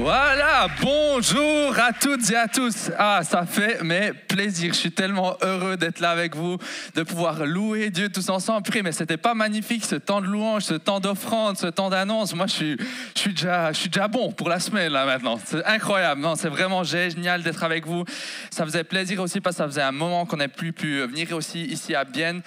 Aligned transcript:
Voilà, 0.00 0.68
bonjour 0.80 1.76
à 1.76 1.92
toutes 1.92 2.30
et 2.30 2.36
à 2.36 2.46
tous. 2.46 2.92
Ah, 2.96 3.22
ça 3.24 3.44
fait 3.44 3.82
mais 3.82 4.12
plaisir. 4.12 4.72
Je 4.72 4.78
suis 4.78 4.92
tellement 4.92 5.36
heureux 5.42 5.76
d'être 5.76 5.98
là 5.98 6.10
avec 6.10 6.36
vous, 6.36 6.56
de 6.94 7.02
pouvoir 7.02 7.44
louer 7.44 7.90
Dieu 7.90 8.08
tous 8.08 8.28
ensemble. 8.28 8.60
Après, 8.60 8.82
mais 8.82 8.92
c'était 8.92 9.16
pas 9.16 9.34
magnifique 9.34 9.84
ce 9.84 9.96
temps 9.96 10.20
de 10.20 10.26
louange, 10.26 10.62
ce 10.62 10.74
temps 10.74 11.00
d'offrande, 11.00 11.58
ce 11.58 11.66
temps 11.66 11.90
d'annonce. 11.90 12.32
Moi, 12.32 12.46
je 12.46 12.52
suis, 12.52 12.76
je 13.16 13.20
suis 13.20 13.34
déjà, 13.34 13.72
je 13.72 13.78
suis 13.78 13.88
déjà 13.88 14.06
bon 14.06 14.30
pour 14.30 14.48
la 14.48 14.60
semaine 14.60 14.92
là 14.92 15.04
maintenant. 15.04 15.36
C'est 15.44 15.64
incroyable. 15.64 16.20
Non, 16.20 16.36
c'est 16.36 16.48
vraiment 16.48 16.84
génial 16.84 17.42
d'être 17.42 17.64
avec 17.64 17.84
vous. 17.84 18.04
Ça 18.52 18.64
faisait 18.64 18.84
plaisir 18.84 19.20
aussi 19.20 19.40
parce 19.40 19.56
que 19.56 19.64
ça 19.64 19.66
faisait 19.66 19.82
un 19.82 19.92
moment 19.92 20.26
qu'on 20.26 20.36
n'a 20.36 20.46
plus 20.46 20.72
pu 20.72 21.00
venir 21.00 21.32
aussi 21.32 21.64
ici 21.64 21.96
à 21.96 22.04
Bienne 22.04 22.42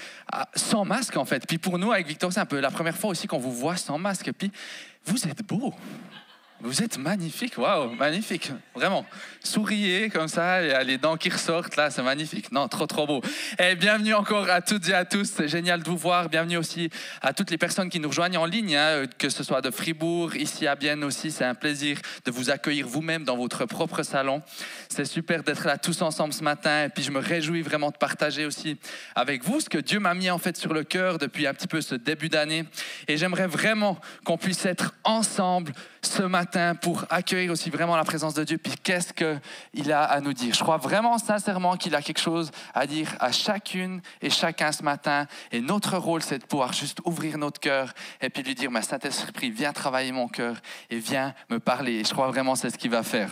sans 0.56 0.86
masque 0.86 1.18
en 1.18 1.26
fait. 1.26 1.46
Puis 1.46 1.58
pour 1.58 1.78
nous 1.78 1.92
avec 1.92 2.08
Victor, 2.08 2.32
c'est 2.32 2.40
un 2.40 2.46
peu 2.46 2.62
la 2.62 2.72
première 2.72 2.96
fois 2.96 3.10
aussi 3.10 3.28
qu'on 3.28 3.40
vous 3.40 3.52
voit 3.52 3.76
sans 3.76 3.98
masque. 3.98 4.32
Puis 4.38 4.54
vous 5.06 5.28
êtes 5.28 5.46
beau. 5.46 5.74
Vous 6.64 6.84
êtes 6.84 7.00
magnifique, 7.00 7.58
waouh, 7.58 7.90
magnifique, 7.96 8.52
vraiment. 8.76 9.04
Souriez 9.44 10.10
comme 10.12 10.28
ça, 10.28 10.62
il 10.62 10.88
les 10.88 11.00
dents 11.00 11.18
qui 11.18 11.30
ressortent 11.32 11.76
là, 11.76 11.90
c'est 11.90 12.04
magnifique. 12.04 12.52
Non, 12.52 12.68
trop 12.68 12.86
trop 12.86 13.08
beau. 13.08 13.22
Et 13.58 13.76
bienvenue 13.76 14.14
encore 14.14 14.48
à 14.48 14.62
toutes 14.62 14.88
et 14.88 14.94
à 14.94 15.04
tous, 15.04 15.24
c'est 15.24 15.48
génial 15.48 15.82
de 15.82 15.90
vous 15.90 15.98
voir. 15.98 16.30
Bienvenue 16.30 16.58
aussi 16.58 16.92
à 17.24 17.34
toutes 17.34 17.50
les 17.50 17.58
personnes 17.58 17.90
qui 17.90 18.00
nous 18.00 18.10
rejoignent 18.10 18.38
en 18.38 18.46
ligne, 18.46 18.76
hein, 18.76 19.06
que 19.18 19.30
ce 19.30 19.44
soit 19.44 19.62
de 19.62 19.72
Fribourg, 19.72 20.36
ici 20.36 20.68
à 20.68 20.76
Bienne 20.76 21.04
aussi. 21.04 21.32
C'est 21.32 21.46
un 21.46 21.56
plaisir 21.56 21.98
de 22.26 22.32
vous 22.32 22.52
accueillir 22.52 22.88
vous-même 22.88 23.24
dans 23.24 23.38
votre 23.38 23.66
propre 23.66 24.04
salon. 24.04 24.44
C'est 24.88 25.06
super 25.06 25.42
d'être 25.42 25.66
là 25.66 25.80
tous 25.80 26.04
ensemble 26.04 26.34
ce 26.34 26.44
matin. 26.44 26.84
Et 26.86 26.90
puis 26.90 27.02
je 27.02 27.10
me 27.10 27.20
réjouis 27.20 27.64
vraiment 27.64 27.90
de 27.90 27.98
partager 27.98 28.46
aussi 28.46 28.78
avec 29.16 29.44
vous 29.44 29.62
ce 29.62 29.70
que 29.70 29.80
Dieu 29.80 30.00
m'a 30.00 30.14
mis 30.14 30.30
en 30.30 30.38
fait 30.38 30.58
sur 30.58 30.74
le 30.74 30.84
cœur 30.84 31.18
depuis 31.18 31.48
un 31.48 31.56
petit 31.56 31.68
peu 31.68 31.82
ce 31.82 31.96
début 31.96 32.30
d'année. 32.30 32.66
Et 33.08 33.18
j'aimerais 33.18 33.48
vraiment 33.48 34.00
qu'on 34.26 34.38
puisse 34.38 34.64
être 34.68 34.94
ensemble 35.04 35.74
ce 36.04 36.22
matin 36.24 36.51
pour 36.82 37.06
accueillir 37.10 37.52
aussi 37.52 37.70
vraiment 37.70 37.96
la 37.96 38.04
présence 38.04 38.34
de 38.34 38.44
Dieu, 38.44 38.58
puis 38.58 38.74
qu'est-ce 38.84 39.14
qu'il 39.14 39.92
a 39.92 40.04
à 40.04 40.20
nous 40.22 40.34
dire? 40.34 40.54
Je 40.54 40.64
crois 40.64 40.78
vraiment 40.78 41.18
sincèrement 41.18 41.78
qu'il 41.78 41.96
a 41.96 42.02
quelque 42.02 42.20
chose 42.20 42.52
à 42.74 42.88
dire 42.88 43.10
à 43.20 43.32
chacune 43.32 44.02
et 44.22 44.30
chacun 44.30 44.72
ce 44.72 44.84
matin. 44.84 45.28
Et 45.52 45.62
notre 45.62 45.98
rôle, 45.98 46.22
c'est 46.22 46.40
de 46.40 46.46
pouvoir 46.46 46.74
juste 46.74 47.00
ouvrir 47.06 47.38
notre 47.38 47.60
cœur 47.60 47.94
et 48.22 48.30
puis 48.30 48.44
lui 48.44 48.56
dire, 48.56 48.72
ma 48.72 48.82
Saint-Esprit, 48.82 49.52
viens 49.52 49.74
travailler 49.74 50.12
mon 50.12 50.28
cœur 50.28 50.58
et 50.90 51.00
viens 51.00 51.34
me 51.50 51.60
parler. 51.60 52.00
Et 52.00 52.04
je 52.04 52.12
crois 52.12 52.28
vraiment 52.28 52.56
c'est 52.56 52.70
ce 52.70 52.78
qu'il 52.78 52.92
va 52.92 53.04
faire. 53.04 53.32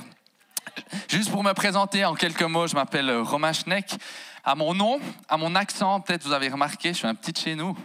Juste 1.08 1.32
pour 1.32 1.44
me 1.44 1.54
présenter 1.54 2.06
en 2.06 2.16
quelques 2.16 2.44
mots, 2.44 2.68
je 2.68 2.76
m'appelle 2.76 3.12
Romain 3.18 3.54
Schneck. 3.54 3.96
À 4.44 4.56
mon 4.56 4.74
nom, 4.74 5.00
à 5.28 5.38
mon 5.38 5.54
accent, 5.56 6.00
peut-être 6.00 6.24
vous 6.24 6.34
avez 6.34 6.48
remarqué, 6.48 6.90
je 6.90 7.00
suis 7.00 7.08
un 7.08 7.16
petit 7.16 7.40
chez 7.40 7.56
nous. 7.56 7.78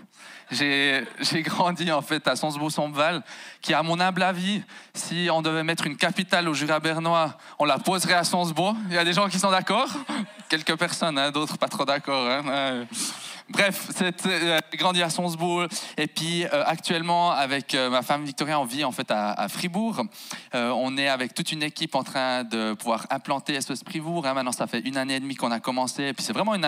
J'ai 0.51 1.07
grandi 1.43 1.91
en 1.91 2.03
fait 2.03 2.27
à 2.29 2.37
Sonsbeau-Sombval, 2.37 3.23
qui 3.61 3.75
à 3.75 3.83
mon 3.83 3.99
humble 4.01 4.23
avis, 4.23 4.63
si 4.95 5.29
on 5.33 5.43
devait 5.43 5.65
mettre 5.65 5.87
une 5.87 5.97
capitale 5.97 6.49
au 6.49 6.55
Jura 6.55 6.81
bernois, 6.81 7.37
on 7.59 7.65
la 7.65 7.79
poserait 7.79 8.15
à 8.15 8.25
Sonsbeau. 8.25 8.75
Il 8.89 8.95
y 8.95 8.99
a 8.99 9.05
des 9.05 9.13
gens 9.13 9.29
qui 9.29 9.39
sont 9.39 9.51
d'accord, 9.51 9.89
quelques 10.49 10.77
personnes, 10.77 11.19
hein, 11.19 11.31
d'autres 11.31 11.59
pas 11.59 11.69
trop 11.69 11.85
d'accord. 11.85 12.29
Hein. 12.29 12.87
Bref, 13.51 13.91
c'est 13.95 14.27
euh, 14.27 14.59
grandi 14.79 15.03
à 15.03 15.11
Sonsbourg. 15.11 15.67
Et 15.99 16.07
puis 16.07 16.45
euh, 16.45 16.65
actuellement, 16.65 17.31
avec 17.31 17.75
euh, 17.75 17.91
ma 17.91 18.01
femme 18.01 18.25
Victoria, 18.25 18.59
on 18.59 18.65
vit 18.65 18.85
en 18.85 18.93
fait 18.93 19.11
à, 19.11 19.49
Fribourg. 19.49 20.03
on 20.55 20.97
est 20.97 21.09
avec 21.09 21.35
toute 21.35 21.53
une 21.53 21.63
équipe 21.63 21.95
en 21.95 22.03
train 22.03 22.43
de 22.45 22.73
pouvoir 22.73 23.07
implanter 23.11 23.61
SOS 23.61 23.83
Fribourg. 23.87 24.27
Hein. 24.27 24.33
Maintenant, 24.33 24.53
ça 24.53 24.67
fait 24.67 24.81
une 24.81 24.97
année 24.97 25.17
et 25.17 25.21
demie 25.21 25.35
qu'on 25.35 25.51
a 25.51 25.61
commencé. 25.61 26.05
Et 26.05 26.13
puis 26.15 26.25
c'est 26.25 26.33
vraiment 26.33 26.55
une, 26.55 26.65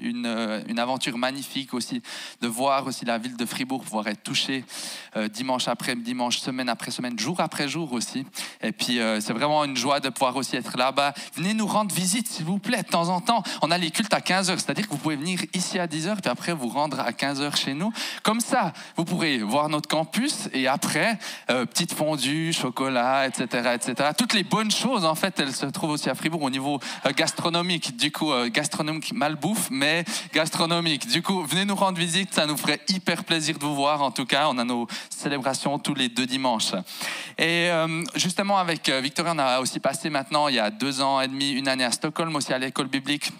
une, 0.00 0.64
une, 0.66 0.78
aventure 0.78 1.18
magnifique 1.18 1.74
aussi 1.74 2.02
de 2.40 2.48
voir 2.48 2.86
aussi 2.86 3.04
la 3.04 3.18
ville 3.18 3.36
de 3.36 3.44
Fribourg 3.44 3.82
pouvoir 3.82 4.06
être 4.08 4.22
touchée 4.22 4.64
dimanche 5.32 5.68
après 5.68 5.96
dimanche, 5.96 6.38
semaine 6.38 6.68
après 6.68 6.90
semaine, 6.90 7.18
jour 7.18 7.40
après 7.40 7.68
jour 7.68 7.92
aussi. 7.92 8.24
Et 8.62 8.72
puis 8.72 8.98
c'est 9.20 9.32
vraiment 9.32 9.64
une 9.64 9.76
joie 9.76 10.00
de 10.00 10.08
pouvoir 10.08 10.36
aussi 10.36 10.56
être 10.56 10.76
là-bas. 10.76 11.12
Venez 11.34 11.54
nous 11.54 11.66
rendre 11.66 11.94
visite, 11.94 12.28
s'il 12.28 12.46
vous 12.46 12.58
plaît, 12.58 12.82
de 12.82 12.88
temps 12.88 13.08
en 13.08 13.20
temps. 13.20 13.42
On 13.62 13.70
a 13.70 13.78
les 13.78 13.90
cultes 13.90 14.14
à 14.14 14.20
15h, 14.20 14.58
c'est-à-dire 14.58 14.86
que 14.86 14.92
vous 14.92 14.98
pouvez 14.98 15.16
venir 15.16 15.40
ici 15.54 15.78
à 15.78 15.86
10h 15.86 16.05
puis 16.14 16.30
après 16.30 16.52
vous 16.52 16.68
rendre 16.68 17.00
à 17.00 17.10
15h 17.10 17.56
chez 17.56 17.74
nous. 17.74 17.92
Comme 18.22 18.40
ça, 18.40 18.72
vous 18.96 19.04
pourrez 19.04 19.38
voir 19.38 19.68
notre 19.68 19.88
campus 19.88 20.48
et 20.52 20.68
après, 20.68 21.18
euh, 21.50 21.66
petite 21.66 21.92
fondue, 21.92 22.52
chocolat, 22.52 23.26
etc., 23.26 23.72
etc. 23.74 24.10
Toutes 24.16 24.34
les 24.34 24.44
bonnes 24.44 24.70
choses, 24.70 25.04
en 25.04 25.14
fait, 25.14 25.38
elles 25.40 25.52
se 25.52 25.66
trouvent 25.66 25.90
aussi 25.90 26.08
à 26.08 26.14
Fribourg 26.14 26.42
au 26.42 26.50
niveau 26.50 26.80
euh, 27.04 27.12
gastronomique. 27.14 27.96
Du 27.96 28.12
coup, 28.12 28.32
euh, 28.32 28.48
gastronomique 28.48 29.12
malbouffe, 29.12 29.68
mais 29.70 30.04
gastronomique. 30.32 31.06
Du 31.08 31.22
coup, 31.22 31.42
venez 31.44 31.64
nous 31.64 31.76
rendre 31.76 31.98
visite, 31.98 32.34
ça 32.34 32.46
nous 32.46 32.56
ferait 32.56 32.80
hyper 32.88 33.24
plaisir 33.24 33.58
de 33.58 33.64
vous 33.64 33.74
voir. 33.74 34.02
En 34.02 34.10
tout 34.10 34.26
cas, 34.26 34.48
on 34.48 34.58
a 34.58 34.64
nos 34.64 34.86
célébrations 35.10 35.78
tous 35.78 35.94
les 35.94 36.08
deux 36.08 36.26
dimanches. 36.26 36.72
Et 37.38 37.70
justement, 38.14 38.58
avec 38.58 38.88
Victoria, 38.88 39.32
on 39.34 39.38
a 39.38 39.60
aussi 39.60 39.80
passé 39.80 40.10
maintenant, 40.10 40.48
il 40.48 40.54
y 40.54 40.58
a 40.58 40.70
deux 40.70 41.00
ans 41.00 41.20
et 41.20 41.28
demi, 41.28 41.52
une 41.52 41.68
année 41.68 41.84
à 41.84 41.90
Stockholm, 41.90 42.34
aussi 42.36 42.52
à 42.52 42.58
l'école 42.58 42.88
biblique 42.88 43.30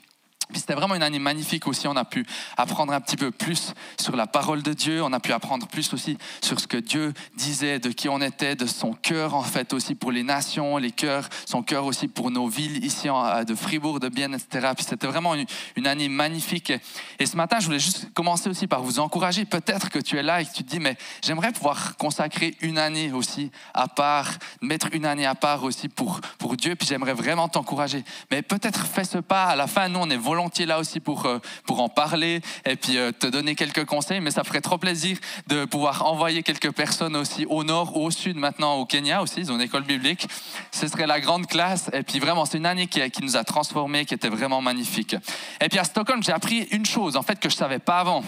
c'était 0.55 0.75
vraiment 0.75 0.95
une 0.95 1.03
année 1.03 1.19
magnifique 1.19 1.67
aussi. 1.67 1.89
On 1.89 1.97
a 1.97 2.05
pu 2.05 2.25
apprendre 2.57 2.93
un 2.93 3.01
petit 3.01 3.17
peu 3.17 3.31
plus 3.31 3.75
sur 4.01 4.17
la 4.17 4.27
parole 4.27 4.63
de 4.63 4.73
Dieu. 4.73 5.03
On 5.03 5.13
a 5.13 5.21
pu 5.21 5.33
apprendre 5.33 5.67
plus 5.67 5.93
aussi 5.93 6.17
sur 6.43 6.61
ce 6.61 6.67
que 6.67 6.77
Dieu 6.77 7.13
disait, 7.37 7.79
de 7.79 7.91
qui 7.91 8.09
on 8.09 8.21
était, 8.21 8.55
de 8.55 8.67
son 8.67 8.93
cœur 8.93 9.35
en 9.35 9.43
fait 9.43 9.73
aussi 9.73 9.95
pour 9.95 10.13
les 10.13 10.23
nations, 10.23 10.77
les 10.77 10.93
cœurs, 10.93 11.29
son 11.47 11.63
cœur 11.63 11.85
aussi 11.85 12.09
pour 12.09 12.31
nos 12.31 12.49
villes 12.49 12.85
ici 12.85 13.09
de 13.47 13.55
Fribourg, 13.55 14.01
de 14.01 14.09
Bienne, 14.09 14.35
etc. 14.35 14.73
Puis 14.75 14.85
c'était 14.89 15.07
vraiment 15.07 15.35
une, 15.35 15.87
année 15.87 16.09
magnifique. 16.09 16.73
Et 17.19 17.27
ce 17.27 17.37
matin, 17.37 17.59
je 17.61 17.67
voulais 17.67 17.79
juste 17.79 18.13
commencer 18.13 18.49
aussi 18.49 18.67
par 18.67 18.83
vous 18.83 18.99
encourager. 18.99 19.45
Peut-être 19.45 19.91
que 19.91 19.99
tu 19.99 20.17
es 20.19 20.23
là 20.23 20.41
et 20.41 20.45
que 20.45 20.53
tu 20.53 20.65
te 20.65 20.71
dis, 20.71 20.81
mais 20.81 20.97
j'aimerais 21.23 21.53
pouvoir 21.53 21.97
consacrer 21.97 22.57
une 22.61 22.79
année 22.79 23.13
aussi 23.13 23.51
à 23.75 23.89
part, 23.89 24.31
mettre 24.61 24.89
une 24.93 25.07
année 25.07 25.27
à 25.27 25.35
part 25.35 25.65
aussi 25.65 25.89
pour, 25.89 26.21
pour 26.39 26.57
Dieu. 26.57 26.75
Puis 26.75 26.89
j'aimerais 26.89 27.15
vraiment 27.15 27.49
t'encourager. 27.49 28.05
Mais 28.31 28.43
peut-être 28.43 28.87
fais 28.87 29.05
ce 29.05 29.19
pas. 29.19 29.45
À 29.45 29.57
la 29.57 29.67
fin, 29.67 29.89
nous, 29.89 30.01
on 30.01 30.11
est 30.11 30.17
volontiers 30.37 30.67
là 30.67 30.79
aussi 30.79 31.01
pour, 31.01 31.25
euh, 31.25 31.39
pour 31.65 31.81
en 31.81 31.89
parler 31.89 32.43
et 32.67 32.77
puis 32.77 32.99
euh, 32.99 33.11
te 33.11 33.27
donner 33.27 33.55
quelques 33.55 33.87
conseils, 33.87 34.21
mais 34.21 34.31
ça 34.31 34.45
ferait 34.45 34.61
trop 34.61 34.77
plaisir 34.77 35.17
de 35.47 35.65
pouvoir 35.65 36.05
envoyer 36.05 36.43
quelques 36.43 36.73
personnes 36.73 37.17
aussi 37.17 37.47
au 37.47 37.65
nord 37.65 37.97
au 37.97 38.11
sud 38.11 38.37
maintenant 38.37 38.75
au 38.75 38.85
Kenya 38.85 39.23
aussi, 39.23 39.41
ils 39.41 39.51
ont 39.51 39.55
une 39.55 39.63
école 39.63 39.85
biblique. 39.85 40.29
Ce 40.73 40.89
serait 40.89 41.07
la 41.07 41.21
grande 41.21 41.47
classe 41.47 41.89
et 41.95 42.03
puis 42.03 42.19
vraiment 42.19 42.45
c'est 42.45 42.59
une 42.59 42.67
année 42.67 42.87
qui, 42.87 43.01
qui 43.11 43.23
nous 43.23 43.39
a 43.39 43.45
transformés, 43.45 44.05
qui 44.05 44.13
était 44.13 44.29
vraiment 44.29 44.61
magnifique. 44.61 45.17
Et 45.63 45.71
puis 45.71 45.79
à 45.79 45.85
Stockholm, 45.85 46.23
j'ai 46.23 46.33
appris 46.33 46.69
une 46.71 46.85
chose 46.85 47.17
en 47.17 47.23
fait 47.23 47.41
que 47.41 47.49
je 47.49 47.57
savais 47.57 47.79
pas 47.79 48.01
avant. 48.01 48.23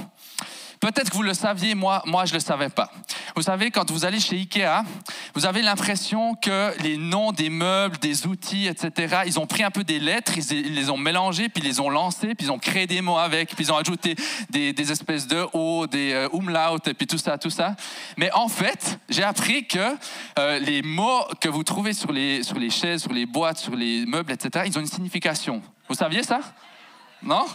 Peut-être 0.80 1.10
que 1.10 1.16
vous 1.16 1.22
le 1.22 1.34
saviez, 1.34 1.74
moi, 1.74 2.02
moi 2.06 2.24
je 2.24 2.32
ne 2.32 2.38
le 2.38 2.44
savais 2.44 2.68
pas. 2.68 2.90
Vous 3.34 3.42
savez, 3.42 3.70
quand 3.70 3.90
vous 3.90 4.04
allez 4.04 4.20
chez 4.20 4.36
Ikea, 4.36 4.84
vous 5.34 5.46
avez 5.46 5.62
l'impression 5.62 6.34
que 6.34 6.72
les 6.82 6.96
noms 6.96 7.32
des 7.32 7.50
meubles, 7.50 7.98
des 7.98 8.26
outils, 8.26 8.66
etc., 8.66 9.22
ils 9.26 9.38
ont 9.38 9.46
pris 9.46 9.64
un 9.64 9.70
peu 9.70 9.84
des 9.84 9.98
lettres, 9.98 10.32
ils 10.36 10.74
les 10.74 10.90
ont 10.90 10.96
mélangés, 10.96 11.48
puis 11.48 11.62
ils 11.62 11.68
les 11.68 11.80
ont 11.80 11.90
lancés, 11.90 12.34
puis 12.34 12.46
ils 12.46 12.50
ont 12.50 12.58
créé 12.58 12.86
des 12.86 13.00
mots 13.00 13.18
avec, 13.18 13.54
puis 13.54 13.64
ils 13.64 13.72
ont 13.72 13.76
ajouté 13.76 14.14
des, 14.50 14.92
espèces 14.92 15.26
de 15.26 15.46
O, 15.52 15.86
des 15.86 16.12
euh, 16.12 16.78
et 16.86 16.94
puis 16.94 17.06
tout 17.06 17.18
ça, 17.18 17.38
tout 17.38 17.50
ça. 17.50 17.74
Mais 18.16 18.30
en 18.32 18.48
fait, 18.48 18.98
j'ai 19.08 19.24
appris 19.24 19.66
que 19.66 19.96
euh, 20.38 20.58
les 20.58 20.82
mots 20.82 21.24
que 21.40 21.48
vous 21.48 21.64
trouvez 21.64 21.92
sur 21.92 22.12
les, 22.12 22.42
sur 22.42 22.58
les 22.58 22.70
chaises, 22.70 23.02
sur 23.02 23.12
les 23.12 23.26
boîtes, 23.26 23.58
sur 23.58 23.74
les 23.74 24.06
meubles, 24.06 24.32
etc., 24.32 24.64
ils 24.66 24.76
ont 24.78 24.80
une 24.80 24.86
signification. 24.86 25.62
Vous 25.88 25.94
saviez 25.94 26.22
ça? 26.22 26.40
Non? 27.22 27.46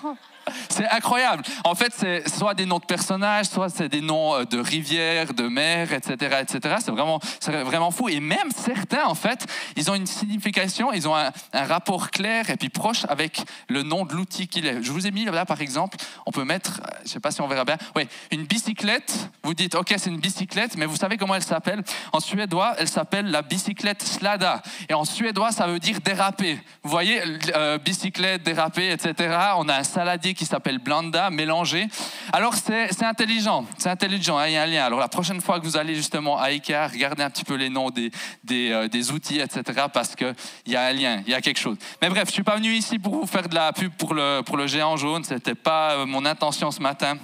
C'est 0.70 0.88
incroyable. 0.90 1.44
En 1.64 1.76
fait, 1.76 1.94
c'est 1.96 2.28
soit 2.30 2.54
des 2.54 2.66
noms 2.66 2.80
de 2.80 2.86
personnages, 2.86 3.48
soit 3.48 3.70
c'est 3.70 3.90
des 3.90 4.02
noms 4.02 4.36
euh, 4.36 4.46
de 4.46 4.60
rivières, 4.60 5.34
de 5.34 5.48
mers, 5.48 5.94
etc., 5.94 6.40
etc. 6.42 6.76
C'est 6.80 6.92
vraiment, 6.92 7.20
vraiment 7.48 7.92
fou. 7.92 8.10
Et 8.10 8.20
même 8.20 8.52
certains, 8.56 9.06
en 9.06 9.16
fait, 9.16 9.46
ils 9.76 9.90
ont 9.92 9.96
une 9.96 10.08
signification, 10.08 10.92
ils 10.94 11.08
ont 11.08 11.16
un, 11.16 11.32
rapport 11.54 12.12
clair 12.12 12.50
et 12.50 12.58
puis 12.58 12.70
proche 12.70 13.06
avec 13.08 13.42
le 13.70 13.84
nom 13.84 14.06
de 14.06 14.14
l'outil 14.14 14.48
qu'il 14.48 14.68
est. 14.68 14.84
Je 14.84 14.92
vous 14.92 15.08
ai 15.08 15.12
mis 15.12 15.26
là, 15.26 15.46
par 15.46 15.62
exemple, 15.62 15.98
on 16.26 16.32
peut 16.32 16.44
mettre, 16.44 16.82
euh, 16.82 17.00
je 17.06 17.10
sais 17.10 17.20
pas 17.20 17.32
si 17.32 17.42
on 17.42 17.48
verra 17.48 17.66
bien, 17.66 17.78
oui, 17.96 18.08
une 18.32 18.44
bicyclette. 18.44 19.30
Vous 19.44 19.54
dites, 19.54 19.76
ok, 19.76 19.94
c'est 19.98 20.10
une 20.10 20.20
bicyclette, 20.20 20.76
mais 20.78 20.86
vous 20.86 20.96
savez 20.96 21.18
comment 21.18 21.36
elle 21.36 21.44
s'appelle? 21.44 21.84
En 22.12 22.20
suédois, 22.20 22.76
elle 22.78 22.88
s'appelle 22.88 23.32
la 23.32 23.42
bicyclette 23.42 24.04
slada. 24.04 24.62
Et 24.90 24.94
en 24.94 25.06
suédois, 25.06 25.52
ça 25.52 25.68
veut 25.68 25.80
dire 25.80 26.02
déraper. 26.02 26.60
Vous 26.84 26.90
voyez, 26.90 27.22
euh, 27.56 27.78
bicyclette, 27.78 28.44
déraper, 28.44 28.92
etc. 28.92 29.38
On 29.58 29.70
a 29.70 29.78
un 29.78 29.84
saladier 29.84 30.33
qui 30.34 30.46
s'appelle 30.46 30.80
Blanda, 30.80 31.30
mélangé. 31.30 31.88
Alors 32.32 32.56
c'est 32.56 33.04
intelligent, 33.04 33.66
c'est 33.78 33.90
intelligent, 33.90 34.38
hein, 34.38 34.48
il 34.48 34.54
y 34.54 34.58
a 34.58 34.64
un 34.64 34.68
lien. 34.68 34.86
Alors 34.86 35.00
la 35.00 35.08
prochaine 35.08 35.42
fois 35.42 35.60
que 35.60 35.66
vous 35.66 35.78
allez 35.78 35.96
justement 35.96 36.38
à 36.38 36.46
Ikea, 36.46 36.88
regardez 36.92 37.24
un 37.24 37.30
petit 37.30 37.44
peu 37.44 37.56
les 37.56 37.70
noms 37.70 37.90
des, 37.90 38.12
des, 38.44 38.72
euh, 38.72 38.88
des 38.88 39.12
outils, 39.12 39.40
etc. 39.40 39.88
parce 39.94 40.16
qu'il 40.16 40.34
y 40.68 40.76
a 40.76 40.84
un 40.84 40.94
lien, 40.94 41.22
il 41.26 41.32
y 41.32 41.36
a 41.36 41.42
quelque 41.42 41.60
chose. 41.60 41.78
Mais 42.02 42.10
bref, 42.10 42.26
je 42.26 42.30
ne 42.30 42.34
suis 42.34 42.44
pas 42.44 42.56
venu 42.56 42.74
ici 42.74 43.00
pour 43.00 43.16
vous 43.16 43.28
faire 43.28 43.48
de 43.48 43.56
la 43.56 43.74
pub 43.74 43.92
pour 43.94 44.14
le, 44.14 44.42
pour 44.42 44.58
le 44.58 44.68
géant 44.68 44.98
jaune, 44.98 45.24
ce 45.24 45.34
n'était 45.34 45.56
pas 45.56 45.94
euh, 45.94 46.06
mon 46.06 46.26
intention 46.26 46.72
ce 46.72 46.82
matin. 46.82 47.18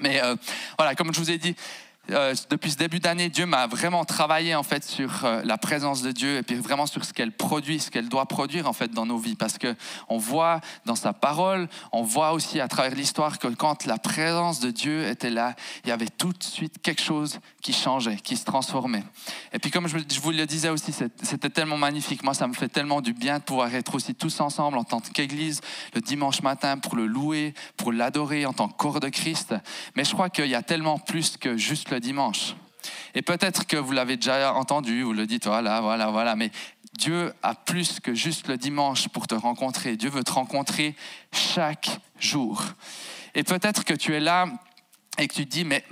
Mais 0.00 0.22
euh, 0.22 0.36
voilà, 0.78 0.94
comme 0.94 1.12
je 1.12 1.20
vous 1.20 1.30
ai 1.30 1.38
dit, 1.38 1.54
euh, 2.10 2.34
depuis 2.50 2.72
ce 2.72 2.76
début 2.76 2.98
d'année, 2.98 3.28
Dieu 3.28 3.46
m'a 3.46 3.68
vraiment 3.68 4.04
travaillé 4.04 4.56
en 4.56 4.64
fait 4.64 4.82
sur 4.82 5.24
euh, 5.24 5.40
la 5.44 5.56
présence 5.56 6.02
de 6.02 6.10
Dieu 6.10 6.38
et 6.38 6.42
puis 6.42 6.56
vraiment 6.56 6.86
sur 6.86 7.04
ce 7.04 7.12
qu'elle 7.12 7.30
produit, 7.30 7.78
ce 7.78 7.92
qu'elle 7.92 8.08
doit 8.08 8.26
produire 8.26 8.68
en 8.68 8.72
fait 8.72 8.90
dans 8.90 9.06
nos 9.06 9.18
vies, 9.18 9.36
parce 9.36 9.56
que 9.56 9.76
on 10.08 10.18
voit 10.18 10.60
dans 10.84 10.96
sa 10.96 11.12
parole, 11.12 11.68
on 11.92 12.02
voit 12.02 12.32
aussi 12.32 12.60
à 12.60 12.66
travers 12.66 12.96
l'histoire 12.96 13.38
que 13.38 13.46
quand 13.46 13.86
la 13.86 13.98
présence 13.98 14.58
de 14.58 14.72
Dieu 14.72 15.06
était 15.06 15.30
là, 15.30 15.54
il 15.84 15.90
y 15.90 15.92
avait 15.92 16.08
tout 16.08 16.32
de 16.32 16.42
suite 16.42 16.82
quelque 16.82 17.00
chose 17.00 17.38
qui 17.62 17.72
changeait, 17.72 18.16
qui 18.16 18.36
se 18.36 18.44
transformait. 18.44 19.04
Et 19.52 19.60
puis 19.60 19.70
comme 19.70 19.86
je 19.86 20.20
vous 20.20 20.30
le 20.32 20.44
disais 20.44 20.70
aussi, 20.70 20.92
c'était 21.22 21.50
tellement 21.50 21.78
magnifique. 21.78 22.24
Moi, 22.24 22.34
ça 22.34 22.48
me 22.48 22.54
fait 22.54 22.68
tellement 22.68 23.00
du 23.00 23.12
bien 23.12 23.38
de 23.38 23.44
pouvoir 23.44 23.72
être 23.76 23.94
aussi 23.94 24.16
tous 24.16 24.40
ensemble 24.40 24.76
en 24.76 24.84
tant 24.84 25.00
qu'Église 25.00 25.60
le 25.94 26.00
dimanche 26.00 26.42
matin 26.42 26.78
pour 26.78 26.96
le 26.96 27.06
louer, 27.06 27.54
pour 27.76 27.92
l'adorer 27.92 28.44
en 28.44 28.52
tant 28.52 28.68
que 28.68 28.76
corps 28.76 28.98
de 28.98 29.08
Christ. 29.08 29.54
Mais 29.94 30.04
je 30.04 30.12
crois 30.12 30.30
qu'il 30.30 30.46
y 30.46 30.56
a 30.56 30.62
tellement 30.62 30.98
plus 30.98 31.36
que 31.36 31.56
juste 31.56 31.91
le 31.92 32.00
dimanche. 32.00 32.54
Et 33.14 33.22
peut-être 33.22 33.66
que 33.66 33.76
vous 33.76 33.92
l'avez 33.92 34.16
déjà 34.16 34.54
entendu, 34.54 35.02
vous 35.02 35.12
le 35.12 35.26
dites, 35.26 35.46
voilà, 35.46 35.80
voilà, 35.80 36.10
voilà, 36.10 36.34
mais 36.34 36.50
Dieu 36.98 37.32
a 37.42 37.54
plus 37.54 38.00
que 38.00 38.14
juste 38.14 38.48
le 38.48 38.56
dimanche 38.56 39.08
pour 39.08 39.26
te 39.26 39.34
rencontrer. 39.34 39.96
Dieu 39.96 40.10
veut 40.10 40.24
te 40.24 40.32
rencontrer 40.32 40.94
chaque 41.32 41.90
jour. 42.18 42.62
Et 43.34 43.44
peut-être 43.44 43.84
que 43.84 43.94
tu 43.94 44.14
es 44.14 44.20
là 44.20 44.46
et 45.18 45.26
que 45.28 45.34
tu 45.34 45.46
te 45.46 45.50
dis, 45.50 45.64
mais 45.64 45.84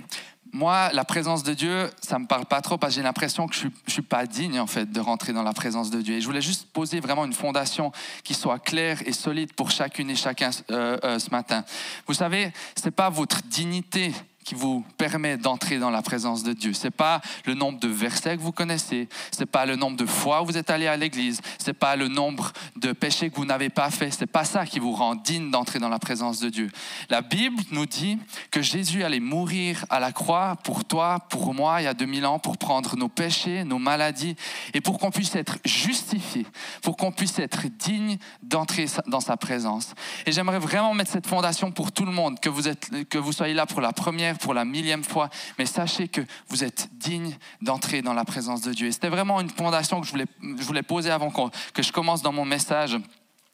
moi, 0.53 0.91
la 0.93 1.05
présence 1.05 1.43
de 1.43 1.53
Dieu, 1.53 1.89
ça 2.01 2.19
me 2.19 2.27
parle 2.27 2.45
pas 2.45 2.61
trop 2.61 2.77
parce 2.77 2.93
que 2.93 2.95
j'ai 2.95 3.03
l'impression 3.03 3.47
que 3.47 3.55
je 3.55 3.67
ne 3.67 3.71
suis 3.87 4.01
pas 4.01 4.25
digne 4.25 4.59
en 4.59 4.67
fait 4.67 4.91
de 4.91 4.99
rentrer 4.99 5.31
dans 5.31 5.43
la 5.43 5.53
présence 5.53 5.89
de 5.89 6.01
Dieu. 6.01 6.15
Et 6.15 6.21
je 6.21 6.25
voulais 6.25 6.41
juste 6.41 6.67
poser 6.73 6.99
vraiment 6.99 7.25
une 7.25 7.33
fondation 7.33 7.91
qui 8.23 8.33
soit 8.33 8.59
claire 8.59 9.01
et 9.05 9.13
solide 9.13 9.53
pour 9.53 9.71
chacune 9.71 10.09
et 10.09 10.15
chacun 10.15 10.49
euh, 10.69 10.97
euh, 11.03 11.19
ce 11.19 11.29
matin. 11.29 11.63
Vous 12.05 12.13
savez, 12.13 12.51
c'est 12.75 12.91
pas 12.91 13.09
votre 13.09 13.41
dignité 13.43 14.13
qui 14.43 14.55
vous 14.55 14.85
permet 14.97 15.37
d'entrer 15.37 15.79
dans 15.79 15.89
la 15.89 16.01
présence 16.01 16.43
de 16.43 16.53
Dieu. 16.53 16.73
C'est 16.73 16.91
pas 16.91 17.21
le 17.45 17.53
nombre 17.53 17.79
de 17.79 17.87
versets 17.87 18.37
que 18.37 18.41
vous 18.41 18.51
connaissez, 18.51 19.07
c'est 19.31 19.45
pas 19.45 19.65
le 19.65 19.75
nombre 19.75 19.97
de 19.97 20.05
fois 20.05 20.41
où 20.41 20.45
vous 20.45 20.57
êtes 20.57 20.69
allé 20.69 20.87
à 20.87 20.97
l'église, 20.97 21.41
c'est 21.57 21.73
pas 21.73 21.95
le 21.95 22.07
nombre 22.07 22.51
de 22.75 22.91
péchés 22.91 23.29
que 23.29 23.35
vous 23.35 23.45
n'avez 23.45 23.69
pas 23.69 23.89
fait, 23.89 24.11
c'est 24.11 24.25
pas 24.25 24.45
ça 24.45 24.65
qui 24.65 24.79
vous 24.79 24.93
rend 24.93 25.15
digne 25.15 25.51
d'entrer 25.51 25.79
dans 25.79 25.89
la 25.89 25.99
présence 25.99 26.39
de 26.39 26.49
Dieu. 26.49 26.69
La 27.09 27.21
Bible 27.21 27.61
nous 27.71 27.85
dit 27.85 28.17
que 28.49 28.61
Jésus 28.61 29.03
allait 29.03 29.19
mourir 29.19 29.85
à 29.89 29.99
la 29.99 30.11
croix 30.11 30.57
pour 30.63 30.85
toi, 30.85 31.19
pour 31.29 31.53
moi, 31.53 31.81
il 31.81 31.85
y 31.85 31.87
a 31.87 31.93
2000 31.93 32.25
ans, 32.25 32.39
pour 32.39 32.57
prendre 32.57 32.95
nos 32.97 33.09
péchés, 33.09 33.63
nos 33.63 33.79
maladies, 33.79 34.35
et 34.73 34.81
pour 34.81 34.99
qu'on 34.99 35.11
puisse 35.11 35.35
être 35.35 35.57
justifié, 35.65 36.45
pour 36.81 36.97
qu'on 36.97 37.11
puisse 37.11 37.39
être 37.39 37.67
digne 37.67 38.17
d'entrer 38.43 38.85
dans 39.07 39.19
sa 39.19 39.37
présence. 39.37 39.93
Et 40.25 40.31
j'aimerais 40.31 40.59
vraiment 40.59 40.93
mettre 40.93 41.11
cette 41.11 41.27
fondation 41.27 41.71
pour 41.71 41.91
tout 41.91 42.05
le 42.05 42.11
monde, 42.11 42.39
que 42.39 42.49
vous, 42.49 42.67
êtes, 42.67 43.07
que 43.09 43.17
vous 43.17 43.31
soyez 43.31 43.53
là 43.53 43.65
pour 43.65 43.81
la 43.81 43.93
première 43.93 44.37
pour 44.41 44.53
la 44.53 44.65
millième 44.65 45.03
fois, 45.03 45.29
mais 45.57 45.65
sachez 45.65 46.07
que 46.07 46.21
vous 46.49 46.63
êtes 46.63 46.89
digne 46.93 47.37
d'entrer 47.61 48.01
dans 48.01 48.13
la 48.13 48.25
présence 48.25 48.61
de 48.61 48.73
Dieu. 48.73 48.87
Et 48.87 48.91
c'était 48.91 49.09
vraiment 49.09 49.39
une 49.39 49.49
fondation 49.49 50.01
que 50.01 50.07
je 50.07 50.11
voulais, 50.11 50.83
poser 50.83 51.11
avant 51.11 51.31
que 51.31 51.83
je 51.83 51.91
commence 51.91 52.21
dans 52.21 52.33
mon 52.33 52.45
message. 52.45 52.97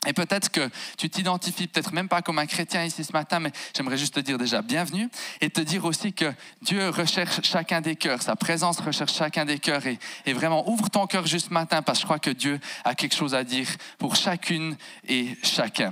Et 0.05 0.13
peut-être 0.13 0.49
que 0.49 0.69
tu 0.97 1.09
t'identifies 1.09 1.67
peut-être 1.67 1.91
même 1.91 2.07
pas 2.07 2.21
comme 2.21 2.39
un 2.39 2.45
chrétien 2.45 2.85
ici 2.85 3.03
ce 3.03 3.11
matin, 3.11 3.39
mais 3.39 3.51
j'aimerais 3.75 3.97
juste 3.97 4.13
te 4.13 4.19
dire 4.19 4.37
déjà 4.37 4.61
bienvenue 4.61 5.09
et 5.41 5.49
te 5.49 5.59
dire 5.59 5.83
aussi 5.85 6.13
que 6.13 6.31
Dieu 6.61 6.89
recherche 6.89 7.41
chacun 7.43 7.81
des 7.81 7.95
cœurs, 7.95 8.21
sa 8.21 8.35
présence 8.35 8.79
recherche 8.79 9.13
chacun 9.13 9.43
des 9.43 9.59
cœurs 9.59 9.85
et, 9.85 9.99
et 10.25 10.33
vraiment 10.33 10.69
ouvre 10.69 10.89
ton 10.89 11.07
cœur 11.07 11.25
juste 11.25 11.47
ce 11.47 11.53
matin 11.53 11.81
parce 11.81 11.97
que 11.97 12.01
je 12.01 12.05
crois 12.05 12.19
que 12.19 12.29
Dieu 12.29 12.59
a 12.85 12.95
quelque 12.95 13.15
chose 13.15 13.35
à 13.35 13.43
dire 13.43 13.67
pour 13.97 14.15
chacune 14.15 14.77
et 15.07 15.35
chacun. 15.43 15.91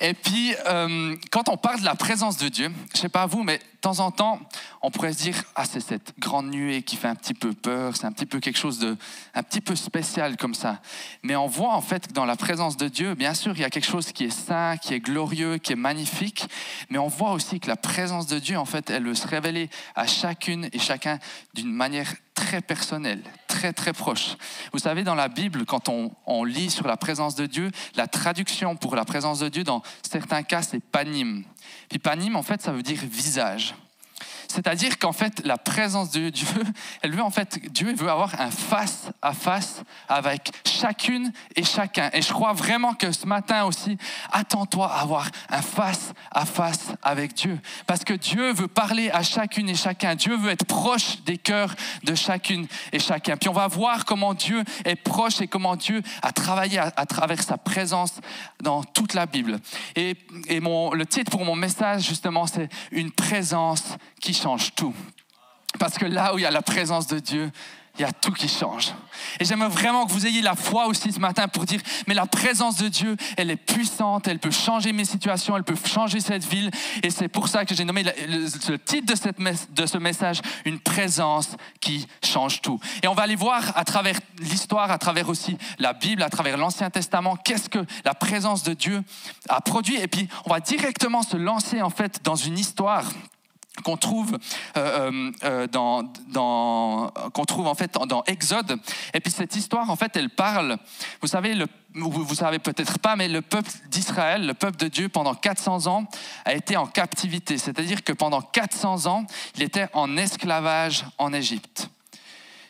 Et 0.00 0.14
puis, 0.14 0.54
euh, 0.66 1.16
quand 1.30 1.48
on 1.48 1.56
parle 1.56 1.80
de 1.80 1.84
la 1.84 1.94
présence 1.94 2.36
de 2.36 2.48
Dieu, 2.48 2.70
je 2.94 3.00
sais 3.00 3.08
pas 3.08 3.26
vous, 3.26 3.42
mais 3.42 3.58
de 3.58 3.80
temps 3.80 4.00
en 4.00 4.10
temps, 4.10 4.40
on 4.82 4.90
pourrait 4.90 5.12
se 5.12 5.22
dire 5.22 5.42
ah 5.54 5.64
c'est 5.64 5.80
cette 5.80 6.14
grande 6.18 6.50
nuée 6.50 6.82
qui 6.82 6.96
fait 6.96 7.08
un 7.08 7.14
petit 7.14 7.34
peu 7.34 7.52
peur, 7.52 7.96
c'est 7.96 8.06
un 8.06 8.12
petit 8.12 8.26
peu 8.26 8.40
quelque 8.40 8.58
chose 8.58 8.78
de 8.78 8.96
un 9.34 9.42
petit 9.42 9.60
peu 9.60 9.76
spécial 9.76 10.36
comme 10.36 10.54
ça. 10.54 10.80
Mais 11.22 11.36
on 11.36 11.46
voit 11.46 11.74
en 11.74 11.80
fait 11.80 12.08
que 12.08 12.12
dans 12.12 12.24
la 12.24 12.36
présence 12.36 12.76
de 12.76 12.88
Dieu, 12.88 13.14
bien 13.14 13.34
sûr, 13.34 13.52
il 13.54 13.60
y 13.60 13.64
a 13.64 13.70
quelque 13.70 13.86
chose 13.86 14.12
qui 14.12 14.24
est 14.24 14.30
saint, 14.30 14.76
qui 14.76 14.94
est 14.94 15.00
glorieux, 15.00 15.58
qui 15.58 15.72
est 15.72 15.76
magnifique, 15.76 16.48
mais 16.90 16.98
on 16.98 17.08
voit 17.08 17.32
aussi 17.32 17.60
que 17.60 17.68
la 17.68 17.76
présence 17.76 18.26
de 18.26 18.38
Dieu 18.38 18.58
en 18.58 18.64
fait, 18.64 18.90
elle 18.90 19.04
veut 19.04 19.14
se 19.14 19.26
révéler 19.26 19.70
à 19.94 20.06
chacune 20.06 20.68
et 20.72 20.78
chacun 20.78 21.18
d'une 21.54 21.72
manière 21.72 22.12
très 22.38 22.60
personnelle, 22.60 23.20
très 23.48 23.72
très 23.72 23.92
proche. 23.92 24.36
Vous 24.72 24.78
savez, 24.78 25.02
dans 25.02 25.16
la 25.16 25.26
Bible, 25.26 25.64
quand 25.64 25.88
on, 25.88 26.12
on, 26.24 26.44
lit 26.44 26.70
sur 26.70 26.86
la 26.86 26.96
présence 26.96 27.34
de 27.34 27.46
Dieu, 27.46 27.72
la 27.96 28.06
traduction 28.06 28.76
pour 28.76 28.94
la 28.94 29.04
présence 29.04 29.40
de 29.40 29.48
Dieu, 29.48 29.64
dans 29.64 29.82
certains 30.08 30.44
cas, 30.44 30.62
c'est 30.62 30.78
panim. 30.78 31.42
Puis 31.88 31.98
panim, 31.98 32.36
en 32.36 32.44
fait, 32.44 32.62
ça 32.62 32.70
veut 32.70 32.84
dire 32.84 33.00
visage. 33.02 33.74
C'est-à-dire 34.48 34.98
qu'en 34.98 35.12
fait, 35.12 35.44
la 35.44 35.58
présence 35.58 36.10
de 36.10 36.30
Dieu, 36.30 36.46
elle 37.02 37.14
veut 37.14 37.22
en 37.22 37.30
fait, 37.30 37.60
Dieu 37.70 37.92
veut 37.94 38.08
avoir 38.08 38.40
un 38.40 38.50
face 38.50 39.10
à 39.20 39.32
face 39.32 39.82
avec 40.08 40.50
chacune 40.64 41.32
et 41.54 41.64
chacun. 41.64 42.10
Et 42.14 42.22
je 42.22 42.32
crois 42.32 42.54
vraiment 42.54 42.94
que 42.94 43.12
ce 43.12 43.26
matin 43.26 43.64
aussi, 43.64 43.98
attends-toi 44.32 44.90
à 44.90 45.00
avoir 45.00 45.28
un 45.50 45.62
face 45.62 46.14
à 46.38 46.44
face 46.44 46.92
avec 47.02 47.34
Dieu. 47.34 47.58
Parce 47.88 48.04
que 48.04 48.14
Dieu 48.14 48.52
veut 48.52 48.68
parler 48.68 49.10
à 49.10 49.24
chacune 49.24 49.68
et 49.68 49.74
chacun. 49.74 50.14
Dieu 50.14 50.36
veut 50.36 50.50
être 50.50 50.64
proche 50.64 51.20
des 51.24 51.36
cœurs 51.36 51.74
de 52.04 52.14
chacune 52.14 52.68
et 52.92 53.00
chacun. 53.00 53.36
Puis 53.36 53.48
on 53.48 53.52
va 53.52 53.66
voir 53.66 54.04
comment 54.04 54.34
Dieu 54.34 54.62
est 54.84 54.94
proche 54.94 55.40
et 55.40 55.48
comment 55.48 55.74
Dieu 55.74 56.00
a 56.22 56.30
travaillé 56.30 56.78
à, 56.78 57.06
travers 57.06 57.42
sa 57.42 57.58
présence 57.58 58.20
dans 58.62 58.84
toute 58.84 59.14
la 59.14 59.26
Bible. 59.26 59.58
Et, 59.96 60.14
et 60.46 60.60
mon, 60.60 60.92
le 60.92 61.06
titre 61.06 61.32
pour 61.32 61.44
mon 61.44 61.56
message, 61.56 62.06
justement, 62.06 62.46
c'est 62.46 62.68
une 62.92 63.10
présence 63.10 63.96
qui 64.20 64.32
change 64.32 64.76
tout. 64.76 64.94
Parce 65.80 65.98
que 65.98 66.06
là 66.06 66.34
où 66.34 66.38
il 66.38 66.42
y 66.42 66.46
a 66.46 66.52
la 66.52 66.62
présence 66.62 67.08
de 67.08 67.18
Dieu, 67.18 67.50
il 67.98 68.02
y 68.02 68.04
a 68.04 68.12
tout 68.12 68.32
qui 68.32 68.48
change. 68.48 68.94
Et 69.40 69.44
j'aimerais 69.44 69.68
vraiment 69.68 70.06
que 70.06 70.12
vous 70.12 70.26
ayez 70.26 70.40
la 70.40 70.54
foi 70.54 70.86
aussi 70.86 71.12
ce 71.12 71.18
matin 71.18 71.48
pour 71.48 71.64
dire, 71.64 71.80
mais 72.06 72.14
la 72.14 72.26
présence 72.26 72.76
de 72.76 72.88
Dieu, 72.88 73.16
elle 73.36 73.50
est 73.50 73.56
puissante, 73.56 74.28
elle 74.28 74.38
peut 74.38 74.50
changer 74.50 74.92
mes 74.92 75.04
situations, 75.04 75.56
elle 75.56 75.64
peut 75.64 75.76
changer 75.76 76.20
cette 76.20 76.44
ville. 76.44 76.70
Et 77.02 77.10
c'est 77.10 77.28
pour 77.28 77.48
ça 77.48 77.64
que 77.64 77.74
j'ai 77.74 77.84
nommé 77.84 78.04
le, 78.04 78.76
titre 78.78 79.12
de, 79.12 79.16
cette, 79.16 79.38
de 79.72 79.86
ce 79.86 79.98
message, 79.98 80.40
une 80.64 80.78
présence 80.78 81.56
qui 81.80 82.06
change 82.24 82.62
tout. 82.62 82.78
Et 83.02 83.08
on 83.08 83.14
va 83.14 83.24
aller 83.24 83.36
voir 83.36 83.76
à 83.76 83.84
travers 83.84 84.18
l'histoire, 84.38 84.90
à 84.90 84.98
travers 84.98 85.28
aussi 85.28 85.58
la 85.78 85.92
Bible, 85.92 86.22
à 86.22 86.30
travers 86.30 86.56
l'Ancien 86.56 86.90
Testament, 86.90 87.36
qu'est-ce 87.36 87.68
que 87.68 87.84
la 88.04 88.14
présence 88.14 88.62
de 88.62 88.74
Dieu 88.74 89.02
a 89.48 89.60
produit. 89.60 89.96
Et 89.96 90.08
puis, 90.08 90.28
on 90.44 90.50
va 90.50 90.60
directement 90.60 91.22
se 91.22 91.36
lancer 91.36 91.82
en 91.82 91.90
fait 91.90 92.20
dans 92.22 92.36
une 92.36 92.58
histoire 92.58 93.04
qu'on 93.82 93.96
trouve 93.96 94.38
euh, 94.76 95.10
euh, 95.10 95.32
euh, 95.44 95.66
dans, 95.66 96.02
dans 96.28 97.12
qu'on 97.32 97.44
trouve 97.44 97.66
en 97.66 97.74
fait 97.74 97.92
dans 98.06 98.22
Exode. 98.24 98.78
Et 99.14 99.20
puis 99.20 99.30
cette 99.30 99.56
histoire, 99.56 99.90
en 99.90 99.96
fait, 99.96 100.16
elle 100.16 100.30
parle. 100.30 100.78
Vous 101.20 101.28
savez, 101.28 101.54
le, 101.54 101.66
vous 101.94 102.34
savez 102.34 102.58
peut-être 102.58 102.98
pas, 102.98 103.16
mais 103.16 103.28
le 103.28 103.42
peuple 103.42 103.70
d'Israël, 103.88 104.46
le 104.46 104.54
peuple 104.54 104.76
de 104.76 104.88
Dieu, 104.88 105.08
pendant 105.08 105.34
400 105.34 105.86
ans, 105.86 106.06
a 106.44 106.54
été 106.54 106.76
en 106.76 106.86
captivité. 106.86 107.58
C'est-à-dire 107.58 108.04
que 108.04 108.12
pendant 108.12 108.40
400 108.40 109.06
ans, 109.06 109.26
il 109.56 109.62
était 109.62 109.88
en 109.92 110.16
esclavage 110.16 111.04
en 111.18 111.32
Égypte. 111.32 111.90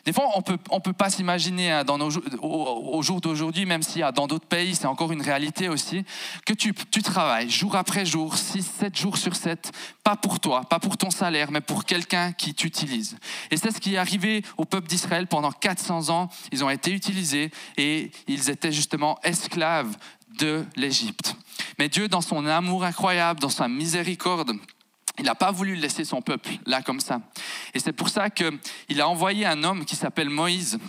Des 0.09 0.13
fois, 0.13 0.31
on 0.33 0.41
peut, 0.41 0.57
peut 0.57 0.91
pas 0.91 1.11
s'imaginer 1.11 1.71
hein, 1.71 1.85
au, 2.41 3.01
jour 3.03 3.21
d'aujourd'hui, 3.21 3.67
même 3.67 3.83
si 3.83 4.01
dans 4.15 4.25
d'autres 4.25 4.47
pays, 4.47 4.73
c'est 4.73 4.87
encore 4.87 5.11
une 5.11 5.21
réalité 5.21 5.69
aussi, 5.69 6.03
que 6.47 6.53
tu, 6.53 6.73
tu 6.73 7.03
travailles 7.03 7.51
jour 7.51 7.75
après 7.75 8.07
jour, 8.07 8.35
6, 8.35 8.63
7 8.79 8.97
jours 8.97 9.17
sur 9.19 9.35
7, 9.35 9.71
pas 10.03 10.15
pour 10.15 10.39
toi, 10.39 10.61
pas 10.61 10.79
pour 10.79 10.97
ton 10.97 11.11
salaire, 11.11 11.51
mais 11.51 11.61
pour 11.61 11.85
quelqu'un 11.85 12.31
qui 12.31 12.55
t'utilise. 12.55 13.17
Et 13.51 13.57
c'est 13.57 13.69
ce 13.69 13.79
qui 13.79 13.93
est 13.93 13.97
arrivé 13.99 14.43
au 14.57 14.65
peuple 14.65 14.87
d'Israël 14.87 15.27
pendant 15.27 15.51
400 15.51 16.09
ans. 16.09 16.29
Ils 16.51 16.63
ont 16.63 16.71
été 16.71 16.91
utilisés 16.91 17.51
et 17.77 18.09
ils 18.27 18.49
étaient 18.49 18.71
justement 18.71 19.19
esclaves 19.21 19.95
de 20.39 20.65
l'Égypte. 20.75 21.35
Mais 21.77 21.87
Dieu, 21.87 22.07
dans 22.07 22.21
son 22.21 22.47
amour 22.47 22.83
incroyable, 22.83 23.39
dans 23.39 23.49
sa 23.49 23.67
miséricorde, 23.67 24.53
il 25.19 25.25
n'a 25.25 25.35
pas 25.35 25.51
voulu 25.51 25.75
laisser 25.75 26.05
son 26.05 26.21
peuple 26.21 26.49
là 26.65 26.81
comme 26.81 26.99
ça. 26.99 27.21
Et 27.73 27.79
c'est 27.79 27.93
pour 27.93 28.09
ça 28.09 28.29
qu'il 28.29 29.01
a 29.01 29.07
envoyé 29.07 29.45
un 29.45 29.63
homme 29.63 29.85
qui 29.85 29.95
s'appelle 29.95 30.29
Moïse. 30.29 30.79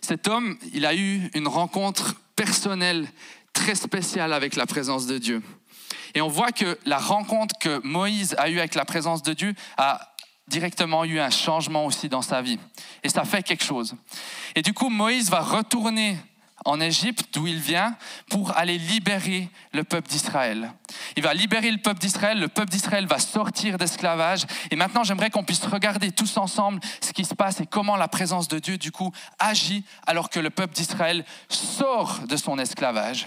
Cet 0.00 0.28
homme, 0.28 0.58
il 0.74 0.84
a 0.84 0.94
eu 0.94 1.30
une 1.34 1.48
rencontre 1.48 2.16
personnelle 2.34 3.08
très 3.52 3.74
spéciale 3.74 4.32
avec 4.32 4.56
la 4.56 4.66
présence 4.66 5.06
de 5.06 5.18
Dieu. 5.18 5.42
Et 6.14 6.20
on 6.20 6.28
voit 6.28 6.52
que 6.52 6.78
la 6.84 6.98
rencontre 6.98 7.54
que 7.58 7.80
Moïse 7.86 8.34
a 8.38 8.50
eue 8.50 8.58
avec 8.58 8.74
la 8.74 8.84
présence 8.84 9.22
de 9.22 9.32
Dieu 9.32 9.54
a 9.76 10.12
directement 10.48 11.04
eu 11.04 11.18
un 11.18 11.30
changement 11.30 11.86
aussi 11.86 12.08
dans 12.08 12.22
sa 12.22 12.42
vie. 12.42 12.58
Et 13.02 13.08
ça 13.08 13.24
fait 13.24 13.42
quelque 13.42 13.64
chose. 13.64 13.94
Et 14.54 14.62
du 14.62 14.72
coup, 14.72 14.88
Moïse 14.88 15.30
va 15.30 15.40
retourner 15.40 16.16
en 16.64 16.80
Égypte, 16.80 17.28
d'où 17.32 17.46
il 17.46 17.58
vient, 17.58 17.96
pour 18.28 18.56
aller 18.56 18.78
libérer 18.78 19.48
le 19.72 19.84
peuple 19.84 20.08
d'Israël. 20.08 20.72
Il 21.16 21.22
va 21.22 21.34
libérer 21.34 21.70
le 21.70 21.78
peuple 21.78 22.00
d'Israël, 22.00 22.38
le 22.38 22.48
peuple 22.48 22.70
d'Israël 22.70 23.06
va 23.06 23.18
sortir 23.18 23.78
d'esclavage. 23.78 24.42
Et 24.70 24.76
maintenant, 24.76 25.04
j'aimerais 25.04 25.30
qu'on 25.30 25.44
puisse 25.44 25.64
regarder 25.64 26.12
tous 26.12 26.36
ensemble 26.36 26.80
ce 27.00 27.12
qui 27.12 27.24
se 27.24 27.34
passe 27.34 27.60
et 27.60 27.66
comment 27.66 27.96
la 27.96 28.08
présence 28.08 28.48
de 28.48 28.58
Dieu, 28.58 28.78
du 28.78 28.92
coup, 28.92 29.12
agit 29.38 29.84
alors 30.06 30.30
que 30.30 30.40
le 30.40 30.50
peuple 30.50 30.74
d'Israël 30.74 31.24
sort 31.48 32.20
de 32.28 32.36
son 32.36 32.58
esclavage. 32.58 33.26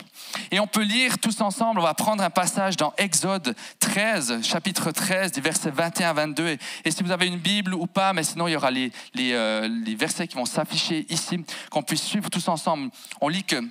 Et 0.52 0.60
on 0.60 0.68
peut 0.68 0.84
lire 0.84 1.20
tous 1.20 1.42
ensemble, 1.42 1.80
on 1.80 1.84
va 1.84 1.94
prendre 1.94 2.24
un 2.24 2.30
passage 2.30 2.78
dans 2.78 2.94
Exode 2.98 3.56
13, 3.80 4.42
chapitre 4.44 4.92
13, 4.92 5.32
des 5.32 5.42
versets 5.42 5.72
21 5.72 6.10
à 6.10 6.14
22. 6.14 6.58
Et, 6.86 6.92
si 6.92 7.04
vous 7.04 7.12
avez 7.12 7.28
une 7.28 7.38
Bible 7.38 7.74
ou 7.74 7.88
pas, 7.88 8.14
mais 8.14 8.24
sinon, 8.24 8.48
il 8.48 8.52
y 8.52 8.56
aura 8.56 8.72
les, 8.72 8.92
euh, 9.18 9.68
les 9.86 9.96
versets 9.96 10.28
qui 10.28 10.36
vont 10.36 10.46
s'afficher 10.46 11.06
ici, 11.10 11.44
qu'on 11.70 11.84
puisse 11.84 12.04
suivre 12.04 12.30
tous 12.30 12.48
ensemble. 12.48 12.90
On 13.22 13.28
lit 13.28 13.44
que 13.44 13.62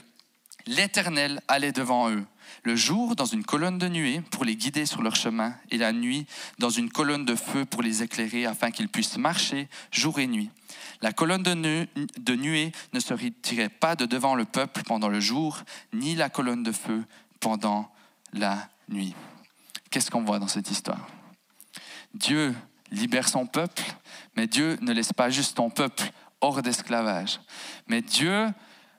l'Éternel 0.67 1.41
allait 1.49 1.73
devant 1.73 2.11
eux 2.11 2.25
le 2.63 2.77
jour 2.77 3.17
dans 3.17 3.25
une 3.25 3.45
colonne 3.45 3.79
de 3.79 3.89
nuée 3.89 4.21
pour 4.31 4.45
les 4.45 4.57
guider 4.57 4.87
sur 4.87 5.03
leur 5.03 5.17
chemin, 5.17 5.55
et 5.71 5.79
la 5.79 5.93
nuit 5.93 6.27
dans 6.59 6.71
une 6.71 6.91
colonne 6.91 7.25
de 7.25 7.35
feu 7.35 7.65
pour 7.65 7.83
les 7.83 8.03
éclairer, 8.03 8.47
afin 8.47 8.71
qu'ils 8.71 8.89
puissent 8.89 9.19
marcher 9.19 9.69
jour 9.91 10.19
et 10.19 10.27
nuit. 10.27 10.51
La 11.01 11.13
colonne 11.13 11.43
de, 11.43 12.35
nuée 12.35 12.73
ne 12.93 13.01
se 13.01 13.15
retirait 13.15 13.69
pas 13.69 13.97
de 13.97 14.07
devant 14.07 14.35
le 14.35 14.45
peuple 14.45 14.83
pendant 14.85 15.09
le 15.09 15.21
jour, 15.21 15.63
ni 15.93 16.15
la 16.15 16.29
colonne 16.29 16.63
de 16.63 16.73
feu 16.73 17.05
pendant 17.41 17.91
la 18.33 18.69
nuit. 18.89 19.15
Qu'est-ce 19.91 20.11
qu'on 20.11 20.25
voit 20.25 20.39
dans 20.39 20.49
cette 20.49 20.71
histoire? 20.71 21.09
Dieu 22.15 22.55
libère 22.91 23.29
son 23.29 23.47
peuple, 23.47 23.83
mais 24.37 24.47
Dieu 24.47 24.79
ne 24.81 24.93
laisse 24.93 25.13
pas 25.13 25.31
juste 25.31 25.57
son 25.57 25.71
peuple 25.71 26.11
hors 26.41 26.63
d'esclavage. 26.63 27.41
Mais 27.87 28.03
Dieu 28.03 28.47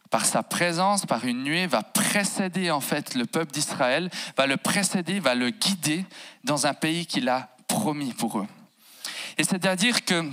par 0.09 0.25
sa 0.25 0.43
présence, 0.43 1.05
par 1.05 1.25
une 1.25 1.43
nuée, 1.43 1.67
va 1.67 1.83
précéder 1.83 2.71
en 2.71 2.81
fait 2.81 3.15
le 3.15 3.25
peuple 3.25 3.51
d'Israël, 3.51 4.09
va 4.37 4.47
le 4.47 4.57
précéder, 4.57 5.19
va 5.19 5.35
le 5.35 5.51
guider 5.51 6.05
dans 6.43 6.65
un 6.65 6.73
pays 6.73 7.05
qu'il 7.05 7.29
a 7.29 7.49
promis 7.67 8.13
pour 8.13 8.39
eux. 8.39 8.47
Et 9.37 9.43
c'est-à-dire 9.43 10.03
que 10.05 10.29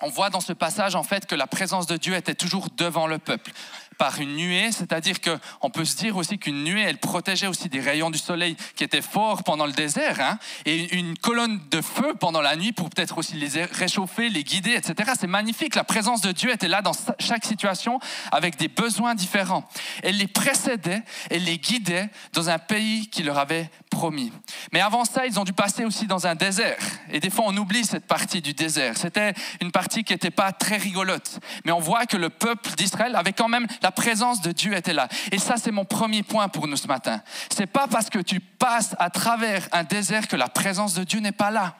on 0.00 0.08
voit 0.08 0.30
dans 0.30 0.40
ce 0.40 0.52
passage 0.52 0.94
en 0.94 1.02
fait 1.02 1.26
que 1.26 1.34
la 1.34 1.46
présence 1.46 1.86
de 1.86 1.96
Dieu 1.96 2.14
était 2.14 2.34
toujours 2.34 2.68
devant 2.76 3.06
le 3.06 3.18
peuple 3.18 3.52
par 4.00 4.18
une 4.18 4.34
nuée, 4.34 4.72
c'est-à-dire 4.72 5.16
qu'on 5.20 5.68
peut 5.68 5.84
se 5.84 5.94
dire 5.94 6.16
aussi 6.16 6.38
qu'une 6.38 6.64
nuée, 6.64 6.80
elle 6.80 6.96
protégeait 6.96 7.48
aussi 7.48 7.68
des 7.68 7.80
rayons 7.80 8.08
du 8.08 8.16
soleil 8.16 8.56
qui 8.74 8.82
étaient 8.82 9.02
forts 9.02 9.44
pendant 9.44 9.66
le 9.66 9.72
désert, 9.72 10.22
hein, 10.22 10.38
et 10.64 10.96
une 10.96 11.18
colonne 11.18 11.60
de 11.70 11.82
feu 11.82 12.14
pendant 12.18 12.40
la 12.40 12.56
nuit 12.56 12.72
pour 12.72 12.88
peut-être 12.88 13.18
aussi 13.18 13.34
les 13.34 13.62
réchauffer, 13.62 14.30
les 14.30 14.42
guider, 14.42 14.72
etc. 14.72 15.12
C'est 15.20 15.26
magnifique, 15.26 15.74
la 15.74 15.84
présence 15.84 16.22
de 16.22 16.32
Dieu 16.32 16.50
était 16.50 16.66
là 16.66 16.80
dans 16.80 16.94
chaque 17.18 17.44
situation 17.44 18.00
avec 18.32 18.56
des 18.56 18.68
besoins 18.68 19.14
différents. 19.14 19.68
Elle 20.02 20.16
les 20.16 20.28
précédait, 20.28 21.02
elle 21.28 21.44
les 21.44 21.58
guidait 21.58 22.08
dans 22.32 22.48
un 22.48 22.58
pays 22.58 23.10
qui 23.10 23.22
leur 23.22 23.36
avait 23.36 23.68
promis. 23.90 24.32
Mais 24.72 24.80
avant 24.80 25.04
ça, 25.04 25.26
ils 25.26 25.38
ont 25.38 25.44
dû 25.44 25.52
passer 25.52 25.84
aussi 25.84 26.06
dans 26.06 26.26
un 26.26 26.36
désert. 26.36 26.78
Et 27.12 27.20
des 27.20 27.28
fois, 27.28 27.44
on 27.48 27.56
oublie 27.58 27.84
cette 27.84 28.06
partie 28.06 28.40
du 28.40 28.54
désert. 28.54 28.96
C'était 28.96 29.34
une 29.60 29.72
partie 29.72 29.89
qui 29.90 30.12
n'était 30.12 30.30
pas 30.30 30.52
très 30.52 30.76
rigolote. 30.76 31.40
Mais 31.64 31.72
on 31.72 31.80
voit 31.80 32.06
que 32.06 32.16
le 32.16 32.30
peuple 32.30 32.70
d'Israël 32.76 33.14
avait 33.16 33.32
quand 33.32 33.48
même 33.48 33.66
la 33.82 33.90
présence 33.90 34.40
de 34.40 34.52
Dieu 34.52 34.74
était 34.74 34.92
là. 34.92 35.08
Et 35.32 35.38
ça, 35.38 35.56
c'est 35.56 35.70
mon 35.70 35.84
premier 35.84 36.22
point 36.22 36.48
pour 36.48 36.66
nous 36.66 36.76
ce 36.76 36.86
matin. 36.86 37.20
C'est 37.50 37.66
pas 37.66 37.86
parce 37.88 38.10
que 38.10 38.18
tu 38.18 38.40
passes 38.40 38.94
à 38.98 39.10
travers 39.10 39.68
un 39.72 39.84
désert 39.84 40.28
que 40.28 40.36
la 40.36 40.48
présence 40.48 40.94
de 40.94 41.04
Dieu 41.04 41.20
n'est 41.20 41.32
pas 41.32 41.50
là. 41.50 41.76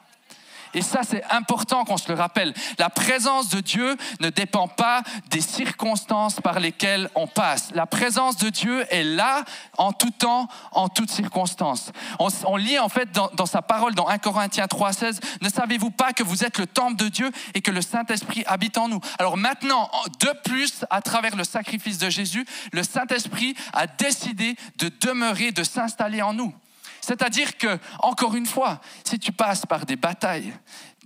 Et 0.73 0.81
ça, 0.81 1.01
c'est 1.03 1.23
important 1.29 1.83
qu'on 1.83 1.97
se 1.97 2.07
le 2.09 2.17
rappelle. 2.17 2.53
La 2.77 2.89
présence 2.89 3.49
de 3.49 3.59
Dieu 3.59 3.97
ne 4.19 4.29
dépend 4.29 4.67
pas 4.67 5.03
des 5.29 5.41
circonstances 5.41 6.39
par 6.39 6.59
lesquelles 6.59 7.09
on 7.15 7.27
passe. 7.27 7.71
La 7.73 7.85
présence 7.85 8.37
de 8.37 8.49
Dieu 8.49 8.85
est 8.89 9.03
là 9.03 9.43
en 9.77 9.91
tout 9.91 10.11
temps, 10.11 10.47
en 10.71 10.89
toutes 10.89 11.11
circonstances. 11.11 11.91
On, 12.19 12.55
lit 12.55 12.79
en 12.79 12.89
fait 12.89 13.11
dans, 13.11 13.29
dans, 13.35 13.45
sa 13.45 13.61
parole, 13.61 13.95
dans 13.95 14.07
1 14.07 14.17
Corinthiens 14.19 14.65
3,16, 14.65 15.19
ne 15.41 15.49
savez-vous 15.49 15.91
pas 15.91 16.13
que 16.13 16.23
vous 16.23 16.43
êtes 16.43 16.57
le 16.57 16.67
temple 16.67 16.95
de 16.95 17.07
Dieu 17.07 17.31
et 17.53 17.61
que 17.61 17.71
le 17.71 17.81
Saint-Esprit 17.81 18.43
habite 18.45 18.77
en 18.77 18.87
nous? 18.87 18.99
Alors 19.19 19.37
maintenant, 19.37 19.89
de 20.19 20.33
plus, 20.43 20.85
à 20.89 21.01
travers 21.01 21.35
le 21.35 21.43
sacrifice 21.43 21.97
de 21.97 22.09
Jésus, 22.09 22.45
le 22.71 22.83
Saint-Esprit 22.83 23.55
a 23.73 23.87
décidé 23.87 24.55
de 24.77 24.91
demeurer, 25.01 25.51
de 25.51 25.63
s'installer 25.63 26.21
en 26.21 26.33
nous. 26.33 26.53
C'est-à-dire 27.01 27.57
que, 27.57 27.79
encore 27.99 28.35
une 28.35 28.45
fois, 28.45 28.79
si 29.03 29.19
tu 29.19 29.31
passes 29.31 29.65
par 29.65 29.85
des 29.85 29.95
batailles, 29.95 30.53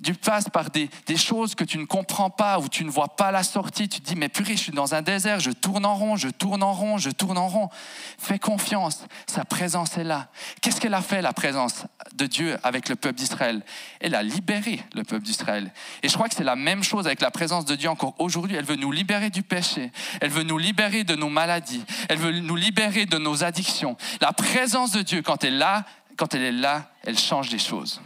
tu 0.04 0.14
passes 0.14 0.50
par 0.50 0.70
des, 0.72 0.90
choses 1.16 1.56
que 1.56 1.64
tu 1.64 1.78
ne 1.78 1.86
comprends 1.86 2.30
pas, 2.30 2.60
ou 2.60 2.68
tu 2.68 2.84
ne 2.84 2.90
vois 2.90 3.16
pas 3.16 3.32
la 3.32 3.44
sortie, 3.44 3.88
tu 3.88 4.02
te 4.02 4.06
dis, 4.06 4.16
mais 4.16 4.28
purée, 4.28 4.58
je 4.58 4.64
suis 4.64 4.72
dans 4.72 4.94
un 4.94 5.02
désert, 5.02 5.40
je 5.40 5.52
tourne 5.52 5.86
en 5.86 5.96
rond, 5.96 6.18
je 6.18 6.28
tourne 6.28 6.64
en 6.64 6.74
rond, 6.74 6.98
je 6.98 7.10
tourne 7.10 7.38
en 7.38 7.48
rond. 7.48 7.70
Fais 8.18 8.38
confiance, 8.38 9.06
sa 9.26 9.46
présence 9.46 9.98
est 9.98 10.04
là. 10.04 10.28
Qu'est-ce 10.62 10.82
qu'elle 10.82 10.94
a 10.94 11.02
fait, 11.02 11.22
la 11.22 11.32
présence 11.32 11.86
de 12.14 12.26
Dieu 12.26 12.58
avec 12.64 12.90
le 12.90 12.96
peuple 12.96 13.18
d'Israël? 13.18 13.64
Elle 14.02 14.16
a 14.16 14.24
libéré 14.24 14.84
le 14.94 15.04
peuple 15.04 15.24
d'Israël. 15.24 15.72
Et 16.04 16.10
je 16.10 16.14
crois 16.14 16.28
que 16.28 16.36
c'est 16.36 16.44
la 16.44 16.58
même 16.58 16.84
chose 16.84 17.08
avec 17.08 17.22
la 17.22 17.32
présence 17.32 17.66
de 17.66 17.76
Dieu 17.76 17.90
encore 17.90 18.16
aujourd'hui. 18.20 18.58
Elle 18.58 18.66
veut 18.66 18.76
nous 18.76 18.92
libérer 18.92 19.30
du 19.30 19.44
péché, 19.44 19.92
elle 20.20 20.30
veut 20.30 20.44
nous 20.44 20.58
libérer 20.58 21.06
de 21.06 21.16
nos 21.16 21.30
maladies, 21.30 21.84
elle 22.10 22.18
veut 22.18 22.40
nous 22.40 22.56
libérer 22.58 23.06
de 23.06 23.18
nos 23.18 23.46
addictions. 23.46 23.96
La 24.20 24.34
présence 24.34 24.92
de 24.92 25.02
Dieu, 25.02 25.22
quand 25.22 25.44
elle 25.46 25.54
est 25.54 25.58
là, 25.58 25.86
quand 26.18 26.34
elle 26.34 26.44
est 26.44 26.52
là, 26.52 26.92
elle 27.04 27.18
change 27.18 27.50
des 27.50 27.60
choses. 27.60 28.02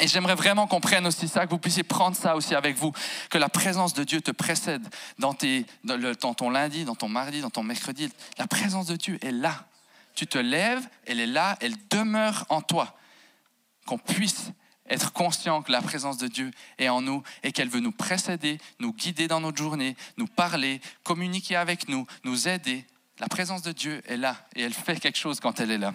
Et 0.00 0.08
j'aimerais 0.08 0.34
vraiment 0.34 0.66
qu'on 0.66 0.80
prenne 0.80 1.06
aussi 1.06 1.28
ça, 1.28 1.46
que 1.46 1.50
vous 1.50 1.58
puissiez 1.58 1.84
prendre 1.84 2.16
ça 2.16 2.34
aussi 2.34 2.54
avec 2.54 2.76
vous, 2.76 2.92
que 3.30 3.38
la 3.38 3.48
présence 3.48 3.94
de 3.94 4.02
Dieu 4.02 4.20
te 4.20 4.32
précède 4.32 4.82
dans, 5.18 5.34
ton 5.34 6.50
lundi, 6.50 6.84
dans 6.84 6.96
ton 6.96 7.08
mardi, 7.08 7.40
dans 7.40 7.50
ton 7.50 7.62
mercredi. 7.62 8.10
La 8.38 8.48
présence 8.48 8.86
de 8.86 8.96
Dieu 8.96 9.18
est 9.22 9.30
là. 9.30 9.66
Tu 10.16 10.26
te 10.26 10.38
lèves, 10.38 10.86
elle 11.06 11.20
est 11.20 11.26
là, 11.26 11.56
elle 11.60 11.74
demeure 11.90 12.44
en 12.48 12.60
toi. 12.60 12.96
Qu'on 13.86 13.98
puisse 13.98 14.50
être 14.88 15.12
conscient 15.12 15.62
que 15.62 15.70
la 15.70 15.80
présence 15.80 16.18
de 16.18 16.26
Dieu 16.26 16.50
est 16.78 16.88
en 16.88 17.00
nous 17.00 17.22
et 17.42 17.52
qu'elle 17.52 17.68
veut 17.68 17.80
nous 17.80 17.92
précéder, 17.92 18.58
nous 18.80 18.92
guider 18.92 19.28
dans 19.28 19.40
notre 19.40 19.58
journée, 19.58 19.96
nous 20.16 20.26
parler, 20.26 20.80
communiquer 21.04 21.56
avec 21.56 21.88
nous, 21.88 22.06
nous 22.24 22.48
aider. 22.48 22.84
La 23.20 23.28
présence 23.28 23.62
de 23.62 23.72
Dieu 23.72 24.02
est 24.06 24.16
là 24.16 24.36
et 24.56 24.62
elle 24.62 24.74
fait 24.74 24.98
quelque 24.98 25.18
chose 25.18 25.38
quand 25.38 25.60
elle 25.60 25.70
est 25.70 25.78
là. 25.78 25.94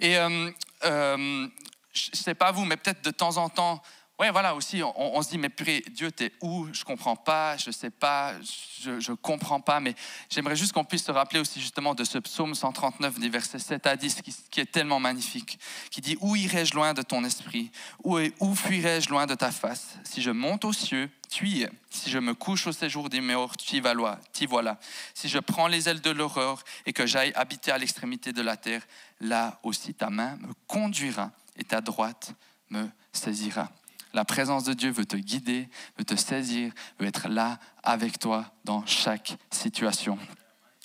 Et 0.00 0.16
euh, 0.16 0.50
euh, 0.84 1.48
je 1.92 2.10
ne 2.12 2.16
sais 2.16 2.34
pas 2.34 2.52
vous, 2.52 2.64
mais 2.64 2.76
peut-être 2.76 3.04
de 3.04 3.10
temps 3.10 3.36
en 3.36 3.48
temps, 3.48 3.82
ouais, 4.22 4.30
voilà 4.30 4.54
aussi, 4.54 4.82
on, 4.84 5.20
se 5.20 5.30
dit, 5.30 5.38
mais 5.38 5.48
purée, 5.48 5.82
Dieu, 5.90 6.12
t'es 6.12 6.32
où? 6.40 6.68
Je 6.72 6.84
comprends 6.84 7.16
pas, 7.16 7.56
je 7.56 7.72
sais 7.72 7.90
pas, 7.90 8.34
je, 8.80 9.10
ne 9.10 9.16
comprends 9.16 9.60
pas. 9.60 9.80
Mais 9.80 9.94
j'aimerais 10.30 10.54
juste 10.54 10.72
qu'on 10.72 10.84
puisse 10.84 11.04
se 11.04 11.10
rappeler 11.10 11.40
aussi 11.40 11.60
justement 11.60 11.94
de 11.94 12.04
ce 12.04 12.18
psaume 12.18 12.54
139, 12.54 13.18
des 13.18 13.28
versets 13.28 13.58
7 13.58 13.86
à 13.86 13.96
10, 13.96 14.22
qui, 14.50 14.60
est 14.60 14.70
tellement 14.70 15.00
magnifique, 15.00 15.58
qui 15.90 16.00
dit 16.00 16.16
Où 16.20 16.36
irai-je 16.36 16.74
loin 16.74 16.94
de 16.94 17.02
ton 17.02 17.24
esprit? 17.24 17.72
Où, 18.04 18.54
fuirai-je 18.54 19.10
loin 19.10 19.26
de 19.26 19.34
ta 19.34 19.50
face? 19.50 19.96
Si 20.04 20.22
je 20.22 20.30
monte 20.30 20.64
aux 20.64 20.72
cieux, 20.72 21.10
tu 21.28 21.48
y 21.48 21.62
es. 21.62 21.70
Si 21.90 22.08
je 22.08 22.18
me 22.18 22.34
couche 22.34 22.66
au 22.68 22.72
séjour 22.72 23.08
des 23.08 23.20
morts, 23.20 23.56
tu 23.56 23.76
y 23.76 23.80
vas, 23.80 23.94
y 24.40 24.46
voilà. 24.46 24.78
Si 25.14 25.28
je 25.28 25.38
prends 25.38 25.66
les 25.66 25.88
ailes 25.88 26.00
de 26.00 26.10
l'aurore 26.10 26.62
et 26.86 26.92
que 26.92 27.06
j'aille 27.06 27.32
habiter 27.34 27.72
à 27.72 27.78
l'extrémité 27.78 28.32
de 28.32 28.42
la 28.42 28.56
terre, 28.56 28.82
là 29.20 29.58
aussi 29.62 29.94
ta 29.94 30.10
main 30.10 30.36
me 30.36 30.52
conduira 30.66 31.32
et 31.56 31.64
ta 31.64 31.80
droite 31.80 32.34
me 32.70 32.88
saisira. 33.12 33.70
La 34.14 34.24
présence 34.24 34.64
de 34.64 34.74
Dieu 34.74 34.90
veut 34.90 35.06
te 35.06 35.16
guider, 35.16 35.68
veut 35.96 36.04
te 36.04 36.16
saisir, 36.16 36.72
veut 36.98 37.06
être 37.06 37.28
là 37.28 37.58
avec 37.82 38.18
toi 38.18 38.52
dans 38.64 38.84
chaque 38.84 39.36
situation, 39.50 40.18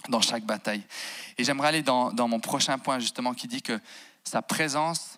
dans 0.08 0.22
chaque 0.22 0.46
bataille. 0.46 0.84
Et 1.38 1.44
j'aimerais 1.44 1.68
aller 1.68 1.84
dans, 1.84 2.28
mon 2.28 2.40
prochain 2.40 2.78
point 2.78 3.00
justement 3.00 3.34
qui 3.34 3.48
dit 3.48 3.62
que 3.62 3.80
sa 4.24 4.42
présence, 4.42 5.18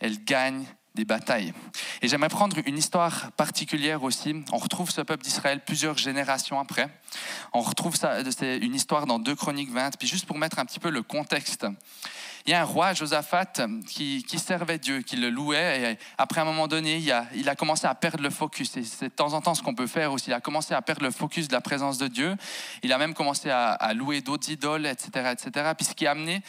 elle 0.00 0.24
gagne 0.24 0.66
batailles. 1.04 1.52
Et 2.02 2.08
j'aimerais 2.08 2.28
prendre 2.28 2.56
une 2.66 2.78
histoire 2.78 3.30
particulière 3.32 4.02
aussi. 4.02 4.34
On 4.52 4.58
retrouve 4.58 4.90
ce 4.90 5.00
peuple 5.00 5.22
d'Israël 5.24 5.62
plusieurs 5.64 5.98
générations 5.98 6.58
après. 6.58 6.88
On 7.52 7.60
retrouve 7.60 7.96
ça, 7.96 8.18
c'est 8.30 8.58
une 8.58 8.74
histoire 8.74 9.06
dans 9.06 9.18
2 9.18 9.34
Chroniques 9.34 9.70
20. 9.70 9.96
Puis 9.98 10.08
juste 10.08 10.26
pour 10.26 10.38
mettre 10.38 10.58
un 10.58 10.64
petit 10.64 10.80
peu 10.80 10.90
le 10.90 11.02
contexte, 11.02 11.66
il 12.46 12.52
y 12.52 12.54
a 12.54 12.62
un 12.62 12.64
roi, 12.64 12.94
Josaphat, 12.94 13.66
qui, 13.86 14.24
servait 14.38 14.78
Dieu, 14.78 15.02
qui 15.02 15.16
le 15.16 15.28
louait. 15.28 15.92
Et 15.92 15.98
après 16.16 16.40
un 16.40 16.44
moment 16.44 16.66
donné, 16.66 16.96
il 16.96 17.12
a, 17.12 17.26
il 17.34 17.48
a 17.48 17.54
commencé 17.54 17.86
à 17.86 17.94
perdre 17.94 18.22
le 18.22 18.30
focus. 18.30 18.74
Et 18.78 18.84
c'est 18.84 19.08
de 19.08 19.14
temps 19.14 19.34
en 19.34 19.42
temps 19.42 19.54
ce 19.54 19.62
qu'on 19.62 19.74
peut 19.74 19.86
faire 19.86 20.12
aussi. 20.12 20.30
Il 20.30 20.32
a 20.32 20.40
commencé 20.40 20.72
à 20.72 20.80
perdre 20.80 21.02
le 21.02 21.10
focus 21.10 21.48
de 21.48 21.52
la 21.52 21.60
présence 21.60 21.98
de 21.98 22.08
Dieu. 22.08 22.36
Il 22.82 22.92
a 22.92 22.98
même 22.98 23.12
commencé 23.12 23.50
à, 23.50 23.72
à 23.72 23.92
louer 23.92 24.22
d'autres 24.22 24.50
idoles, 24.50 24.86
etc., 24.86 25.32
etc. 25.32 25.72
Puis 25.76 25.84
ce 25.84 25.94
qui 25.94 26.06
a 26.06 26.12
amené 26.12 26.42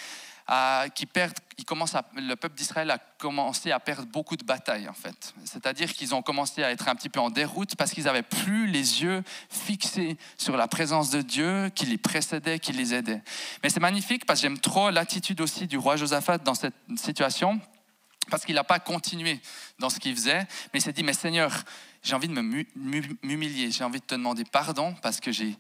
qui 0.96 1.06
perdent, 1.06 1.38
commence 1.70 1.94
le 2.16 2.36
peuple 2.36 2.56
d'Israël 2.56 2.90
a 2.90 2.98
commencé 2.98 3.72
à 3.72 3.80
perdre 3.80 4.08
beaucoup 4.08 4.36
de 4.36 4.44
batailles 4.44 4.90
en 4.90 4.94
fait. 4.94 5.36
C'est-à-dire 5.46 5.94
qu'ils 5.94 6.16
ont 6.16 6.24
commencé 6.24 6.64
à 6.64 6.72
être 6.72 6.88
un 6.88 6.96
petit 6.96 7.10
peu 7.10 7.20
en 7.20 7.30
déroute 7.30 7.76
parce 7.76 7.92
qu'ils 7.92 8.06
n'avaient 8.06 8.24
plus 8.24 8.66
les 8.66 9.04
yeux 9.04 9.24
fixés 9.50 10.18
sur 10.38 10.58
la 10.58 10.68
présence 10.68 11.12
de 11.12 11.22
Dieu 11.22 11.70
qui 11.76 11.86
les 11.86 12.00
précédait, 12.00 12.58
qui 12.58 12.72
les 12.72 12.96
aidait. 12.96 13.22
Mais 13.62 13.70
c'est 13.70 13.80
magnifique 13.80 14.26
parce 14.26 14.40
que 14.40 14.48
j'aime 14.48 14.58
trop 14.58 14.90
l'attitude 14.90 15.42
aussi 15.42 15.68
du 15.68 15.78
roi 15.78 15.96
Josaphat 15.96 16.40
dans 16.40 16.56
cette 16.56 16.74
situation. 16.96 17.62
Parce 18.30 18.46
qu'il 18.46 18.56
n'a 18.56 18.64
pas 18.64 18.80
continué 18.80 19.40
dans 19.80 19.90
ce 19.90 20.00
qu'il 20.00 20.16
faisait, 20.16 20.48
mais 20.74 20.80
il 20.80 20.82
s'est 20.82 20.94
dit, 20.94 21.04
mais 21.04 21.14
Seigneur, 21.14 21.64
j'ai 22.02 22.16
envie 22.16 22.30
de 22.30 22.66
m'humilier, 23.24 23.72
j'ai 23.72 23.84
envie 23.84 24.00
de 24.00 24.06
te 24.06 24.16
demander 24.16 24.46
pardon 24.46 24.96
parce 25.02 25.20
que 25.20 25.32
j'ai 25.32 25.58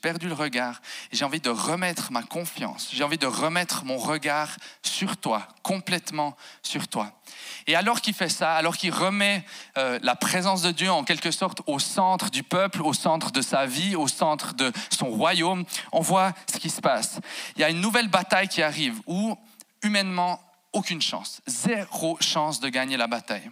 perdu 0.00 0.26
le 0.26 0.34
regard, 0.34 0.80
j'ai 1.12 1.24
envie 1.24 1.40
de 1.40 1.50
remettre 1.50 2.10
ma 2.10 2.22
confiance, 2.22 2.88
j'ai 2.92 3.04
envie 3.04 3.18
de 3.18 3.26
remettre 3.26 3.84
mon 3.84 3.98
regard 3.98 4.56
sur 4.82 5.18
toi, 5.18 5.46
complètement 5.62 6.34
sur 6.62 6.88
toi. 6.88 7.20
Et 7.66 7.74
alors 7.74 8.00
qu'il 8.00 8.14
fait 8.14 8.30
ça, 8.30 8.54
alors 8.54 8.76
qu'il 8.76 8.92
remet 8.92 9.44
euh, 9.76 9.98
la 10.02 10.16
présence 10.16 10.62
de 10.62 10.70
Dieu 10.70 10.90
en 10.90 11.04
quelque 11.04 11.30
sorte 11.30 11.60
au 11.66 11.78
centre 11.78 12.30
du 12.30 12.42
peuple, 12.42 12.80
au 12.82 12.94
centre 12.94 13.30
de 13.30 13.42
sa 13.42 13.66
vie, 13.66 13.94
au 13.94 14.08
centre 14.08 14.54
de 14.54 14.72
son 14.90 15.10
royaume, 15.10 15.64
on 15.92 16.00
voit 16.00 16.32
ce 16.50 16.58
qui 16.58 16.70
se 16.70 16.80
passe. 16.80 17.20
Il 17.56 17.60
y 17.60 17.64
a 17.64 17.70
une 17.70 17.80
nouvelle 17.80 18.08
bataille 18.08 18.48
qui 18.48 18.62
arrive 18.62 19.00
où 19.06 19.36
humainement, 19.82 20.40
aucune 20.72 21.02
chance, 21.02 21.40
zéro 21.46 22.16
chance 22.20 22.60
de 22.60 22.68
gagner 22.68 22.96
la 22.96 23.06
bataille. 23.06 23.50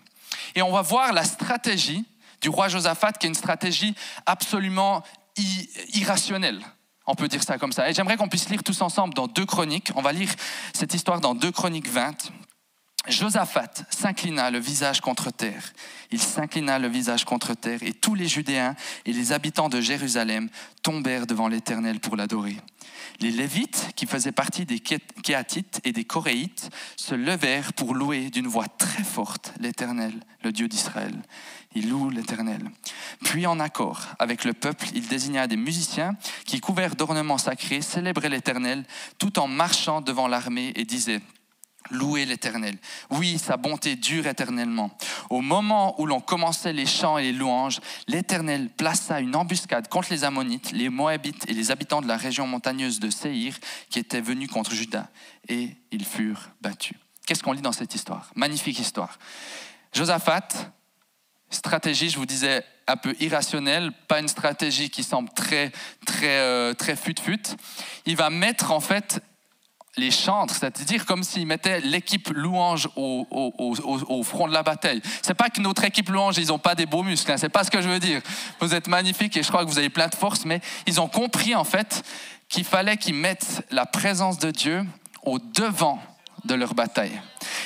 Et 0.55 0.63
on 0.63 0.73
va 0.73 0.83
voir 0.83 1.13
la 1.13 1.25
stratégie 1.25 2.05
du 2.41 2.49
roi 2.49 2.69
Josaphat, 2.69 3.13
qui 3.13 3.27
est 3.27 3.29
une 3.29 3.35
stratégie 3.35 3.95
absolument 4.27 5.03
irrationnelle. 5.95 6.61
On 7.07 7.15
peut 7.15 7.29
dire 7.29 7.43
ça 7.43 7.59
comme 7.59 7.73
ça. 7.73 7.89
Et 7.91 7.95
j'aimerais 7.95 8.17
qu'on 8.17 8.29
puisse 8.29 8.49
lire 8.49 8.63
tous 8.63 8.81
ensemble 8.83 9.15
dans 9.15 9.27
deux 9.27 9.47
chroniques. 9.47 9.91
On 9.97 10.03
va 10.03 10.13
lire 10.13 10.31
cette 10.73 10.95
histoire 10.95 11.21
dans 11.21 11.35
deux 11.35 11.51
chroniques 11.51 11.89
20. 11.89 12.31
Josaphat 13.09 13.87
s'inclina 13.89 14.51
le 14.51 14.59
visage 14.59 15.01
contre 15.01 15.31
terre. 15.31 15.73
Il 16.11 16.21
s'inclina 16.21 16.79
le 16.79 16.89
visage 16.89 17.25
contre 17.25 17.55
terre 17.55 17.83
et 17.83 17.95
tous 17.95 18.15
les 18.15 18.29
Judéens 18.29 18.77
et 19.07 19.13
les 19.13 19.33
habitants 19.33 19.71
de 19.71 19.81
Jérusalem 19.81 20.51
tombèrent 20.83 21.27
devant 21.27 21.49
l'Éternel 21.49 22.01
pour 22.01 22.17
l'adorer. 22.17 22.57
Les 23.21 23.31
Lévites, 23.31 23.91
qui 23.97 24.07
faisaient 24.07 24.33
partie 24.33 24.67
des 24.67 24.81
Kéatites 24.81 25.81
et 25.85 25.93
des 25.93 26.05
Coréites, 26.05 26.71
se 26.97 27.15
levèrent 27.15 27.73
pour 27.73 27.95
louer 27.95 28.31
d'une 28.31 28.47
voix 28.47 28.69
très 28.69 29.03
forte 29.03 29.53
l'Éternel, 29.61 30.13
le 30.43 30.53
Dieu 30.53 30.69
d'Israël. 30.69 31.15
Ils 31.75 31.89
louent 31.89 32.11
l'Éternel. 32.11 32.71
Puis 33.25 33.47
en 33.47 33.61
accord 33.61 34.03
avec 34.19 34.45
le 34.45 34.53
peuple, 34.53 34.87
il 34.95 35.07
désigna 35.07 35.47
des 35.47 35.57
musiciens 35.57 36.17
qui, 36.45 36.61
couverts 36.61 36.97
d'ornements 36.97 37.39
sacrés, 37.39 37.83
célébraient 37.83 38.29
l'Éternel 38.29 38.85
tout 39.19 39.39
en 39.39 39.49
marchant 39.49 40.01
devant 40.01 40.29
l'armée 40.29 40.73
et 40.77 40.85
disaient 40.85 41.23
Louez 41.89 42.25
l'Éternel. 42.25 42.77
Oui, 43.11 43.39
sa 43.39 43.57
bonté 43.57 43.97
dure 43.97 44.27
éternellement. 44.27 44.91
Au 45.29 45.41
moment 45.41 46.01
où 46.01 46.07
l'on 46.07 46.21
commençait 46.21 46.73
les 46.73 46.87
chants 46.87 47.19
et 47.19 47.25
les 47.25 47.33
louanges, 47.33 47.81
l'Éternel 48.07 48.69
plaça 48.69 49.21
une 49.21 49.35
embuscade 49.35 49.89
contre 49.89 50.13
les 50.13 50.23
Ammonites, 50.23 50.73
les 50.73 50.89
Moabites 50.89 51.49
et 51.49 51.55
les 51.55 51.71
habitants 51.71 52.03
de 52.03 52.07
la 52.07 52.17
région 52.17 52.47
montagneuse 52.47 53.01
de 53.01 53.11
Séhir 53.11 53.57
qui 53.89 53.99
étaient 53.99 54.21
venus 54.21 54.51
contre 54.51 54.73
Juda. 54.73 55.09
Et 55.49 55.71
ils 55.91 56.05
furent 56.05 56.51
battus. 56.61 56.97
Qu'est-ce 57.27 57.43
qu'on 57.43 57.53
lit 57.53 57.63
dans 57.63 57.73
cette 57.73 57.95
histoire? 57.95 58.31
Magnifique 58.37 58.79
histoire. 58.79 59.19
Josaphat, 59.93 60.49
stratégie, 61.49 62.11
je 62.11 62.19
vous 62.19 62.27
disais, 62.27 62.65
un 62.87 62.97
peu 62.97 63.15
irrationnelle, 63.21 63.93
pas 64.09 64.21
une 64.21 64.29
stratégie 64.29 64.91
qui 64.91 65.03
semble 65.03 65.31
très, 65.31 65.73
très, 66.07 66.39
euh, 66.39 66.75
très 66.75 66.97
fut-fut. 66.97 67.43
Il 68.07 68.17
va 68.17 68.31
mettre 68.31 68.73
en 68.73 68.81
fait 68.81 69.23
les 70.01 70.11
chantres, 70.11 70.55
c'est-à-dire 70.55 71.07
comme 71.07 71.23
s'ils 71.23 71.47
mettaient 71.47 71.81
l'équipe 71.81 72.29
louange 72.31 72.89
au, 72.97 74.23
front 74.25 74.49
de 74.49 74.53
la 74.53 74.63
bataille. 74.63 75.03
C'est 75.23 75.35
pas 75.35 75.51
que 75.51 75.61
notre 75.61 75.85
équipe 75.85 76.09
louange, 76.09 76.39
ils 76.39 76.49
n'ont 76.49 76.59
pas 76.59 76.75
des 76.75 76.87
beaux 76.87 77.03
muscles, 77.03 77.31
hein, 77.31 77.37
c'est 77.37 77.49
pas 77.49 77.65
ce 77.65 77.71
que 77.71 77.81
je 77.81 77.89
veux 77.89 78.01
dire. 78.01 78.21
Vous 78.61 78.75
êtes 78.75 78.89
magnifiques 78.89 79.37
et 79.37 79.43
je 79.43 79.49
crois 79.49 79.65
que 79.65 79.71
vous 79.71 79.79
avez 79.79 79.91
plein 79.91 80.09
de 80.09 80.15
force, 80.15 80.45
mais 80.45 80.61
ils 80.87 81.01
ont 81.01 81.09
compris 81.09 81.55
en 81.55 81.65
fait 81.65 82.03
qu'il 82.49 82.65
fallait 82.65 82.97
qu'ils 82.97 83.15
mettent 83.15 83.65
la 83.71 83.87
présence 83.87 84.39
de 84.39 84.51
Dieu 84.51 84.85
au 85.23 85.39
devant 85.39 86.03
de 86.45 86.55
leur 86.55 86.75
bataille. 86.75 87.21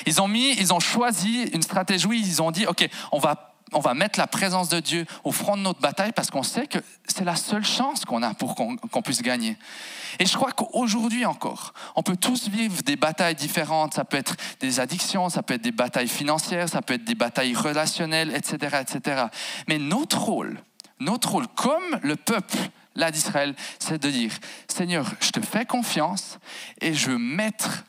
Ils 0.05 0.21
ont 0.21 0.27
mis, 0.27 0.53
ils 0.59 0.73
ont 0.73 0.79
choisi 0.79 1.43
une 1.53 1.61
stratégie, 1.61 2.07
ils 2.11 2.41
ont 2.41 2.51
dit, 2.51 2.65
ok, 2.67 2.87
on 3.11 3.19
va 3.19 3.54
on 3.73 3.79
va 3.79 3.93
mettre 3.93 4.19
la 4.19 4.27
présence 4.27 4.69
de 4.69 4.79
Dieu 4.79 5.05
au 5.23 5.31
front 5.31 5.57
de 5.57 5.61
notre 5.61 5.79
bataille 5.79 6.11
parce 6.11 6.29
qu'on 6.29 6.43
sait 6.43 6.67
que 6.67 6.77
c'est 7.07 7.23
la 7.23 7.35
seule 7.35 7.65
chance 7.65 8.05
qu'on 8.05 8.21
a 8.23 8.33
pour 8.33 8.55
qu'on 8.55 9.01
puisse 9.01 9.21
gagner. 9.21 9.57
Et 10.19 10.25
je 10.25 10.35
crois 10.35 10.51
qu'aujourd'hui 10.51 11.25
encore, 11.25 11.73
on 11.95 12.03
peut 12.03 12.15
tous 12.15 12.47
vivre 12.47 12.83
des 12.83 12.95
batailles 12.95 13.35
différentes. 13.35 13.95
Ça 13.95 14.05
peut 14.05 14.17
être 14.17 14.35
des 14.59 14.79
addictions, 14.79 15.29
ça 15.29 15.41
peut 15.41 15.55
être 15.55 15.61
des 15.61 15.71
batailles 15.71 16.07
financières, 16.07 16.69
ça 16.69 16.81
peut 16.81 16.93
être 16.93 17.03
des 17.03 17.15
batailles 17.15 17.55
relationnelles, 17.55 18.33
etc., 18.35 18.77
etc. 18.81 19.25
Mais 19.67 19.79
notre 19.79 20.19
rôle, 20.19 20.61
notre 20.99 21.31
rôle 21.31 21.47
comme 21.47 21.99
le 22.01 22.15
peuple 22.15 22.57
d'Israël, 23.11 23.55
c'est 23.79 24.01
de 24.01 24.09
dire, 24.09 24.31
Seigneur, 24.67 25.11
je 25.19 25.31
te 25.31 25.41
fais 25.41 25.65
confiance 25.65 26.39
et 26.79 26.93
je 26.93 27.11
veux 27.11 27.17
mettre 27.17 27.83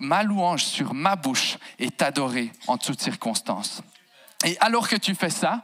ma 0.00 0.22
louange 0.22 0.64
sur 0.64 0.94
ma 0.94 1.16
bouche 1.16 1.56
et 1.78 1.90
t'adorer 1.90 2.50
en 2.66 2.78
toutes 2.78 3.00
circonstances. 3.00 3.82
Et 4.44 4.56
alors 4.60 4.88
que 4.88 4.96
tu 4.96 5.14
fais 5.14 5.30
ça, 5.30 5.62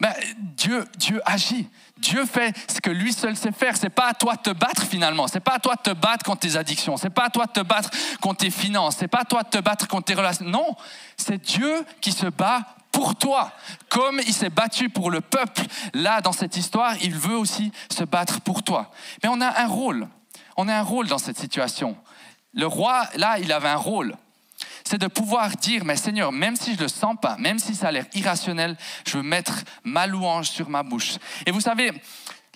ben, 0.00 0.14
Dieu, 0.38 0.86
Dieu 0.96 1.20
agit. 1.26 1.68
Dieu 1.98 2.24
fait 2.24 2.56
ce 2.72 2.80
que 2.80 2.90
lui 2.90 3.12
seul 3.12 3.36
sait 3.36 3.52
faire. 3.52 3.76
C'est 3.76 3.90
pas 3.90 4.08
à 4.08 4.14
toi 4.14 4.34
de 4.36 4.40
te 4.40 4.50
battre 4.50 4.82
finalement. 4.82 5.28
C'est 5.28 5.40
pas 5.40 5.56
à 5.56 5.58
toi 5.58 5.74
de 5.76 5.82
te 5.82 5.94
battre 5.94 6.24
contre 6.24 6.40
tes 6.40 6.56
addictions. 6.56 6.96
C'est 6.96 7.10
pas 7.10 7.26
à 7.26 7.30
toi 7.30 7.44
de 7.44 7.52
te 7.52 7.60
battre 7.60 7.90
contre 8.20 8.38
tes 8.38 8.50
finances. 8.50 8.96
C'est 8.98 9.08
pas 9.08 9.20
à 9.20 9.24
toi 9.24 9.42
de 9.42 9.50
te 9.50 9.58
battre 9.58 9.86
contre 9.86 10.06
tes 10.06 10.14
relations. 10.14 10.46
Non, 10.46 10.74
c'est 11.18 11.42
Dieu 11.42 11.84
qui 12.00 12.12
se 12.12 12.26
bat 12.26 12.62
pour 12.90 13.14
toi. 13.16 13.52
Comme 13.90 14.20
il 14.26 14.32
s'est 14.32 14.48
battu 14.48 14.88
pour 14.88 15.10
le 15.10 15.20
peuple, 15.20 15.62
là, 15.92 16.22
dans 16.22 16.32
cette 16.32 16.56
histoire, 16.56 16.94
il 17.02 17.14
veut 17.14 17.36
aussi 17.36 17.70
se 17.90 18.04
battre 18.04 18.40
pour 18.40 18.62
toi. 18.62 18.90
Mais 19.22 19.28
on 19.30 19.40
a 19.42 19.60
un 19.60 19.66
rôle. 19.66 20.08
On 20.56 20.66
a 20.68 20.74
un 20.74 20.82
rôle 20.82 21.08
dans 21.08 21.18
cette 21.18 21.38
situation. 21.38 21.94
Le 22.54 22.66
roi, 22.66 23.06
là, 23.16 23.38
il 23.38 23.52
avait 23.52 23.68
un 23.68 23.76
rôle 23.76 24.16
c'est 24.90 24.98
de 24.98 25.06
pouvoir 25.06 25.50
dire, 25.50 25.84
mais 25.84 25.94
Seigneur, 25.94 26.32
même 26.32 26.56
si 26.56 26.72
je 26.72 26.78
ne 26.78 26.82
le 26.82 26.88
sens 26.88 27.14
pas, 27.22 27.36
même 27.36 27.60
si 27.60 27.76
ça 27.76 27.88
a 27.88 27.92
l'air 27.92 28.06
irrationnel, 28.12 28.76
je 29.06 29.18
veux 29.18 29.22
mettre 29.22 29.62
ma 29.84 30.08
louange 30.08 30.50
sur 30.50 30.68
ma 30.68 30.82
bouche. 30.82 31.12
Et 31.46 31.52
vous 31.52 31.60
savez, 31.60 31.92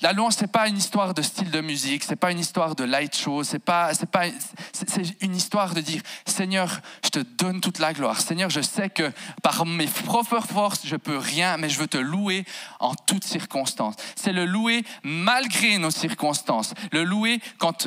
la 0.02 0.12
louange, 0.12 0.32
c'est 0.36 0.50
pas 0.50 0.66
une 0.66 0.76
histoire 0.76 1.14
de 1.14 1.22
style 1.22 1.52
de 1.52 1.60
musique, 1.60 2.02
c'est 2.02 2.16
pas 2.16 2.32
une 2.32 2.40
histoire 2.40 2.74
de 2.74 2.82
light 2.82 3.14
show, 3.14 3.44
c'est 3.44 3.60
pas, 3.60 3.94
c'est 3.94 4.10
pas, 4.10 4.24
c'est 4.72 5.22
une 5.22 5.36
histoire 5.36 5.74
de 5.74 5.80
dire, 5.80 6.02
Seigneur, 6.26 6.80
je 7.04 7.10
te 7.10 7.20
donne 7.20 7.60
toute 7.60 7.78
la 7.78 7.92
gloire. 7.92 8.20
Seigneur, 8.20 8.50
je 8.50 8.62
sais 8.62 8.90
que 8.90 9.12
par 9.44 9.64
mes 9.64 9.86
propres 9.86 10.40
forces, 10.40 10.80
je 10.84 10.96
peux 10.96 11.18
rien, 11.18 11.56
mais 11.56 11.68
je 11.68 11.78
veux 11.78 11.86
te 11.86 11.98
louer 11.98 12.44
en 12.80 12.96
toutes 12.96 13.22
circonstances. 13.22 13.94
C'est 14.16 14.32
le 14.32 14.44
louer 14.44 14.82
malgré 15.04 15.78
nos 15.78 15.92
circonstances, 15.92 16.74
le 16.90 17.04
louer 17.04 17.40
quand 17.58 17.86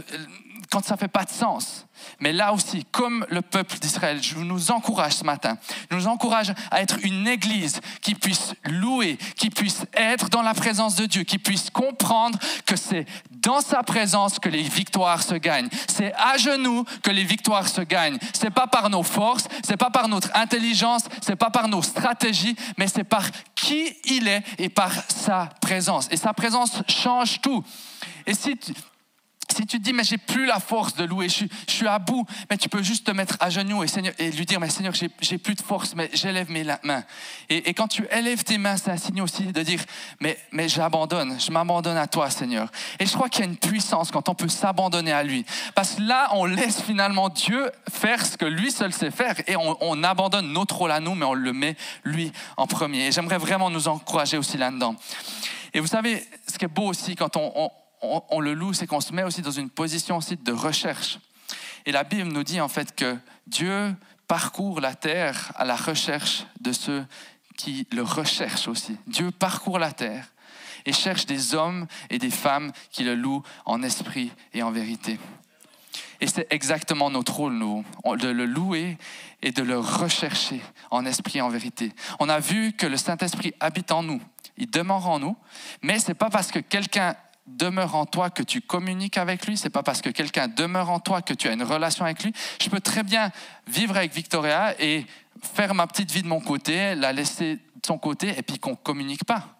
quand 0.69 0.83
ça 0.85 0.97
fait 0.97 1.07
pas 1.07 1.23
de 1.23 1.29
sens. 1.29 1.86
Mais 2.19 2.33
là 2.33 2.53
aussi, 2.53 2.85
comme 2.91 3.25
le 3.29 3.41
peuple 3.41 3.77
d'Israël, 3.79 4.21
je 4.21 4.37
nous 4.37 4.71
encourage 4.71 5.13
ce 5.13 5.23
matin, 5.23 5.57
je 5.91 5.95
nous 5.95 6.07
encourage 6.07 6.53
à 6.71 6.81
être 6.81 6.97
une 7.03 7.27
église 7.27 7.79
qui 8.01 8.15
puisse 8.15 8.53
louer, 8.65 9.17
qui 9.35 9.49
puisse 9.49 9.85
être 9.93 10.29
dans 10.29 10.41
la 10.41 10.53
présence 10.53 10.95
de 10.95 11.05
Dieu, 11.05 11.23
qui 11.23 11.37
puisse 11.37 11.69
comprendre 11.69 12.39
que 12.65 12.75
c'est 12.75 13.05
dans 13.31 13.61
sa 13.61 13.83
présence 13.83 14.39
que 14.39 14.49
les 14.49 14.63
victoires 14.63 15.23
se 15.23 15.35
gagnent. 15.35 15.69
C'est 15.87 16.13
à 16.13 16.37
genoux 16.37 16.83
que 17.03 17.11
les 17.11 17.23
victoires 17.23 17.67
se 17.67 17.81
gagnent. 17.81 18.17
C'est 18.33 18.49
pas 18.49 18.67
par 18.67 18.89
nos 18.89 19.03
forces, 19.03 19.47
c'est 19.63 19.77
pas 19.77 19.89
par 19.89 20.07
notre 20.07 20.35
intelligence, 20.35 21.03
c'est 21.21 21.35
pas 21.35 21.49
par 21.49 21.67
nos 21.67 21.81
stratégies, 21.81 22.55
mais 22.77 22.87
c'est 22.87 23.03
par 23.03 23.23
qui 23.55 23.95
il 24.05 24.27
est 24.27 24.43
et 24.57 24.69
par 24.69 24.91
sa 25.09 25.49
présence. 25.61 26.07
Et 26.11 26.17
sa 26.17 26.33
présence 26.33 26.81
change 26.87 27.41
tout. 27.41 27.63
Et 28.25 28.33
si 28.33 28.57
tu, 28.57 28.73
si 29.57 29.65
tu 29.65 29.79
te 29.79 29.83
dis, 29.83 29.93
mais 29.93 30.03
j'ai 30.03 30.19
plus 30.19 30.45
la 30.45 30.59
force 30.59 30.93
de 30.93 31.03
louer, 31.03 31.29
je, 31.29 31.45
suis 31.67 31.87
à 31.87 31.97
bout, 31.97 32.25
mais 32.49 32.57
tu 32.57 32.69
peux 32.69 32.83
juste 32.83 33.07
te 33.07 33.11
mettre 33.11 33.37
à 33.39 33.49
genoux 33.49 33.83
et, 33.83 33.87
Seigneur, 33.87 34.13
et 34.19 34.29
lui 34.29 34.45
dire, 34.45 34.59
mais 34.59 34.69
Seigneur, 34.69 34.93
j'ai 34.93 35.37
plus 35.39 35.55
de 35.55 35.61
force, 35.61 35.95
mais 35.95 36.11
j'élève 36.13 36.51
mes 36.51 36.63
mains. 36.83 37.03
Et, 37.49 37.73
quand 37.73 37.87
tu 37.87 38.07
élèves 38.11 38.43
tes 38.43 38.59
mains, 38.59 38.77
c'est 38.77 38.91
un 38.91 38.97
signe 38.97 39.21
aussi 39.21 39.43
de 39.43 39.63
dire, 39.63 39.79
mais, 40.19 40.37
mais 40.51 40.69
j'abandonne, 40.69 41.39
je 41.39 41.51
m'abandonne 41.51 41.97
à 41.97 42.05
toi, 42.05 42.29
Seigneur. 42.29 42.69
Et 42.99 43.07
je 43.07 43.13
crois 43.13 43.29
qu'il 43.29 43.45
y 43.45 43.47
a 43.47 43.49
une 43.49 43.57
puissance 43.57 44.11
quand 44.11 44.29
on 44.29 44.35
peut 44.35 44.47
s'abandonner 44.47 45.11
à 45.11 45.23
lui. 45.23 45.43
Parce 45.73 45.95
que 45.95 46.03
là, 46.03 46.29
on 46.33 46.45
laisse 46.45 46.81
finalement 46.81 47.29
Dieu 47.29 47.71
faire 47.89 48.23
ce 48.25 48.37
que 48.37 48.45
lui 48.45 48.71
seul 48.71 48.93
sait 48.93 49.11
faire 49.11 49.35
et 49.47 49.55
on, 49.55 50.03
abandonne 50.03 50.53
notre 50.53 50.75
rôle 50.75 50.91
à 50.91 50.99
nous, 50.99 51.15
mais 51.15 51.25
on 51.25 51.33
le 51.33 51.53
met 51.53 51.75
lui 52.03 52.31
en 52.57 52.67
premier. 52.67 53.07
Et 53.07 53.11
j'aimerais 53.11 53.39
vraiment 53.39 53.71
nous 53.71 53.87
encourager 53.87 54.37
aussi 54.37 54.57
là-dedans. 54.57 54.95
Et 55.73 55.79
vous 55.79 55.87
savez, 55.87 56.23
ce 56.47 56.57
qui 56.57 56.65
est 56.65 56.69
beau 56.69 56.87
aussi 56.87 57.15
quand 57.15 57.35
on 57.35 57.51
on, 57.55 57.71
le 58.39 58.53
loue, 58.53 58.73
c'est 58.73 58.87
qu'on 58.87 59.01
se 59.01 59.13
met 59.13 59.23
aussi 59.23 59.41
dans 59.41 59.51
une 59.51 59.69
position 59.69 60.17
aussi 60.17 60.37
de 60.37 60.51
recherche. 60.51 61.19
Et 61.85 61.91
la 61.91 62.03
Bible 62.03 62.31
nous 62.31 62.43
dit 62.43 62.59
en 62.59 62.67
fait 62.67 62.95
que 62.95 63.17
Dieu 63.47 63.95
parcourt 64.27 64.81
la 64.81 64.93
terre 64.93 65.51
à 65.55 65.65
la 65.65 65.75
recherche 65.75 66.45
de 66.59 66.71
ceux 66.71 67.05
qui 67.55 67.87
le 67.91 68.03
recherchent 68.03 68.67
aussi. 68.67 68.97
Dieu 69.07 69.31
parcourt 69.31 69.79
la 69.79 69.91
terre 69.91 70.27
et 70.85 70.93
cherche 70.93 71.25
des 71.25 71.55
hommes 71.55 71.87
et 72.09 72.19
des 72.19 72.29
femmes 72.29 72.71
qui 72.91 73.03
le 73.03 73.15
louent 73.15 73.43
en 73.65 73.83
esprit 73.83 74.31
et 74.53 74.63
en 74.63 74.71
vérité. 74.71 75.19
Et 76.19 76.27
c'est 76.27 76.47
exactement 76.49 77.09
notre 77.09 77.35
rôle, 77.35 77.53
nous, 77.53 77.85
de 78.17 78.27
le 78.27 78.45
louer 78.45 78.97
et 79.41 79.51
de 79.51 79.61
le 79.61 79.77
rechercher 79.77 80.61
en 80.89 81.05
esprit 81.05 81.39
et 81.39 81.41
en 81.41 81.49
vérité. 81.49 81.93
On 82.19 82.27
a 82.27 82.39
vu 82.39 82.73
que 82.73 82.87
le 82.87 82.97
Saint-Esprit 82.97 83.53
habite 83.59 83.91
en 83.91 84.01
nous, 84.01 84.21
il 84.57 84.69
demeure 84.69 85.07
en 85.07 85.19
nous, 85.19 85.37
mais 85.83 85.99
ce 85.99 86.09
n'est 86.09 86.15
pas 86.15 86.29
parce 86.29 86.51
que 86.51 86.59
quelqu'un 86.59 87.15
demeure 87.47 87.95
en 87.95 88.05
toi 88.05 88.29
que 88.29 88.43
tu 88.43 88.61
communiques 88.61 89.17
avec 89.17 89.47
lui, 89.47 89.57
c'est 89.57 89.69
pas 89.69 89.83
parce 89.83 90.01
que 90.01 90.09
quelqu'un 90.09 90.47
demeure 90.47 90.89
en 90.89 90.99
toi 90.99 91.21
que 91.21 91.33
tu 91.33 91.47
as 91.47 91.53
une 91.53 91.63
relation 91.63 92.05
avec 92.05 92.23
lui. 92.23 92.33
Je 92.61 92.69
peux 92.69 92.79
très 92.79 93.03
bien 93.03 93.31
vivre 93.67 93.97
avec 93.97 94.13
Victoria 94.13 94.79
et 94.81 95.05
faire 95.41 95.73
ma 95.73 95.87
petite 95.87 96.11
vie 96.11 96.23
de 96.23 96.27
mon 96.27 96.41
côté, 96.41 96.95
la 96.95 97.13
laisser 97.13 97.55
de 97.55 97.85
son 97.85 97.97
côté 97.97 98.33
et 98.37 98.41
puis 98.41 98.59
qu'on 98.59 98.75
communique 98.75 99.25
pas. 99.25 99.56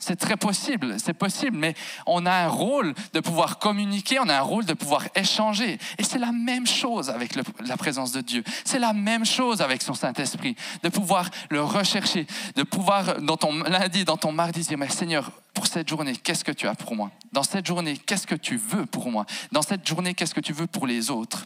C'est 0.00 0.14
très 0.14 0.36
possible, 0.36 0.94
c'est 1.00 1.12
possible, 1.12 1.56
mais 1.56 1.74
on 2.06 2.24
a 2.24 2.32
un 2.32 2.48
rôle 2.48 2.94
de 3.14 3.20
pouvoir 3.20 3.58
communiquer, 3.58 4.20
on 4.20 4.28
a 4.28 4.38
un 4.38 4.42
rôle 4.42 4.64
de 4.64 4.74
pouvoir 4.74 5.02
échanger. 5.16 5.76
Et 5.98 6.04
c'est 6.04 6.20
la 6.20 6.30
même 6.30 6.68
chose 6.68 7.10
avec 7.10 7.34
la 7.34 7.76
présence 7.76 8.12
de 8.12 8.20
Dieu. 8.20 8.44
C'est 8.64 8.78
la 8.78 8.92
même 8.92 9.26
chose 9.26 9.60
avec 9.60 9.82
son 9.82 9.94
Saint-Esprit, 9.94 10.54
de 10.84 10.88
pouvoir 10.88 11.28
le 11.50 11.64
rechercher, 11.64 12.28
de 12.54 12.62
pouvoir, 12.62 13.20
dans 13.20 13.36
ton 13.36 13.52
lundi, 13.64 14.04
dans 14.04 14.16
ton 14.16 14.30
mardi, 14.30 14.60
dire, 14.60 14.78
mais 14.78 14.88
Seigneur, 14.88 15.32
pour 15.52 15.66
cette 15.66 15.88
journée, 15.88 16.14
qu'est-ce 16.14 16.44
que 16.44 16.52
tu 16.52 16.68
as 16.68 16.76
pour 16.76 16.94
moi? 16.94 17.10
Dans 17.32 17.42
cette 17.42 17.66
journée, 17.66 17.96
qu'est-ce 17.96 18.28
que 18.28 18.36
tu 18.36 18.56
veux 18.56 18.86
pour 18.86 19.10
moi? 19.10 19.26
Dans 19.50 19.62
cette 19.62 19.86
journée, 19.86 20.14
qu'est-ce 20.14 20.34
que 20.34 20.40
tu 20.40 20.52
veux 20.52 20.68
pour 20.68 20.86
les 20.86 21.10
autres? 21.10 21.44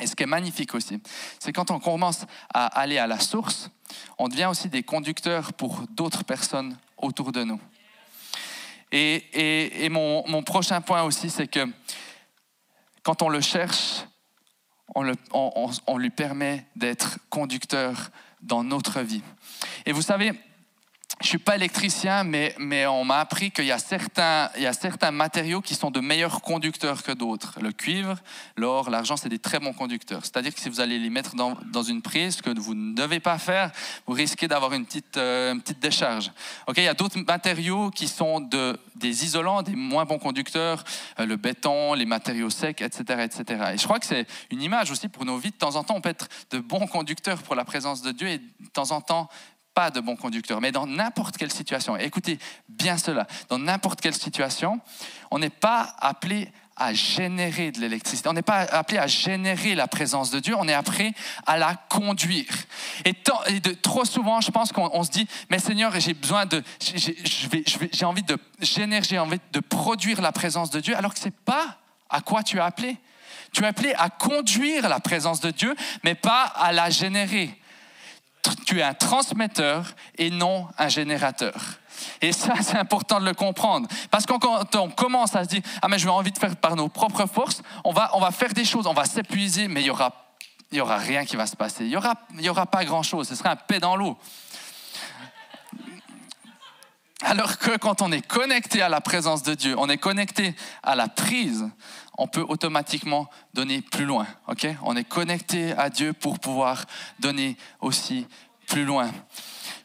Et 0.00 0.08
ce 0.08 0.16
qui 0.16 0.24
est 0.24 0.26
magnifique 0.26 0.74
aussi, 0.74 1.00
c'est 1.38 1.52
quand 1.52 1.70
on 1.70 1.78
commence 1.78 2.26
à 2.52 2.66
aller 2.66 2.98
à 2.98 3.06
la 3.06 3.20
source, 3.20 3.70
on 4.18 4.26
devient 4.26 4.46
aussi 4.46 4.68
des 4.68 4.82
conducteurs 4.82 5.52
pour 5.52 5.82
d'autres 5.90 6.24
personnes 6.24 6.76
autour 6.98 7.30
de 7.30 7.44
nous. 7.44 7.60
Et, 8.92 9.88
mon, 9.90 10.42
prochain 10.42 10.80
point 10.80 11.02
aussi, 11.02 11.30
c'est 11.30 11.48
que 11.48 11.66
quand 13.02 13.22
on 13.22 13.28
le 13.28 13.40
cherche, 13.40 14.04
on 14.94 15.98
lui 15.98 16.10
permet 16.10 16.66
d'être 16.76 17.18
conducteur 17.30 18.10
dans 18.42 18.64
notre 18.64 19.00
vie. 19.00 19.22
Et 19.84 19.92
vous 19.92 20.02
savez, 20.02 20.32
je 21.22 21.28
suis 21.28 21.38
pas 21.38 21.56
électricien, 21.56 22.24
mais, 22.24 22.86
on 22.86 23.04
m'a 23.04 23.20
appris 23.20 23.50
qu'il 23.50 23.64
y, 23.64 23.72
a 23.72 23.78
certains, 23.78 25.10
matériaux 25.10 25.62
qui 25.62 25.74
sont 25.74 25.90
de 25.90 26.00
meilleurs 26.00 26.42
conducteurs 26.42 27.02
que 27.02 27.12
d'autres. 27.12 27.58
Le 27.62 27.72
cuivre, 27.72 28.18
l'or, 28.56 28.90
l'argent, 28.90 29.16
c'est 29.16 29.30
des 29.30 29.38
très 29.38 29.58
bons 29.58 29.72
conducteurs. 29.72 30.24
C'est-à-dire 30.24 30.54
que 30.54 30.60
si 30.60 30.68
vous 30.68 30.80
allez 30.80 30.98
les 30.98 31.08
mettre 31.08 31.34
dans, 31.34 31.82
une 31.82 32.02
prise, 32.02 32.36
ce 32.36 32.42
que 32.42 32.50
vous 32.58 32.74
ne 32.74 32.94
devez 32.94 33.20
pas 33.20 33.38
faire, 33.38 33.72
vous 34.06 34.12
risquez 34.12 34.46
d'avoir 34.46 34.74
une 34.74 34.84
petite, 34.84 35.16
euh, 35.16 35.54
décharge. 35.80 36.32
Okay 36.66 36.82
il 36.82 36.84
y 36.84 36.88
a 36.88 36.94
d'autres 36.94 37.18
matériaux 37.18 37.90
qui 37.90 38.08
sont 38.08 38.40
de, 38.40 38.78
des 38.94 39.24
isolants, 39.24 39.62
des 39.62 39.74
moins 39.74 40.04
bons 40.04 40.18
conducteurs, 40.18 40.84
euh, 41.18 41.24
le 41.24 41.36
béton, 41.36 41.94
les 41.94 42.06
matériaux 42.06 42.50
secs, 42.50 42.82
etc., 42.82 43.24
etc. 43.24 43.72
Et 43.74 43.78
je 43.78 43.84
crois 43.84 43.98
que 43.98 44.06
c'est 44.06 44.26
une 44.50 44.62
image 44.62 44.90
aussi 44.90 45.08
pour 45.08 45.24
nos 45.24 45.38
vies. 45.38 45.50
De 45.50 45.56
temps 45.56 45.76
en 45.76 45.84
temps, 45.84 45.94
on 45.96 46.00
peut 46.02 46.10
être 46.10 46.28
de 46.50 46.58
bons 46.58 46.86
conducteurs 46.86 47.42
pour 47.42 47.54
la 47.54 47.64
présence 47.64 48.02
de 48.02 48.12
Dieu 48.12 48.28
et 48.28 48.38
de 48.38 48.68
temps 48.72 48.90
en 48.90 49.00
temps, 49.00 49.28
pas 49.76 49.90
de 49.90 50.00
bon 50.00 50.16
conducteur. 50.16 50.62
Mais 50.62 50.72
dans 50.72 50.86
n'importe 50.86 51.36
quelle 51.36 51.52
situation, 51.52 51.98
écoutez 51.98 52.38
bien 52.66 52.96
cela, 52.96 53.26
dans 53.50 53.58
n'importe 53.58 54.00
quelle 54.00 54.14
situation, 54.14 54.80
on 55.30 55.38
n'est 55.38 55.50
pas 55.50 55.94
appelé 56.00 56.50
à 56.76 56.94
générer 56.94 57.72
de 57.72 57.80
l'électricité. 57.80 58.26
On 58.26 58.32
n'est 58.32 58.40
pas 58.40 58.60
appelé 58.60 58.96
à 58.96 59.06
générer 59.06 59.74
la 59.74 59.86
présence 59.86 60.30
de 60.30 60.40
Dieu, 60.40 60.54
on 60.58 60.66
est 60.66 60.72
appelé 60.72 61.12
à 61.44 61.58
la 61.58 61.74
conduire. 61.90 62.48
Et, 63.04 63.12
trop 63.82 64.06
souvent, 64.06 64.40
je 64.40 64.50
pense 64.50 64.72
qu'on 64.72 65.04
se 65.04 65.10
dit, 65.10 65.28
mais 65.50 65.58
Seigneur, 65.58 65.92
j'ai 66.00 66.14
besoin 66.14 66.46
de, 66.46 66.62
j'ai 66.80 68.04
envie 68.06 68.22
de 68.22 68.38
générer, 68.60 69.02
j'ai 69.06 69.18
envie 69.18 69.40
de 69.52 69.60
produire 69.60 70.22
la 70.22 70.32
présence 70.32 70.70
de 70.70 70.80
Dieu, 70.80 70.96
alors 70.96 71.12
que 71.12 71.20
c'est 71.20 71.36
pas 71.36 71.76
à 72.08 72.22
quoi 72.22 72.42
tu 72.42 72.56
es 72.56 72.60
appelé. 72.60 72.96
Tu 73.52 73.62
es 73.62 73.66
appelé 73.66 73.92
à 73.98 74.08
conduire 74.08 74.88
la 74.88 75.00
présence 75.00 75.40
de 75.40 75.50
Dieu, 75.50 75.76
mais 76.02 76.14
pas 76.14 76.44
à 76.44 76.72
la 76.72 76.88
générer 76.88 77.58
tu 78.66 78.80
es 78.80 78.82
un 78.82 78.94
transmetteur 78.94 79.94
et 80.18 80.30
non 80.30 80.68
un 80.78 80.88
générateur. 80.88 81.54
Et 82.20 82.32
ça, 82.32 82.54
c'est 82.62 82.78
important 82.78 83.20
de 83.20 83.24
le 83.24 83.34
comprendre. 83.34 83.88
Parce 84.10 84.26
que 84.26 84.32
quand 84.38 84.74
on 84.76 84.90
commence 84.90 85.34
à 85.34 85.44
se 85.44 85.48
dire, 85.48 85.62
ah 85.82 85.88
mais 85.88 85.98
je 85.98 86.04
vais 86.04 86.10
envie 86.10 86.32
de 86.32 86.38
faire 86.38 86.56
par 86.56 86.76
nos 86.76 86.88
propres 86.88 87.26
forces, 87.26 87.62
on 87.84 87.92
va, 87.92 88.10
on 88.14 88.20
va 88.20 88.30
faire 88.30 88.52
des 88.52 88.64
choses, 88.64 88.86
on 88.86 88.94
va 88.94 89.04
s'épuiser, 89.04 89.68
mais 89.68 89.80
il 89.82 89.86
y 89.86 89.90
aura, 89.90 90.12
y 90.72 90.80
aura 90.80 90.98
rien 90.98 91.24
qui 91.24 91.36
va 91.36 91.46
se 91.46 91.56
passer. 91.56 91.84
Il 91.84 91.90
y 91.90 91.96
aura, 91.96 92.14
y 92.38 92.48
aura 92.48 92.66
pas 92.66 92.84
grand-chose. 92.84 93.28
Ce 93.28 93.34
sera 93.34 93.50
un 93.50 93.56
paix 93.56 93.80
dans 93.80 93.96
l'eau. 93.96 94.16
Alors 97.22 97.58
que 97.58 97.76
quand 97.78 98.02
on 98.02 98.12
est 98.12 98.26
connecté 98.26 98.82
à 98.82 98.88
la 98.88 99.00
présence 99.00 99.42
de 99.42 99.54
Dieu, 99.54 99.74
on 99.78 99.88
est 99.88 99.96
connecté 99.96 100.54
à 100.82 100.94
la 100.94 101.08
prise, 101.08 101.64
on 102.18 102.26
peut 102.26 102.44
automatiquement 102.46 103.28
donner 103.54 103.80
plus 103.80 104.04
loin. 104.04 104.26
on 104.82 104.96
est 104.96 105.04
connecté 105.04 105.72
à 105.72 105.88
Dieu 105.88 106.12
pour 106.12 106.38
pouvoir 106.38 106.84
donner 107.18 107.56
aussi 107.80 108.26
plus 108.66 108.84
loin. 108.84 109.10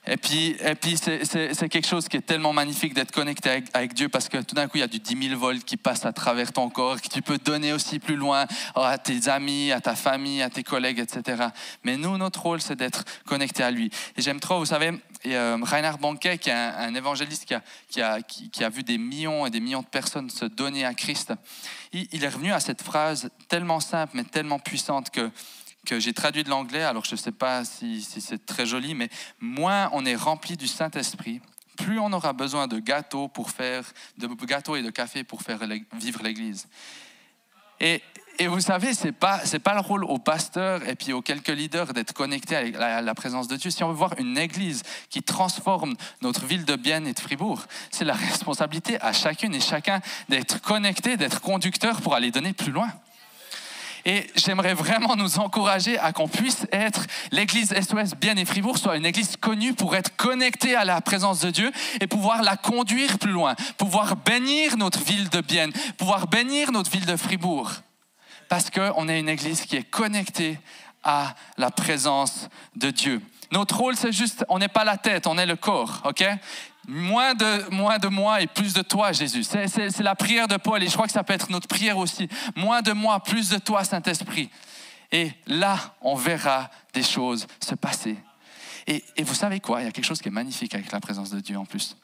Et 0.08 0.18
puis, 0.18 0.58
et 0.60 0.74
puis 0.74 0.98
c'est 0.98 1.70
quelque 1.70 1.88
chose 1.88 2.08
qui 2.08 2.18
est 2.18 2.22
tellement 2.22 2.54
magnifique 2.54 2.96
d'être 2.96 3.12
connecté 3.12 3.64
avec, 3.74 3.94
Dieu 3.94 4.10
parce 4.10 4.30
que 4.30 4.40
tout 4.40 4.56
d'un 4.56 4.68
coup, 4.68 4.78
il 4.78 4.82
y 4.82 4.84
a 4.84 4.88
du 4.88 5.00
10 5.00 5.30
000 5.30 5.40
volts 5.40 5.64
qui 5.64 5.78
passent 5.78 6.06
à 6.06 6.12
travers 6.12 6.52
ton 6.52 6.70
corps, 6.70 7.00
que 7.00 7.08
tu 7.08 7.22
peux 7.22 7.38
donner 7.38 7.72
aussi 7.72 8.00
plus 8.00 8.16
loin 8.16 8.48
à 8.76 8.98
tes 8.98 9.30
amis, 9.30 9.72
à 9.72 9.80
ta 9.80 9.96
famille, 9.96 10.42
à 10.42 10.50
tes 10.50 10.64
collègues, 10.64 11.00
etc. 11.00 11.50
Mais 11.84 11.98
nous, 11.98 12.18
notre 12.18 12.42
rôle, 12.42 12.62
c'est 12.62 12.76
d'être 12.76 13.04
connecté 13.26 13.62
à 13.62 13.70
lui. 13.70 13.92
Et 14.18 14.24
j'aime 14.24 14.40
trop, 14.40 14.58
vous 14.58 14.66
savez, 14.66 14.92
et, 15.24 15.36
euh, 15.36 15.58
Reinhard 15.62 15.98
Banquet, 15.98 16.38
qui 16.38 16.50
est 16.50 16.54
un, 16.54 16.94
évangéliste 16.96 17.46
qui 17.90 18.02
a, 18.02 18.70
vu 18.70 18.84
des 18.84 18.98
millions 18.98 19.46
et 19.46 19.50
des 19.50 19.60
millions 19.60 19.82
de 19.82 19.88
personnes 19.88 20.30
se 20.30 20.46
donner 20.46 20.86
à 20.86 20.94
Christ, 20.94 21.34
il, 21.94 22.24
est 22.24 22.30
revenu 22.30 22.52
à 22.52 22.60
cette 22.60 22.82
phrase 22.82 23.30
tellement 23.48 23.80
simple 23.80 24.14
mais 24.16 24.24
tellement 24.24 24.60
puissante 24.60 25.10
que 25.10 25.30
que 25.86 26.00
j'ai 26.00 26.14
traduit 26.14 26.44
de 26.44 26.50
l'anglais, 26.50 26.84
alors 26.84 27.06
je 27.06 27.14
ne 27.14 27.18
sais 27.18 27.32
pas 27.32 27.66
si, 27.66 28.04
c'est 28.04 28.46
très 28.46 28.66
joli, 28.66 28.94
mais 28.94 29.10
moins 29.40 29.90
on 29.94 30.06
est 30.06 30.16
rempli 30.16 30.56
du 30.58 30.68
Saint-Esprit, 30.68 31.42
plus 31.78 32.00
on 32.00 32.14
aura 32.14 32.34
besoin 32.34 32.68
de 32.68 32.80
gâteaux 32.80 33.28
pour 33.28 33.50
faire, 33.50 33.92
de 34.18 34.28
gâteaux 34.46 34.76
et 34.76 34.84
de 34.84 34.92
café 34.92 35.24
pour 35.24 35.42
faire 35.42 35.60
vivre 35.94 36.22
l'Église. 36.24 36.68
Et, 37.80 38.04
et, 38.42 38.48
vous 38.48 38.60
savez, 38.60 38.94
c'est 38.94 39.12
pas 39.12 39.42
c'est 39.46 39.60
pas 39.60 39.74
le 39.74 39.82
rôle 39.82 40.04
au 40.04 40.18
pasteur 40.18 40.88
et 40.88 40.96
puis 40.96 41.14
aux 41.14 41.22
quelques 41.22 41.50
leaders 41.50 41.94
d'être 41.94 42.14
connectés 42.14 42.56
à 42.56 43.02
la, 43.02 43.16
présence 43.16 43.48
de 43.48 43.56
Dieu. 43.56 43.70
Si 43.70 43.84
on 43.84 43.90
veut 43.90 43.96
voir 43.96 44.14
une 44.18 44.38
Église 44.38 44.84
qui 45.10 45.22
transforme 45.22 45.94
notre 46.22 46.46
ville 46.46 46.66
de 46.66 46.76
Bienne 46.76 47.08
et 47.08 47.14
de 47.14 47.20
Fribourg, 47.20 47.64
c'est 47.92 48.06
la 48.06 48.14
responsabilité 48.14 49.00
à 49.02 49.14
chacune 49.14 49.54
et 49.54 49.62
chacun 49.62 50.02
d'être 50.30 50.62
connecté, 50.62 51.18
d'être 51.18 51.42
conducteur 51.42 52.02
pour 52.02 52.16
aller 52.16 52.32
donner 52.32 52.54
plus 52.54 52.72
loin. 52.72 52.90
Et 54.06 54.28
j'aimerais 54.36 54.74
vraiment 54.74 55.16
nous 55.16 55.40
encourager 55.40 56.00
à 56.00 56.12
qu'on 56.12 56.28
puisse 56.28 56.66
être, 56.72 57.06
l'église 57.32 57.74
SOS 57.74 58.16
Bien 58.20 58.36
et 58.38 58.46
Fribourg 58.46 58.78
soit 58.78 58.98
une 58.98 59.06
église 59.06 59.38
connue 59.38 59.74
pour 59.74 59.96
être 59.96 60.16
connectée 60.16 60.76
à 60.76 60.86
la 60.86 61.02
présence 61.02 61.42
de 61.42 61.52
Dieu 61.52 61.72
et 62.00 62.08
pouvoir 62.08 62.42
la 62.42 62.58
conduire 62.58 63.20
plus 63.20 63.32
loin, 63.32 63.56
pouvoir 63.78 64.16
bénir 64.16 64.78
notre 64.78 65.04
ville 65.04 65.30
de 65.30 65.42
Bienne, 65.42 65.72
pouvoir 65.98 66.28
bénir 66.28 66.72
notre 66.72 66.90
ville 66.90 67.06
de 67.06 67.16
Fribourg. 67.16 67.72
Parce 68.52 68.70
qu'on 68.70 69.08
est 69.08 69.18
une 69.18 69.30
église 69.30 69.62
qui 69.62 69.78
est 69.78 69.90
connectée 69.90 70.60
à 71.06 71.36
la 71.58 71.72
présence 71.72 72.50
de 72.76 72.92
Dieu. 72.92 73.22
Notre 73.50 73.78
rôle, 73.78 73.96
c'est 73.96 74.12
juste, 74.12 74.44
on 74.50 74.60
n'est 74.60 74.68
pas 74.68 74.84
la 74.84 74.98
tête, 74.98 75.26
on 75.26 75.38
est 75.38 75.46
le 75.46 75.56
corps, 75.56 76.02
ok? 76.04 76.26
Moins 76.86 77.34
de, 77.34 77.70
moins 77.74 77.98
de 77.98 78.10
moi 78.10 78.42
et 78.42 78.48
plus 78.48 78.74
de 78.74 78.82
toi, 78.82 79.14
Jésus. 79.14 79.46
C'est 79.46 80.02
la 80.02 80.16
prière 80.16 80.50
de 80.50 80.58
Paul 80.58 80.84
et 80.84 80.88
je 80.88 80.92
crois 80.92 81.06
que 81.06 81.14
ça 81.14 81.24
peut 81.24 81.32
être 81.32 81.50
notre 81.50 81.70
prière 81.70 81.98
aussi. 81.98 82.28
Moins 82.54 82.82
de 82.82 82.92
moi, 82.92 83.22
plus 83.24 83.48
de 83.48 83.58
toi, 83.58 83.86
Saint-Esprit. 83.86 84.50
Et 85.14 85.32
là, 85.48 85.78
on 86.02 86.16
verra 86.16 86.70
des 86.94 87.04
choses 87.04 87.48
se 87.62 87.76
passer. 87.76 88.18
Et, 88.86 89.02
et, 89.16 89.24
vous 89.24 89.34
savez 89.34 89.62
quoi? 89.62 89.80
Il 89.80 89.86
y 89.86 89.88
a 89.88 89.92
quelque 89.92 90.04
chose 90.04 90.22
qui 90.22 90.28
est 90.28 90.32
magnifique 90.32 90.76
avec 90.76 90.92
la 90.92 91.00
présence 91.00 91.30
de 91.30 91.40
Dieu 91.40 91.58
en 91.58 91.64
plus. 91.64 91.96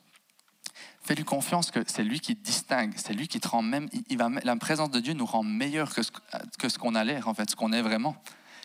Fais-lui 1.08 1.24
confiance 1.24 1.72
que 1.72 1.80
c'est 1.88 2.04
lui 2.04 2.20
qui 2.20 2.36
te 2.36 2.43
distingue, 2.43 2.91
c'est 2.98 3.13
lui 3.13 3.30
qui 3.30 3.39
te 3.39 3.48
rend 3.48 3.62
même. 3.62 3.88
Il 4.10 4.17
va, 4.17 4.28
la 4.43 4.58
présence 4.58 4.91
de 4.91 5.00
Dieu 5.00 5.13
nous 5.13 5.26
rend 5.26 5.41
meilleur 5.41 5.96
que 5.96 6.04
ce, 6.04 6.12
que 6.60 6.67
ce 6.67 6.78
qu'on 6.78 6.96
a 6.96 7.06
l'air, 7.06 7.30
en 7.30 7.34
fait, 7.34 7.50
ce 7.50 7.56
qu'on 7.56 7.72
est 7.72 7.82
vraiment. 7.82 8.17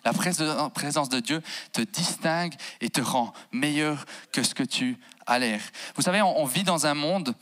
La 0.05 0.13
présence 0.13 1.09
de 1.09 1.21
Dieu 1.21 1.41
te 1.73 1.83
distingue 1.83 2.55
et 2.81 2.91
te 2.91 3.01
rend 3.01 3.33
meilleur 3.53 4.07
que 4.33 4.43
ce 4.43 4.57
que 4.57 4.65
tu 4.65 4.99
as 5.25 5.39
l'air. 5.39 5.61
Vous 5.95 6.03
savez, 6.03 6.21
on, 6.21 6.45
vit 6.45 6.65
dans 6.65 6.85
un 6.85 6.95
monde 6.95 7.33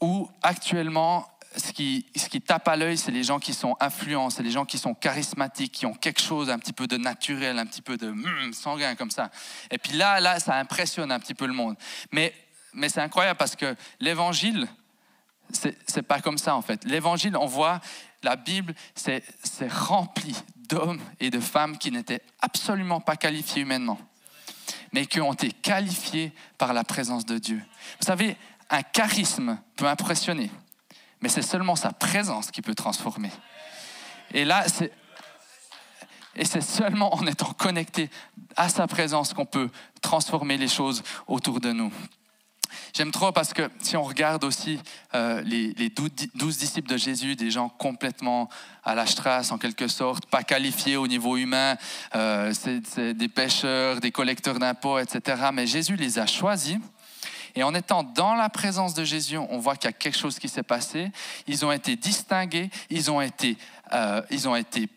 où 0.00 0.30
actuellement, 0.42 1.26
ce 1.56 1.72
qui, 1.72 2.06
ce 2.14 2.28
qui 2.28 2.40
tape 2.40 2.68
à 2.68 2.76
l'œil, 2.76 2.96
c'est 2.96 3.10
les 3.10 3.24
gens 3.24 3.40
qui 3.40 3.52
sont 3.52 3.76
influents, 3.80 4.30
c'est 4.30 4.44
les 4.44 4.52
gens 4.52 4.64
qui 4.64 4.78
sont 4.78 4.94
charismatiques, 4.94 5.72
qui 5.72 5.86
ont 5.86 5.94
quelque 5.94 6.22
chose 6.22 6.48
un 6.48 6.60
petit 6.60 6.72
peu 6.72 6.86
de 6.86 6.96
naturel, 6.96 7.58
un 7.58 7.66
petit 7.66 7.82
peu 7.82 7.96
de 7.96 8.12
hmm, 8.12 8.52
sanguin 8.52 8.94
comme 8.94 9.10
ça. 9.10 9.32
Et 9.72 9.78
puis 9.78 9.94
là, 9.94 10.20
là, 10.20 10.38
ça 10.38 10.54
impressionne 10.54 11.10
un 11.10 11.18
petit 11.18 11.34
peu 11.34 11.48
le 11.48 11.54
monde. 11.54 11.74
Mais, 12.12 12.32
mais 12.72 12.88
c'est 12.88 13.00
incroyable 13.00 13.38
parce 13.38 13.56
que 13.56 13.76
l'évangile, 14.00 14.68
c'est 15.52 16.02
pas 16.02 16.20
comme 16.20 16.38
ça 16.38 16.54
en 16.54 16.62
fait. 16.62 16.84
L'évangile, 16.84 17.36
on 17.36 17.46
voit, 17.46 17.80
la 18.22 18.36
Bible, 18.36 18.74
c'est 18.94 19.22
rempli 19.70 20.36
d'hommes 20.56 21.00
et 21.20 21.30
de 21.30 21.40
femmes 21.40 21.78
qui 21.78 21.90
n'étaient 21.90 22.22
absolument 22.40 23.00
pas 23.00 23.16
qualifiés 23.16 23.62
humainement, 23.62 23.98
mais 24.92 25.06
qui 25.06 25.20
ont 25.20 25.32
été 25.32 25.50
qualifiés 25.50 26.32
par 26.58 26.72
la 26.72 26.84
présence 26.84 27.24
de 27.24 27.38
Dieu. 27.38 27.62
Vous 28.00 28.06
savez, 28.06 28.36
un 28.70 28.82
charisme 28.82 29.58
peut 29.76 29.86
impressionner, 29.86 30.50
mais 31.20 31.28
c'est 31.28 31.42
seulement 31.42 31.76
sa 31.76 31.92
présence 31.92 32.50
qui 32.50 32.60
peut 32.60 32.74
transformer. 32.74 33.30
Et 34.32 34.44
là, 34.44 34.68
c'est 34.68 34.92
et 36.38 36.44
c'est 36.44 36.60
seulement 36.60 37.12
en 37.14 37.26
étant 37.26 37.52
connecté 37.52 38.10
à 38.56 38.68
sa 38.68 38.86
présence 38.86 39.34
qu'on 39.34 39.44
peut 39.44 39.70
transformer 40.00 40.56
les 40.56 40.68
choses 40.68 41.02
autour 41.26 41.60
de 41.60 41.72
nous. 41.72 41.92
J'aime 42.94 43.10
trop 43.10 43.32
parce 43.32 43.52
que 43.52 43.68
si 43.80 43.96
on 43.96 44.02
regarde 44.02 44.44
aussi 44.44 44.80
euh, 45.14 45.40
les, 45.42 45.72
les 45.74 45.90
douze 45.90 46.58
disciples 46.58 46.88
de 46.88 46.96
Jésus, 46.96 47.36
des 47.36 47.50
gens 47.50 47.68
complètement 47.68 48.48
à 48.84 48.94
la 48.94 49.06
strasse 49.06 49.52
en 49.52 49.58
quelque 49.58 49.88
sorte, 49.88 50.26
pas 50.26 50.42
qualifiés 50.42 50.96
au 50.96 51.06
niveau 51.06 51.36
humain, 51.36 51.76
euh, 52.14 52.52
c'est 52.54 53.14
des 53.14 53.28
pêcheurs, 53.28 54.00
des 54.00 54.10
collecteurs 54.10 54.58
d'impôts, 54.58 54.98
etc. 54.98 55.48
Mais 55.52 55.66
Jésus 55.66 55.96
les 55.96 56.18
a 56.18 56.26
choisis. 56.26 56.78
Et 57.54 57.62
en 57.62 57.74
étant 57.74 58.02
dans 58.02 58.34
la 58.34 58.48
présence 58.48 58.94
de 58.94 59.04
Jésus, 59.04 59.36
on 59.36 59.58
voit 59.58 59.76
qu'il 59.76 59.88
y 59.88 59.92
a 59.92 59.92
quelque 59.92 60.16
chose 60.16 60.38
qui 60.38 60.48
s'est 60.48 60.62
passé. 60.62 61.10
Ils 61.46 61.64
ont 61.64 61.72
été 61.72 61.96
distingués, 61.96 62.70
ils 62.88 63.10
ont 63.10 63.20
été, 63.20 63.56
euh, 63.92 64.22
ils 64.30 64.48
ont 64.48 64.54
été 64.54 64.88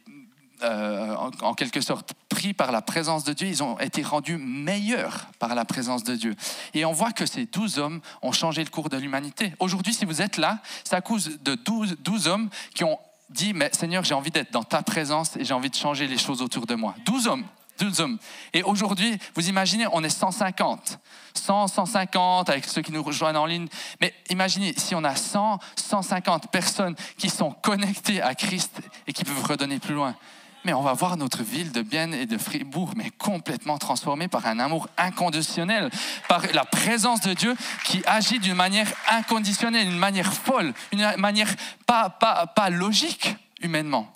euh, 0.63 1.15
en, 1.41 1.53
quelque 1.53 1.81
sorte 1.81 2.13
pris 2.29 2.53
par 2.53 2.71
la 2.71 2.81
présence 2.81 3.23
de 3.23 3.33
Dieu, 3.33 3.47
ils 3.47 3.63
ont 3.63 3.79
été 3.79 4.01
rendus 4.03 4.37
meilleurs 4.37 5.27
par 5.39 5.55
la 5.55 5.65
présence 5.65 6.03
de 6.03 6.15
Dieu. 6.15 6.35
Et 6.73 6.85
on 6.85 6.91
voit 6.91 7.11
que 7.11 7.25
ces 7.25 7.45
douze 7.45 7.79
hommes 7.79 8.01
ont 8.21 8.31
changé 8.31 8.63
le 8.63 8.69
cours 8.69 8.89
de 8.89 8.97
l'humanité. 8.97 9.53
Aujourd'hui, 9.59 9.93
si 9.93 10.05
vous 10.05 10.21
êtes 10.21 10.37
là, 10.37 10.59
c'est 10.83 10.95
à 10.95 11.01
cause 11.01 11.39
de 11.43 11.55
douze 11.55 12.27
hommes 12.27 12.49
qui 12.73 12.83
ont 12.83 12.99
dit, 13.29 13.53
mais 13.53 13.69
Seigneur, 13.73 14.03
j'ai 14.03 14.13
envie 14.13 14.31
d'être 14.31 14.51
dans 14.51 14.63
ta 14.63 14.81
présence 14.81 15.35
et 15.37 15.43
j'ai 15.43 15.53
envie 15.53 15.69
de 15.69 15.75
changer 15.75 16.07
les 16.07 16.17
choses 16.17 16.41
autour 16.41 16.65
de 16.65 16.75
moi. 16.75 16.95
Douze 17.05 17.27
hommes. 17.27 17.45
12 17.81 17.99
hommes. 18.01 18.17
Et 18.53 18.63
aujourd'hui, 18.63 19.17
vous 19.35 19.49
imaginez, 19.49 19.87
on 19.91 20.03
est 20.03 20.09
150. 20.09 20.99
100, 21.33 21.67
150 21.67 22.49
avec 22.49 22.65
ceux 22.65 22.81
qui 22.81 22.91
nous 22.91 23.01
rejoignent 23.01 23.37
en 23.37 23.45
ligne. 23.45 23.67
Mais 23.99 24.13
imaginez, 24.29 24.73
si 24.77 24.93
on 24.93 25.03
a 25.03 25.15
100, 25.15 25.59
150 25.75 26.51
personnes 26.51 26.95
qui 27.17 27.29
sont 27.29 27.51
connectées 27.51 28.21
à 28.21 28.35
Christ 28.35 28.81
et 29.07 29.13
qui 29.13 29.23
peuvent 29.23 29.43
redonner 29.43 29.79
plus 29.79 29.95
loin 29.95 30.15
mais 30.63 30.73
on 30.73 30.81
va 30.81 30.93
voir 30.93 31.17
notre 31.17 31.43
ville 31.43 31.71
de 31.71 31.81
Bienne 31.81 32.13
et 32.13 32.25
de 32.25 32.37
Fribourg, 32.37 32.93
mais 32.95 33.09
complètement 33.09 33.77
transformée 33.77 34.27
par 34.27 34.45
un 34.45 34.59
amour 34.59 34.87
inconditionnel, 34.97 35.89
par 36.27 36.43
la 36.53 36.65
présence 36.65 37.21
de 37.21 37.33
Dieu 37.33 37.55
qui 37.85 38.01
agit 38.05 38.39
d'une 38.39 38.55
manière 38.55 38.91
inconditionnelle, 39.09 39.87
d'une 39.87 39.97
manière 39.97 40.33
folle, 40.33 40.73
une 40.91 41.15
manière 41.17 41.53
pas, 41.85 42.09
pas, 42.09 42.47
pas 42.47 42.69
logique 42.69 43.35
humainement. 43.61 44.11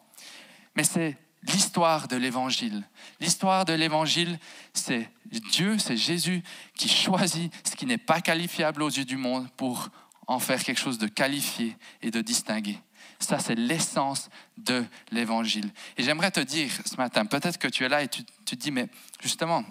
Mais 0.75 0.83
c'est 0.83 1.17
l'histoire 1.43 2.07
de 2.07 2.15
l'Évangile. 2.15 2.83
L'histoire 3.19 3.65
de 3.65 3.73
l'Évangile, 3.73 4.39
c'est 4.73 5.09
Dieu, 5.51 5.77
c'est 5.79 5.97
Jésus 5.97 6.43
qui 6.75 6.89
choisit 6.89 7.53
ce 7.63 7.75
qui 7.75 7.85
n'est 7.85 7.97
pas 7.97 8.21
qualifiable 8.21 8.83
aux 8.83 8.89
yeux 8.89 9.05
du 9.05 9.17
monde 9.17 9.47
pour 9.57 9.89
en 10.27 10.39
faire 10.39 10.63
quelque 10.63 10.79
chose 10.79 10.97
de 10.97 11.07
qualifié 11.07 11.77
et 12.01 12.11
de 12.11 12.21
distingué. 12.21 12.79
Ça, 13.19 13.39
c'est 13.39 13.55
l'essence 13.55 14.29
de 14.57 14.85
l'évangile. 15.11 15.69
Et 15.97 16.03
j'aimerais 16.03 16.31
te 16.31 16.39
dire 16.39 16.69
ce 16.85 16.95
matin, 16.97 17.25
peut-être 17.25 17.57
que 17.57 17.67
tu 17.67 17.83
es 17.83 17.89
là 17.89 18.03
et 18.03 18.07
tu, 18.07 18.23
te 18.23 18.55
dis, 18.55 18.71
mais 18.71 18.87
justement, 19.21 19.63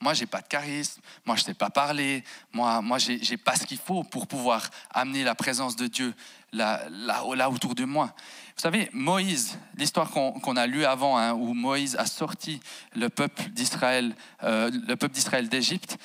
moi, 0.00 0.14
j'ai 0.14 0.26
pas 0.26 0.40
de 0.40 0.48
charisme, 0.48 1.00
moi, 1.24 1.36
je 1.36 1.42
sais 1.42 1.54
pas 1.54 1.70
parler, 1.70 2.24
moi, 2.52 2.82
moi 2.82 2.98
j'ai 2.98 3.36
pas 3.36 3.56
ce 3.56 3.66
qu'il 3.66 3.78
faut 3.78 4.02
pour 4.02 4.26
pouvoir 4.26 4.68
amener 4.90 5.24
la 5.24 5.34
présence 5.34 5.76
de 5.76 5.86
Dieu 5.86 6.14
là, 6.52 6.82
là, 6.90 7.22
là 7.34 7.50
autour 7.50 7.74
de 7.74 7.84
moi. 7.84 8.14
Vous 8.56 8.62
savez, 8.62 8.90
Moïse, 8.92 9.58
l'histoire 9.76 10.10
qu'on 10.10 10.56
a 10.56 10.66
lue 10.66 10.84
avant, 10.84 11.16
hein, 11.16 11.32
où 11.32 11.54
Moïse 11.54 11.96
a 11.96 12.06
sorti 12.06 12.60
le 12.94 13.08
peuple 13.08 13.44
d'Israël, 13.50 14.14
euh, 14.42 14.70
le 14.86 14.94
peuple 14.96 15.14
d'Israël 15.14 15.48
d'Égypte, 15.48 15.98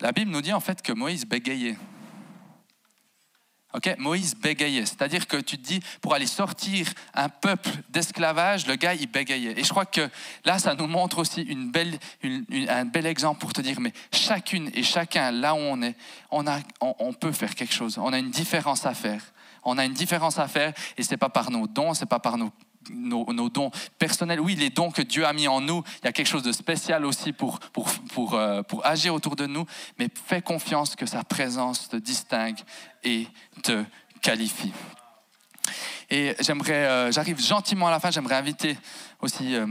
la 0.00 0.12
Bible 0.12 0.30
nous 0.30 0.42
dit 0.42 0.52
en 0.52 0.60
fait 0.60 0.82
que 0.82 0.92
Moïse 0.92 1.24
bégayait. 1.24 1.76
Moïse 3.98 4.34
bégayait. 4.34 4.86
C'est-à-dire 4.86 5.26
que 5.26 5.36
tu 5.36 5.58
te 5.58 5.66
dis, 5.66 5.80
pour 6.00 6.14
aller 6.14 6.26
sortir 6.26 6.92
un 7.14 7.28
peuple 7.28 7.70
d'esclavage, 7.88 8.66
le 8.66 8.76
gars, 8.76 8.94
il 8.94 9.06
bégayait. 9.06 9.58
Et 9.58 9.64
je 9.64 9.68
crois 9.68 9.86
que 9.86 10.08
là, 10.44 10.58
ça 10.58 10.74
nous 10.74 10.86
montre 10.86 11.18
aussi 11.18 11.46
un 12.68 12.84
bel 12.84 13.06
exemple 13.06 13.40
pour 13.40 13.52
te 13.52 13.60
dire, 13.60 13.80
mais 13.80 13.92
chacune 14.12 14.70
et 14.74 14.82
chacun, 14.82 15.30
là 15.30 15.54
où 15.54 15.58
on 15.58 15.82
est, 15.82 15.96
on, 16.30 16.46
a, 16.46 16.58
on, 16.80 17.12
peut 17.12 17.32
faire 17.32 17.54
quelque 17.54 17.74
chose. 17.74 17.98
On 17.98 18.12
a 18.12 18.18
une 18.18 18.30
différence 18.30 18.86
à 18.86 18.94
faire. 18.94 19.22
On 19.64 19.78
a 19.78 19.84
une 19.84 19.94
différence 19.94 20.38
à 20.38 20.46
faire 20.46 20.72
et 20.96 21.02
c'est 21.02 21.16
pas 21.16 21.30
par 21.30 21.50
nos 21.50 21.66
dons, 21.66 21.94
c'est 21.94 22.06
pas 22.06 22.18
par 22.18 22.36
nos 22.36 22.52
nos, 22.90 23.48
dons 23.48 23.70
personnels, 23.98 24.40
oui, 24.40 24.54
les 24.54 24.70
dons 24.70 24.90
que 24.90 25.02
Dieu 25.02 25.26
a 25.26 25.32
mis 25.32 25.48
en 25.48 25.60
nous, 25.60 25.82
il 26.02 26.06
y 26.06 26.08
a 26.08 26.12
quelque 26.12 26.28
chose 26.28 26.42
de 26.42 26.52
spécial 26.52 27.04
aussi 27.04 27.32
pour, 27.32 27.58
pour, 27.58 27.90
pour, 28.12 28.34
euh, 28.34 28.62
pour 28.62 28.84
agir 28.86 29.14
autour 29.14 29.36
de 29.36 29.46
nous, 29.46 29.66
mais 29.98 30.08
fais 30.26 30.42
confiance 30.42 30.96
que 30.96 31.06
sa 31.06 31.24
présence 31.24 31.88
te 31.88 31.96
distingue 31.96 32.58
et 33.02 33.26
te 33.62 33.84
qualifie. 34.20 34.72
Et 36.10 36.34
j'aimerais, 36.40 36.86
euh, 36.86 37.12
j'arrive 37.12 37.40
gentiment 37.40 37.88
à 37.88 37.90
la 37.90 38.00
fin, 38.00 38.10
j'aimerais 38.10 38.36
inviter 38.36 38.76
aussi 39.20 39.54
euh, 39.54 39.66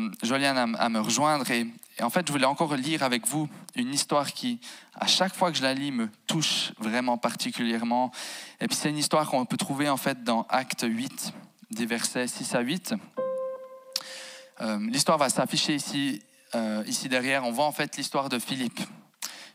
à, 0.77 0.89
me 0.89 0.99
rejoindre. 0.99 1.49
Et, 1.51 1.67
en 2.01 2.09
fait, 2.09 2.25
je 2.27 2.31
voulais 2.31 2.45
encore 2.45 2.75
lire 2.75 3.03
avec 3.03 3.27
vous 3.27 3.47
une 3.75 3.93
histoire 3.93 4.33
qui, 4.33 4.59
à 4.99 5.05
chaque 5.05 5.35
fois 5.35 5.51
que 5.51 5.57
je 5.57 5.63
la 5.63 5.73
lis, 5.73 5.91
me 5.91 6.09
touche 6.25 6.71
vraiment 6.79 7.17
particulièrement. 7.17 8.11
Et 8.59 8.67
puis 8.67 8.75
c'est 8.75 8.89
une 8.89 8.97
histoire 8.97 9.29
qu'on 9.29 9.45
peut 9.45 9.57
trouver 9.57 9.89
en 9.89 9.97
fait 9.97 10.23
dans 10.23 10.47
Acte 10.49 10.85
8 10.87 11.33
des 11.75 11.85
versets 11.85 12.27
6 12.27 12.55
à 12.55 12.61
8. 12.61 12.93
Euh, 14.61 14.79
l'histoire 14.89 15.17
va 15.17 15.29
s'afficher 15.29 15.75
ici, 15.75 16.21
euh, 16.55 16.83
ici 16.87 17.09
derrière. 17.09 17.45
On 17.45 17.51
voit 17.51 17.65
en 17.65 17.71
fait 17.71 17.97
l'histoire 17.97 18.29
de 18.29 18.39
Philippe. 18.39 18.79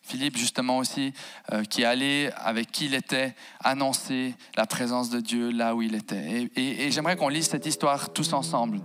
Philippe, 0.03 0.39
justement 0.39 0.79
aussi, 0.79 1.13
euh, 1.53 1.65
qui 1.65 1.85
allait, 1.85 2.33
avec 2.37 2.73
qui 2.73 2.87
il 2.87 2.95
était, 2.95 3.35
annoncer 3.63 4.35
la 4.57 4.67
présence 4.67 5.11
de 5.11 5.21
Dieu 5.21 5.51
là 5.51 5.75
où 5.75 5.83
il 5.83 5.95
était. 5.95 6.51
Et, 6.57 6.87
et 6.87 6.91
j'aimerais 6.91 7.17
qu'on 7.17 7.29
lise 7.29 7.49
cette 7.49 7.67
histoire 7.67 8.13
tous 8.13 8.33
ensemble. 8.33 8.81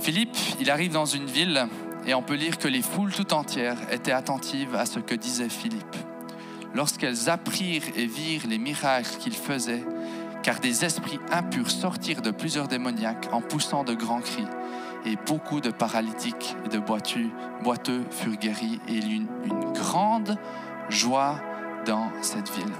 Philippe, 0.00 0.36
il 0.60 0.68
arrive 0.70 0.92
dans 0.92 1.06
une 1.06 1.26
ville 1.26 1.68
et 2.06 2.14
on 2.14 2.22
peut 2.22 2.34
lire 2.34 2.58
que 2.58 2.66
les 2.66 2.82
foules 2.82 3.12
tout 3.12 3.32
entières 3.32 3.78
étaient 3.92 4.12
attentives 4.12 4.74
à 4.74 4.84
ce 4.84 4.98
que 4.98 5.14
disait 5.14 5.48
Philippe. 5.48 5.96
Lorsqu'elles 6.74 7.30
apprirent 7.30 7.84
et 7.96 8.06
virent 8.06 8.46
les 8.48 8.58
miracles 8.58 9.16
qu'il 9.20 9.34
faisait, 9.34 9.84
car 10.42 10.60
des 10.60 10.84
esprits 10.84 11.20
impurs 11.30 11.70
sortirent 11.70 12.22
de 12.22 12.30
plusieurs 12.30 12.68
démoniaques 12.68 13.28
en 13.32 13.40
poussant 13.40 13.84
de 13.84 13.94
grands 13.94 14.20
cris, 14.20 14.46
et 15.04 15.16
beaucoup 15.26 15.60
de 15.60 15.70
paralytiques 15.70 16.56
et 16.64 16.68
de 16.68 16.78
boiteux, 16.78 18.04
furent 18.10 18.36
guéris, 18.36 18.80
et 18.88 18.94
il 18.94 19.08
y 19.08 19.12
eut 19.12 19.16
une, 19.16 19.28
une 19.44 19.72
grande 19.72 20.36
joie 20.88 21.40
dans 21.86 22.10
cette 22.20 22.50
ville. 22.50 22.72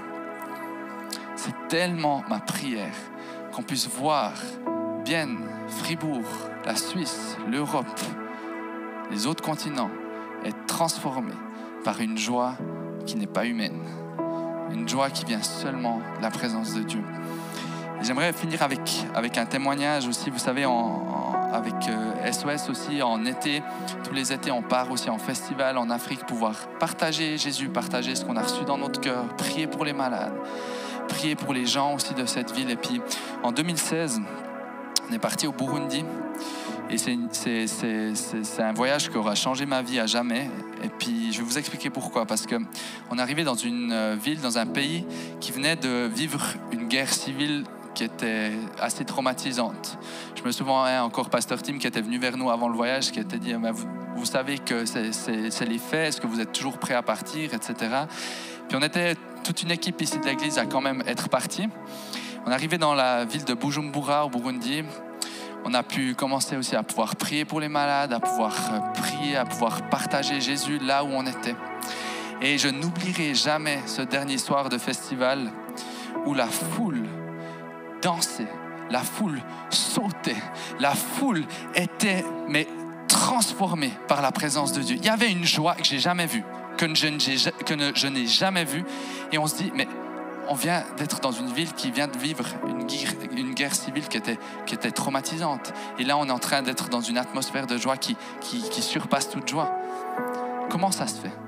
C'est 1.35 1.67
tellement 1.67 2.23
ma 2.29 2.39
prière 2.39 2.95
qu'on 3.51 3.63
puisse 3.63 3.87
voir 3.87 4.33
bien 5.03 5.27
Fribourg, 5.67 6.23
la 6.65 6.75
Suisse, 6.75 7.37
l'Europe, 7.49 7.99
les 9.11 9.27
autres 9.27 9.43
continents 9.43 9.89
être 10.45 10.65
transformés 10.65 11.31
par 11.83 11.99
une 12.01 12.17
joie 12.17 12.55
qui 13.05 13.15
n'est 13.15 13.27
pas 13.27 13.45
humaine, 13.45 13.81
une 14.71 14.87
joie 14.87 15.09
qui 15.09 15.25
vient 15.25 15.41
seulement 15.41 15.99
de 16.17 16.21
la 16.21 16.29
présence 16.29 16.73
de 16.73 16.83
Dieu. 16.83 17.03
J'aimerais 18.03 18.33
finir 18.33 18.61
avec, 18.61 18.81
avec 19.15 19.37
un 19.37 19.45
témoignage 19.45 20.07
aussi, 20.07 20.29
vous 20.29 20.37
savez, 20.37 20.65
avec 21.53 21.75
SOS 22.29 22.45
euh, 22.67 22.71
aussi, 22.71 23.01
en 23.01 23.25
été, 23.25 23.63
tous 24.03 24.13
les 24.13 24.33
étés, 24.33 24.51
on 24.51 24.61
part 24.61 24.91
aussi 24.91 25.09
en 25.09 25.17
festival 25.17 25.77
en 25.77 25.89
Afrique, 25.89 26.25
pouvoir 26.25 26.67
partager 26.79 27.37
Jésus, 27.37 27.69
partager 27.69 28.15
ce 28.15 28.25
qu'on 28.25 28.35
a 28.35 28.41
reçu 28.41 28.65
dans 28.65 28.77
notre 28.77 28.99
cœur, 28.99 29.25
prier 29.37 29.67
pour 29.67 29.85
les 29.85 29.93
malades, 29.93 30.33
prier 31.07 31.35
pour 31.35 31.53
les 31.53 31.65
gens 31.65 31.93
aussi 31.93 32.13
de 32.13 32.25
cette 32.25 32.51
ville. 32.51 32.69
Et 32.69 32.75
puis 32.75 32.99
en 33.41 33.53
2016, 33.53 34.19
on 35.09 35.13
est 35.13 35.19
parti 35.19 35.47
au 35.47 35.53
Burundi. 35.53 36.03
Et 36.89 36.97
c'est 36.97 38.61
un 38.61 38.73
voyage 38.73 39.09
qui 39.09 39.17
aura 39.17 39.33
changé 39.35 39.65
ma 39.65 39.81
vie 39.81 39.99
à 39.99 40.05
jamais. 40.05 40.49
Et 40.83 40.89
puis, 40.89 41.31
je 41.31 41.39
vais 41.39 41.43
vous 41.43 41.57
expliquer 41.57 41.89
pourquoi. 41.89 42.25
Parce 42.25 42.45
qu'on 42.45 43.17
est 43.17 43.21
arrivé 43.21 43.43
dans 43.43 43.55
une 43.55 43.91
euh, 43.91 44.15
ville, 44.21 44.41
dans 44.41 44.57
un 44.57 44.65
pays 44.65 45.05
qui 45.39 45.51
venait 45.51 45.77
de 45.77 46.09
vivre 46.13 46.43
une 46.71 46.87
guerre 46.87 47.11
civile 47.11 47.63
qui 47.93 48.03
était 48.03 48.51
assez 48.79 49.05
traumatisante. 49.05 49.97
Je 50.35 50.43
me 50.43 50.51
souviens 50.51 51.03
encore 51.03 51.29
Pasteur 51.29 51.61
Tim 51.61 51.77
qui 51.77 51.87
était 51.87 52.01
venu 52.01 52.17
vers 52.17 52.37
nous 52.37 52.49
avant 52.49 52.67
le 52.67 52.75
voyage, 52.75 53.11
qui 53.11 53.19
était 53.19 53.37
dit, 53.37 53.53
vous, 53.53 53.87
vous, 54.15 54.25
savez 54.25 54.57
que 54.57 54.85
c'est 54.85 55.65
les 55.65 55.77
faits, 55.77 56.09
est-ce 56.09 56.21
que 56.21 56.27
vous 56.27 56.39
êtes 56.39 56.51
toujours 56.51 56.77
prêt 56.77 56.93
à 56.93 57.01
partir, 57.01 57.53
etc. 57.53 57.73
Puis 58.67 58.77
on 58.77 58.81
était 58.81 59.15
toute 59.43 59.61
une 59.63 59.71
équipe 59.71 60.01
ici 60.01 60.19
de 60.19 60.25
l'église 60.25 60.57
à 60.57 60.65
quand 60.65 60.81
même 60.81 61.03
être 61.05 61.29
parti. 61.29 61.67
On 62.45 62.51
arrivé 62.51 62.77
dans 62.77 62.93
la 62.93 63.25
ville 63.25 63.45
de 63.45 63.53
Bujumbura 63.53 64.25
au 64.25 64.29
Burundi. 64.29 64.83
On 65.65 65.73
a 65.73 65.83
pu 65.83 66.13
commencer 66.13 66.57
aussi 66.57 66.75
à 66.75 66.83
pouvoir 66.83 67.15
prier 67.15 67.45
pour 67.45 67.61
les 67.61 67.69
malades, 67.69 68.11
à 68.11 68.19
pouvoir 68.19 68.53
euh, 68.73 68.79
prier, 69.01 69.37
à 69.37 69.45
pouvoir 69.45 69.87
partager 69.89 70.41
Jésus 70.41 70.77
là 70.79 71.05
où 71.05 71.07
on 71.07 71.25
était. 71.25 71.55
Et 72.41 72.57
je 72.57 72.67
n'oublierai 72.67 73.33
jamais 73.33 73.79
ce 73.85 74.01
dernier 74.01 74.37
soir 74.37 74.67
de 74.67 74.77
festival 74.77 75.49
où 76.25 76.33
la 76.33 76.47
foule 76.47 77.03
dansait, 78.03 78.47
la 78.89 78.99
foule 78.99 79.41
sautait, 79.69 80.35
la 80.79 80.93
foule 80.93 81.43
était 81.75 82.23
mais 82.47 82.67
transformée 83.07 83.93
par 84.07 84.21
la 84.21 84.31
présence 84.31 84.73
de 84.73 84.81
Dieu. 84.81 84.97
Il 84.97 85.05
y 85.05 85.09
avait 85.09 85.31
une 85.31 85.45
joie 85.45 85.75
que 85.75 85.83
j'ai 85.83 85.99
jamais 85.99 86.25
vue, 86.25 86.43
que 86.77 86.93
je, 86.93 88.07
n'ai 88.07 88.27
jamais 88.27 88.65
vue, 88.65 88.83
et 89.31 89.37
on 89.37 89.47
se 89.47 89.55
dit 89.55 89.71
mais 89.75 89.87
on 90.49 90.55
vient 90.55 90.83
d'être 90.97 91.21
dans 91.21 91.31
une 91.31 91.51
ville 91.53 91.73
qui 91.73 91.89
vient 91.89 92.07
de 92.07 92.17
vivre 92.17 92.43
une 93.31 93.53
guerre, 93.53 93.73
civile 93.73 94.07
qui 94.09 94.17
était, 94.17 94.91
traumatisante. 94.91 95.73
Et 95.97 96.03
là, 96.03 96.17
on 96.17 96.27
est 96.27 96.31
en 96.31 96.39
train 96.39 96.61
d'être 96.61 96.89
dans 96.89 96.99
une 96.99 97.17
atmosphère 97.17 97.65
de 97.65 97.77
joie 97.77 97.95
qui, 97.95 98.17
qui 98.41 98.81
surpasse 98.81 99.29
toute 99.29 99.47
joie. 99.47 99.71
Comment 100.69 100.91
ça 100.91 101.07
se 101.07 101.15
fait? 101.15 101.42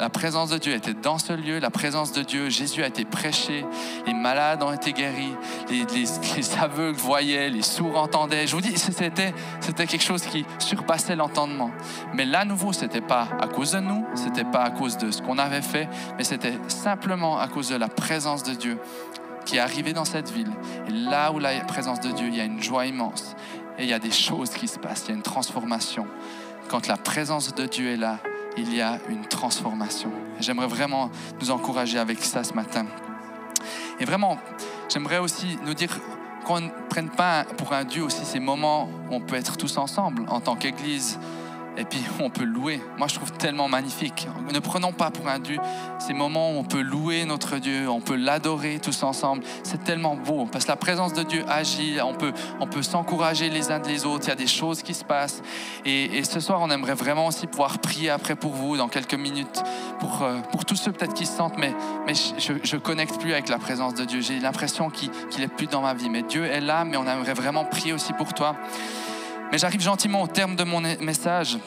La 0.00 0.10
présence 0.10 0.50
de 0.50 0.58
Dieu 0.58 0.74
était 0.74 0.92
dans 0.92 1.18
ce 1.18 1.32
lieu, 1.32 1.60
la 1.60 1.70
présence 1.70 2.10
de 2.10 2.22
Dieu, 2.22 2.48
Jésus 2.48 2.82
a 2.82 2.88
été 2.88 3.04
prêché, 3.04 3.64
les 4.06 4.12
malades 4.12 4.60
ont 4.64 4.72
été 4.72 4.92
guéris, 4.92 5.34
les, 5.70 5.84
les, 5.94 6.58
aveugles 6.60 6.98
voyaient, 6.98 7.48
les 7.48 7.62
sourds 7.62 7.96
entendaient. 7.96 8.48
Je 8.48 8.56
vous 8.56 8.60
dis, 8.60 8.76
c'était, 8.76 9.32
c'était 9.60 9.86
quelque 9.86 10.02
chose 10.02 10.22
qui 10.22 10.44
surpassait 10.58 11.14
l'entendement. 11.14 11.70
Mais 12.12 12.24
là, 12.24 12.44
nouveau, 12.44 12.72
c'était 12.72 13.00
pas 13.00 13.28
à 13.40 13.46
cause 13.46 13.70
de 13.70 13.78
nous, 13.78 14.04
c'était 14.16 14.44
pas 14.44 14.64
à 14.64 14.70
cause 14.70 14.98
de 14.98 15.12
ce 15.12 15.22
qu'on 15.22 15.38
avait 15.38 15.62
fait, 15.62 15.88
mais 16.18 16.24
c'était 16.24 16.58
simplement 16.66 17.38
à 17.38 17.46
cause 17.46 17.68
de 17.68 17.76
la 17.76 17.88
présence 17.88 18.42
de 18.42 18.54
Dieu 18.54 18.78
qui 19.44 19.56
est 19.56 19.60
arrivée 19.60 19.92
dans 19.92 20.04
cette 20.04 20.30
ville. 20.30 20.50
Et 20.88 20.90
là 20.90 21.30
où 21.30 21.38
la 21.38 21.60
présence 21.60 22.00
de 22.00 22.10
Dieu, 22.10 22.26
il 22.28 22.34
y 22.34 22.40
a 22.40 22.44
une 22.44 22.60
joie 22.60 22.86
immense. 22.86 23.36
Et 23.78 23.84
il 23.84 23.88
y 23.88 23.94
a 23.94 24.00
des 24.00 24.10
choses 24.10 24.50
qui 24.50 24.66
se 24.66 24.78
passent, 24.78 25.04
il 25.06 25.10
y 25.10 25.12
a 25.12 25.16
une 25.16 25.22
transformation. 25.22 26.06
Quand 26.68 26.88
la 26.88 26.96
présence 26.96 27.54
de 27.54 27.66
Dieu 27.66 27.92
est 27.92 27.96
là, 27.96 28.18
il 28.56 28.74
y 28.74 28.80
a 28.80 28.98
une 29.08 29.26
transformation. 29.26 30.10
J'aimerais 30.40 30.66
vraiment 30.66 31.10
nous 31.40 31.50
encourager 31.50 31.98
avec 31.98 32.22
ça 32.22 32.44
ce 32.44 32.54
matin. 32.54 32.86
Et 34.00 34.04
vraiment, 34.04 34.38
j'aimerais 34.88 35.18
aussi 35.18 35.58
nous 35.64 35.74
dire 35.74 35.98
qu'on 36.44 36.60
ne 36.60 36.68
prenne 36.88 37.10
pas 37.10 37.44
pour 37.56 37.72
un 37.72 37.84
Dieu 37.84 38.02
aussi 38.02 38.24
ces 38.24 38.40
moments 38.40 38.88
où 39.10 39.14
on 39.14 39.20
peut 39.20 39.36
être 39.36 39.56
tous 39.56 39.78
ensemble 39.78 40.24
en 40.28 40.40
tant 40.40 40.56
qu'Église, 40.56 41.18
et 41.76 41.84
puis 41.84 42.00
on 42.20 42.30
peut 42.30 42.44
louer. 42.44 42.80
Moi, 42.98 43.08
je 43.08 43.14
trouve 43.14 43.32
tellement 43.32 43.68
magnifique. 43.68 44.28
Ne 44.52 44.58
prenons 44.58 44.92
pas 44.92 45.10
pour 45.10 45.28
un 45.28 45.38
Dieu 45.38 45.58
ces 45.98 46.12
moments 46.12 46.52
où 46.52 46.58
on 46.58 46.64
peut 46.64 46.82
louer 46.82 47.24
notre 47.24 47.58
Dieu, 47.58 47.88
on 47.88 48.00
peut 48.00 48.16
l'adorer 48.16 48.78
tous 48.78 49.02
ensemble. 49.02 49.42
C'est 49.62 49.82
tellement 49.84 50.16
beau 50.16 50.46
parce 50.50 50.64
que 50.64 50.70
la 50.70 50.76
présence 50.76 51.14
de 51.14 51.22
Dieu 51.22 51.44
agit. 51.48 51.98
On 52.02 52.14
peut, 52.14 52.32
on 52.60 52.66
peut 52.66 52.82
s'encourager 52.82 53.48
les 53.50 53.70
uns 53.70 53.78
des 53.78 54.04
autres. 54.04 54.24
Il 54.26 54.28
y 54.28 54.32
a 54.32 54.36
des 54.36 54.46
choses 54.46 54.82
qui 54.82 54.94
se 54.94 55.04
passent. 55.04 55.42
Et, 55.84 56.22
ce 56.24 56.40
soir, 56.40 56.60
on 56.62 56.70
aimerait 56.70 56.94
vraiment 56.94 57.26
aussi 57.26 57.46
pouvoir 57.46 57.78
prier 57.78 58.10
après 58.10 58.34
pour 58.34 58.52
vous 58.52 58.76
dans 58.76 58.88
quelques 58.88 59.14
minutes 59.14 59.62
pour, 60.00 60.22
euh, 60.22 60.38
pour 60.52 60.64
tous 60.64 60.76
ceux 60.76 60.92
peut-être 60.92 61.14
qui 61.14 61.26
se 61.26 61.36
sentent, 61.36 61.58
mais, 61.58 61.74
mais 62.06 62.14
je 62.14 62.52
ne 62.52 62.80
connecte 62.80 63.20
plus 63.20 63.32
avec 63.32 63.48
la 63.48 63.58
présence 63.58 63.94
de 63.94 64.04
Dieu. 64.04 64.20
J'ai 64.20 64.40
l'impression 64.40 64.90
qu'il 64.90 65.10
n'est 65.38 65.48
plus 65.48 65.66
dans 65.66 65.82
ma 65.82 65.94
vie. 65.94 66.10
Mais 66.10 66.22
Dieu 66.22 66.44
est 66.44 66.60
là, 66.60 66.84
mais 66.84 66.96
on 66.96 67.06
aimerait 67.06 67.34
vraiment 67.34 67.64
prier 67.64 67.92
aussi 67.92 68.12
pour 68.12 68.34
toi. 68.34 68.56
Mais 69.52 69.58
j'arrive 69.58 69.80
gentiment 69.80 70.22
au 70.22 70.26
terme 70.26 70.56
de 70.56 70.64
mon 70.64 70.80
message 70.80 71.58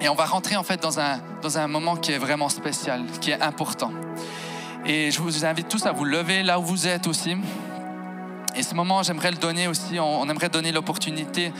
et 0.00 0.08
on 0.08 0.14
va 0.14 0.24
rentrer 0.24 0.56
en 0.56 0.62
fait 0.62 0.80
dans 0.80 0.98
un, 1.00 1.20
dans 1.42 1.58
un 1.58 1.68
moment 1.68 1.96
qui 1.96 2.12
est 2.12 2.18
vraiment 2.18 2.48
spécial, 2.48 3.02
qui 3.20 3.30
est 3.30 3.40
important. 3.40 3.92
Et 4.84 5.10
je 5.10 5.20
vous 5.20 5.44
invite 5.44 5.68
tous 5.68 5.86
à 5.86 5.92
vous 5.92 6.04
lever 6.04 6.42
là 6.42 6.58
où 6.58 6.62
vous 6.62 6.86
êtes 6.86 7.06
aussi. 7.06 7.36
Et 8.56 8.62
ce 8.62 8.74
moment, 8.74 9.02
j'aimerais 9.02 9.30
le 9.30 9.36
donner 9.36 9.68
aussi, 9.68 10.00
on, 10.00 10.22
on 10.22 10.28
aimerait 10.28 10.48
donner 10.48 10.72
l'opportunité 10.72 11.52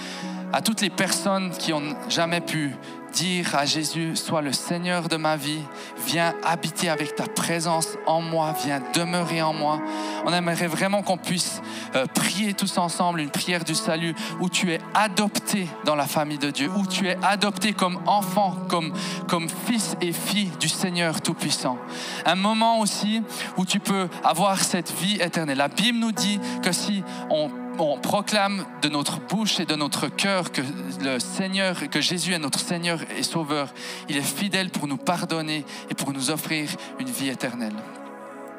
à 0.53 0.63
toutes 0.63 0.81
les 0.81 0.91
personnes 0.91 1.51
qui 1.51 1.71
n'ont 1.71 1.95
jamais 2.09 2.41
pu 2.41 2.75
dire 3.13 3.55
à 3.55 3.67
Jésus, 3.67 4.17
sois 4.17 4.43
le 4.43 4.53
Seigneur 4.53 5.09
de 5.09 5.17
ma 5.17 5.37
vie, 5.37 5.63
viens 6.07 6.35
habiter 6.45 6.89
avec 6.89 7.15
ta 7.15 7.27
présence 7.27 7.97
en 8.07 8.21
moi, 8.21 8.55
viens 8.65 8.81
demeurer 8.95 9.43
en 9.43 9.53
moi. 9.53 9.81
On 10.25 10.33
aimerait 10.33 10.67
vraiment 10.67 11.03
qu'on 11.03 11.17
puisse 11.17 11.61
euh, 11.95 12.07
prier 12.07 12.55
tous 12.55 12.79
ensemble 12.79 13.21
une 13.21 13.31
prière 13.31 13.65
du 13.65 13.75
salut 13.75 14.15
où 14.41 14.49
tu 14.49 14.73
es 14.73 14.79
adopté 14.95 15.67
dans 15.85 15.95
la 15.95 16.07
famille 16.07 16.39
de 16.39 16.51
Dieu, 16.51 16.71
où 16.77 16.87
tu 16.87 17.09
es 17.09 17.17
adopté 17.23 17.73
comme 17.73 17.99
enfant, 18.07 18.57
comme, 18.69 18.93
comme 19.29 19.49
fils 19.67 19.97
et 20.01 20.13
fille 20.13 20.51
du 20.61 20.69
Seigneur 20.69 21.21
Tout-Puissant. 21.21 21.79
Un 22.25 22.35
moment 22.35 22.79
aussi 22.79 23.23
où 23.57 23.65
tu 23.65 23.81
peux 23.81 24.09
avoir 24.25 24.59
cette 24.61 24.93
vie 25.01 25.21
éternelle. 25.21 25.59
La 25.59 25.69
Bible 25.69 25.99
nous 25.99 26.13
dit 26.13 26.41
que 26.63 26.73
si 26.73 27.03
on 27.31 27.51
on 27.79 27.99
proclame 27.99 28.65
de 28.83 28.89
notre 28.89 29.21
bouche 29.21 29.61
et 29.61 29.67
de 29.67 29.75
notre 29.75 30.09
cœur 30.09 30.53
que 30.53 30.63
le 31.03 31.19
Seigneur, 31.19 31.89
que 31.91 32.01
Jésus 32.01 32.33
est 32.33 32.39
notre 32.39 32.61
Seigneur 32.61 33.01
et 33.17 33.23
Sauveur. 33.23 33.73
Il 34.09 34.17
est 34.17 34.23
fidèle 34.23 34.71
pour 34.71 34.87
nous 34.87 34.97
pardonner 34.97 35.65
et 35.91 35.95
pour 35.95 36.13
nous 36.13 36.31
offrir 36.31 36.69
une 36.99 37.09
vie 37.09 37.29
éternelle. 37.29 37.77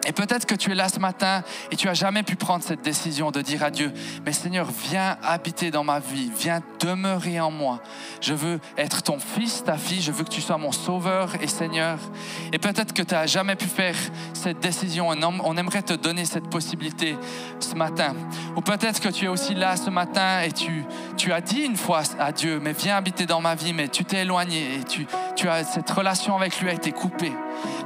Et 0.05 0.13
peut-être 0.13 0.45
que 0.45 0.55
tu 0.55 0.71
es 0.71 0.75
là 0.75 0.89
ce 0.89 0.99
matin 0.99 1.43
et 1.71 1.75
tu 1.75 1.87
as 1.87 1.93
jamais 1.93 2.23
pu 2.23 2.35
prendre 2.35 2.63
cette 2.63 2.81
décision 2.81 3.31
de 3.31 3.41
dire 3.41 3.63
à 3.63 3.69
Dieu, 3.69 3.91
mais 4.25 4.33
Seigneur, 4.33 4.67
viens 4.89 5.17
habiter 5.23 5.69
dans 5.69 5.83
ma 5.83 5.99
vie, 5.99 6.31
viens 6.37 6.61
demeurer 6.79 7.39
en 7.39 7.51
moi. 7.51 7.81
Je 8.19 8.33
veux 8.33 8.59
être 8.77 9.03
ton 9.03 9.19
fils, 9.19 9.63
ta 9.63 9.77
fille, 9.77 10.01
je 10.01 10.11
veux 10.11 10.23
que 10.23 10.29
tu 10.29 10.41
sois 10.41 10.57
mon 10.57 10.71
sauveur 10.71 11.35
et 11.41 11.47
Seigneur. 11.47 11.99
Et 12.51 12.57
peut-être 12.57 12.93
que 12.93 13.03
tu 13.03 13.13
n'as 13.13 13.27
jamais 13.27 13.55
pu 13.55 13.65
faire 13.65 13.95
cette 14.33 14.59
décision. 14.59 15.09
On 15.09 15.57
aimerait 15.57 15.83
te 15.83 15.93
donner 15.93 16.25
cette 16.25 16.49
possibilité 16.49 17.15
ce 17.59 17.75
matin. 17.75 18.15
Ou 18.55 18.61
peut-être 18.61 18.99
que 18.99 19.09
tu 19.09 19.25
es 19.25 19.27
aussi 19.27 19.53
là 19.53 19.75
ce 19.75 19.89
matin 19.89 20.41
et 20.41 20.51
tu, 20.51 20.83
tu 21.17 21.31
as 21.31 21.41
dit 21.41 21.61
une 21.61 21.77
fois 21.77 22.01
à 22.19 22.31
Dieu, 22.31 22.59
mais 22.59 22.73
viens 22.73 22.97
habiter 22.97 23.25
dans 23.25 23.41
ma 23.41 23.55
vie, 23.55 23.73
mais 23.73 23.87
tu 23.87 24.03
t'es 24.03 24.21
éloigné 24.21 24.75
et 24.75 24.83
tu, 24.83 25.05
tu 25.35 25.47
as 25.47 25.63
cette 25.63 25.89
relation 25.89 26.35
avec 26.35 26.59
lui 26.59 26.69
a 26.69 26.73
été 26.73 26.91
coupée. 26.91 27.33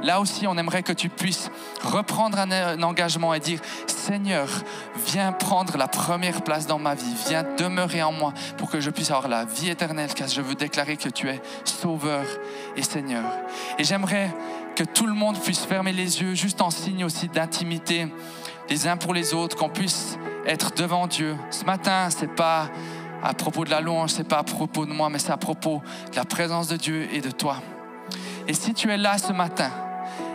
Là 0.02 0.20
aussi, 0.20 0.46
on 0.46 0.56
aimerait 0.56 0.82
que 0.82 0.92
tu 0.92 1.08
puisses 1.08 1.50
reprendre 1.82 2.38
un, 2.38 2.82
engagement 2.82 3.34
et 3.34 3.40
dire, 3.40 3.60
Seigneur, 3.86 4.48
viens 5.06 5.32
prendre 5.32 5.76
la 5.76 5.88
première 5.88 6.42
place 6.42 6.66
dans 6.66 6.78
ma 6.78 6.94
vie, 6.94 7.14
viens 7.28 7.44
demeurer 7.58 8.02
en 8.02 8.12
moi 8.12 8.32
pour 8.56 8.70
que 8.70 8.80
je 8.80 8.90
puisse 8.90 9.10
avoir 9.10 9.28
la 9.28 9.44
vie 9.44 9.70
éternelle, 9.70 10.12
car 10.14 10.28
je 10.28 10.40
veux 10.40 10.54
déclarer 10.54 10.96
que 10.96 11.08
tu 11.08 11.28
es 11.28 11.40
Sauveur 11.64 12.24
et 12.76 12.82
Seigneur. 12.82 13.24
Et 13.78 13.84
j'aimerais 13.84 14.34
que 14.74 14.84
tout 14.84 15.06
le 15.06 15.14
monde 15.14 15.38
puisse 15.40 15.64
fermer 15.64 15.92
les 15.92 16.20
yeux, 16.20 16.34
juste 16.34 16.60
en 16.60 16.70
signe 16.70 17.04
aussi 17.04 17.28
d'intimité, 17.28 18.06
les 18.68 18.86
uns 18.86 18.96
pour 18.96 19.14
les 19.14 19.34
autres, 19.34 19.56
qu'on 19.56 19.70
puisse 19.70 20.18
être 20.46 20.72
devant 20.74 21.06
Dieu. 21.06 21.36
Ce 21.50 21.64
matin, 21.64 22.08
c'est 22.10 22.34
pas 22.34 22.68
à 23.22 23.34
propos 23.34 23.64
de 23.64 23.70
la 23.70 23.80
louange, 23.80 24.10
c'est 24.10 24.28
pas 24.28 24.38
à 24.38 24.44
propos 24.44 24.86
de 24.86 24.92
moi, 24.92 25.08
mais 25.08 25.18
c'est 25.18 25.32
à 25.32 25.36
propos 25.36 25.82
de 26.12 26.16
la 26.16 26.24
présence 26.24 26.68
de 26.68 26.76
Dieu 26.76 27.08
et 27.12 27.20
de 27.20 27.30
toi. 27.30 27.56
Et 28.48 28.54
si 28.54 28.74
tu 28.74 28.90
es 28.90 28.96
là 28.96 29.18
ce 29.18 29.32
matin 29.32 29.70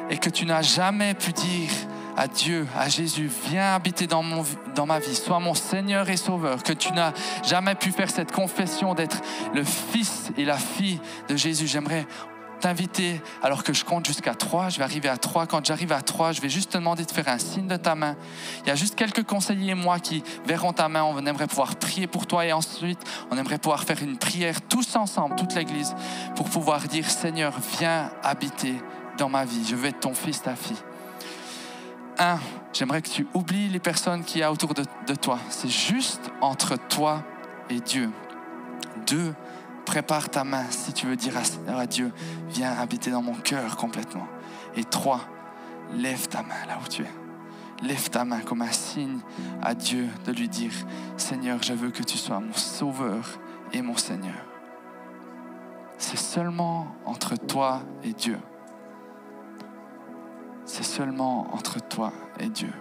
et 0.09 0.17
que 0.17 0.29
tu 0.29 0.45
n'as 0.45 0.61
jamais 0.61 1.13
pu 1.13 1.31
dire 1.31 1.69
à 2.17 2.27
Dieu, 2.27 2.67
à 2.77 2.89
Jésus, 2.89 3.29
viens 3.49 3.73
habiter 3.73 4.05
dans, 4.05 4.21
ma 4.21 4.99
vie, 4.99 5.15
sois 5.15 5.39
mon 5.39 5.53
Seigneur 5.53 6.09
et 6.09 6.17
Sauveur, 6.17 6.61
que 6.61 6.73
tu 6.73 6.91
n'as 6.91 7.13
jamais 7.43 7.75
pu 7.75 7.91
faire 7.91 8.09
cette 8.09 8.31
confession 8.31 8.93
d'être 8.93 9.21
le 9.53 9.63
fils 9.63 10.31
et 10.37 10.43
la 10.43 10.57
fille 10.57 10.99
de 11.29 11.35
Jésus, 11.35 11.67
j'aimerais 11.67 12.05
t'inviter, 12.61 13.21
alors 13.43 13.63
que 13.63 13.73
je 13.73 13.83
compte 13.83 14.05
jusqu'à 14.05 14.33
trois, 14.33 14.69
je 14.69 14.77
vais 14.77 14.83
arriver 14.83 15.09
à 15.09 15.17
trois. 15.17 15.45
Quand 15.45 15.65
j'arrive 15.65 15.91
à 15.91 16.01
trois, 16.01 16.31
je 16.31 16.41
vais 16.41 16.49
juste 16.49 16.71
te 16.71 16.77
demander 16.77 17.03
de 17.03 17.11
faire 17.11 17.27
un 17.27 17.37
signe 17.37 17.67
de 17.67 17.75
ta 17.75 17.95
main. 17.95 18.15
Il 18.63 18.69
y 18.69 18.71
a 18.71 18.75
juste 18.75 18.95
quelques 18.95 19.23
conseillers, 19.23 19.75
moi, 19.75 19.99
qui 19.99 20.23
verront 20.45 20.71
ta 20.71 20.87
main. 20.87 21.03
On 21.03 21.25
aimerait 21.25 21.47
pouvoir 21.47 21.75
prier 21.75 22.07
pour 22.07 22.27
toi 22.27 22.45
et 22.45 22.53
ensuite, 22.53 22.99
on 23.29 23.37
aimerait 23.37 23.57
pouvoir 23.57 23.83
faire 23.83 24.01
une 24.01 24.17
prière 24.17 24.61
tous 24.61 24.95
ensemble, 24.95 25.35
toute 25.35 25.53
l'Église, 25.55 25.95
pour 26.35 26.49
pouvoir 26.49 26.87
dire, 26.87 27.09
Seigneur, 27.09 27.53
viens 27.79 28.11
habiter 28.23 28.75
dans 29.17 29.29
ma 29.29 29.43
vie. 29.43 29.65
Je 29.67 29.75
veux 29.75 29.87
être 29.87 29.99
ton 29.99 30.13
fils, 30.13 30.41
ta 30.41 30.55
fille. 30.55 30.77
Un, 32.19 32.39
j'aimerais 32.73 33.01
que 33.01 33.09
tu 33.09 33.27
oublies 33.33 33.69
les 33.69 33.79
personnes 33.79 34.23
qui 34.23 34.39
y 34.39 34.43
a 34.43 34.51
autour 34.51 34.73
de, 34.73 34.85
de 35.07 35.15
toi. 35.15 35.39
C'est 35.49 35.69
juste 35.69 36.31
entre 36.41 36.77
toi 36.77 37.23
et 37.69 37.79
Dieu. 37.79 38.11
Deux, 39.07 39.33
prépare 39.85 40.29
ta 40.29 40.43
main 40.43 40.65
si 40.69 40.93
tu 40.93 41.07
veux 41.07 41.15
dire 41.15 41.33
à, 41.67 41.85
Dieu, 41.85 42.11
viens 42.49 42.71
habiter 42.73 43.11
dans 43.11 43.21
mon 43.21 43.35
cœur 43.35 43.77
complètement. 43.77 44.27
Et 44.75 44.83
trois, 44.83 45.21
lève 45.95 46.27
ta 46.27 46.43
main 46.43 46.65
là 46.67 46.77
où 46.83 46.87
tu 46.87 47.03
es. 47.03 47.11
Lève 47.83 48.09
ta 48.09 48.25
main 48.25 48.41
comme 48.41 48.61
un 48.61 48.71
signe 48.71 49.19
à 49.61 49.73
Dieu 49.73 50.07
de 50.25 50.31
lui 50.31 50.47
dire, 50.47 50.73
Seigneur, 51.17 51.61
je 51.63 51.73
veux 51.73 51.89
que 51.89 52.03
tu 52.03 52.17
sois 52.17 52.39
mon 52.39 52.53
sauveur 52.53 53.39
et 53.73 53.81
mon 53.81 53.97
Seigneur. 53.97 54.45
C'est 55.97 56.17
seulement 56.17 56.87
entre 57.05 57.35
toi 57.35 57.81
et 58.03 58.13
Dieu. 58.13 58.39
C'est 60.65 60.83
seulement 60.83 61.53
entre 61.53 61.79
toi 61.79 62.13
et 62.39 62.49
Dieu. 62.49 62.71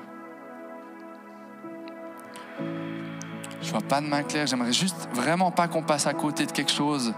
Je 3.63 3.71
vois 3.71 3.81
pas 3.81 4.01
de 4.01 4.07
main 4.07 4.23
claire. 4.23 4.47
J'aimerais 4.47 4.73
juste 4.73 5.09
vraiment 5.13 5.51
pas 5.51 5.69
qu'on 5.69 5.83
passe 5.83 6.07
à 6.07 6.15
côté 6.15 6.47
de 6.47 6.53
quelque 6.53 6.73
chose. 6.73 7.13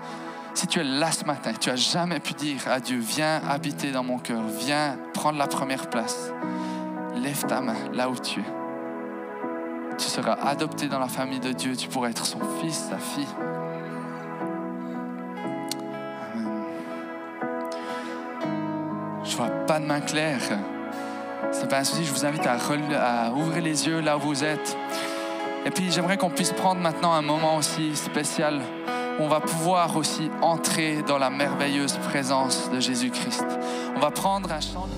Si 0.55 0.67
tu 0.67 0.81
es 0.81 0.85
là 0.85 1.11
ce 1.11 1.25
matin, 1.25 1.53
tu 1.59 1.71
as 1.71 1.77
jamais 1.77 2.21
pu 2.21 2.35
dire 2.35 2.61
à 2.69 2.79
Dieu, 2.79 2.99
viens 2.99 3.41
habiter 3.49 3.91
dans 3.91 4.05
mon 4.05 4.19
cœur, 4.19 4.43
viens 4.61 4.99
prendre 5.15 5.39
la 5.39 5.47
première 5.47 5.89
place. 5.89 6.31
Lève 7.17 7.47
ta 7.47 7.61
main 7.61 7.77
là 7.93 8.11
où 8.11 8.17
tu 8.17 8.41
es. 8.41 8.45
Tu 9.97 10.09
seras 10.09 10.35
adopté 10.35 10.89
dans 10.89 10.99
la 10.99 11.09
famille 11.09 11.41
de 11.41 11.53
Dieu. 11.53 11.77
Tu 11.77 11.89
pourras 11.89 12.11
être 12.11 12.27
son 12.27 12.41
fils, 12.61 12.89
sa 12.91 12.99
fille. 12.99 13.29
Amen. 16.35 16.65
Je 19.25 19.37
vois 19.37 19.51
pas 19.67 19.79
de 19.79 19.87
main 19.87 20.01
claire. 20.01 20.41
C'est 21.51 21.69
pas 21.69 21.79
un 21.79 21.85
souci. 21.85 22.05
Je 22.05 22.13
vous 22.13 22.27
invite 22.27 22.47
à, 22.47 22.57
à 22.57 23.31
ouvrir 23.31 23.63
les 23.63 23.87
yeux 23.87 24.01
là 24.01 24.17
où 24.17 24.21
vous 24.21 24.45
êtes. 24.45 24.77
Et 25.65 25.71
puis 25.71 25.91
j'aimerais 25.91 26.17
qu'on 26.17 26.31
puisse 26.31 26.53
prendre 26.53 26.81
maintenant 26.81 27.13
un 27.13 27.23
moment 27.23 27.57
aussi 27.57 27.95
spécial 27.95 28.61
où 29.19 29.23
on 29.23 29.29
va 29.29 29.41
pouvoir 29.41 29.97
aussi 29.97 30.31
entrer 30.41 31.03
dans 31.07 31.19
la 31.19 31.31
merveilleuse 31.31 31.97
présence 31.99 32.71
de 32.71 32.81
Jésus-Christ. 32.81 33.45
On 33.97 34.01
va 34.01 34.11
prendre 34.11 34.51
un 34.53 34.61
chant. 34.61 34.89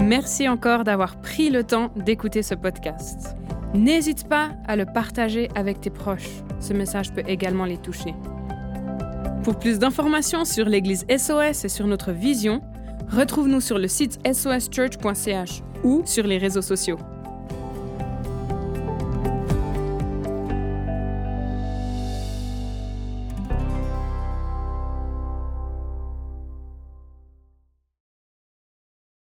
Merci 0.00 0.48
encore 0.48 0.84
d'avoir 0.84 1.20
pris 1.20 1.50
le 1.50 1.64
temps 1.64 1.90
d'écouter 1.96 2.42
ce 2.42 2.54
podcast. 2.54 3.36
N'hésite 3.74 4.28
pas 4.28 4.50
à 4.66 4.76
le 4.76 4.86
partager 4.86 5.48
avec 5.54 5.80
tes 5.80 5.90
proches. 5.90 6.42
Ce 6.60 6.72
message 6.72 7.12
peut 7.12 7.22
également 7.26 7.64
les 7.64 7.78
toucher. 7.78 8.14
Pour 9.44 9.58
plus 9.58 9.78
d'informations 9.78 10.44
sur 10.44 10.66
l'Église 10.66 11.06
SOS 11.08 11.64
et 11.64 11.68
sur 11.68 11.86
notre 11.86 12.12
vision, 12.12 12.62
Retrouve-nous 13.12 13.60
sur 13.60 13.78
le 13.78 13.88
site 13.88 14.20
soschurch.ch 14.24 15.62
ou 15.82 16.02
sur 16.04 16.26
les 16.26 16.38
réseaux 16.38 16.62
sociaux. 16.62 16.98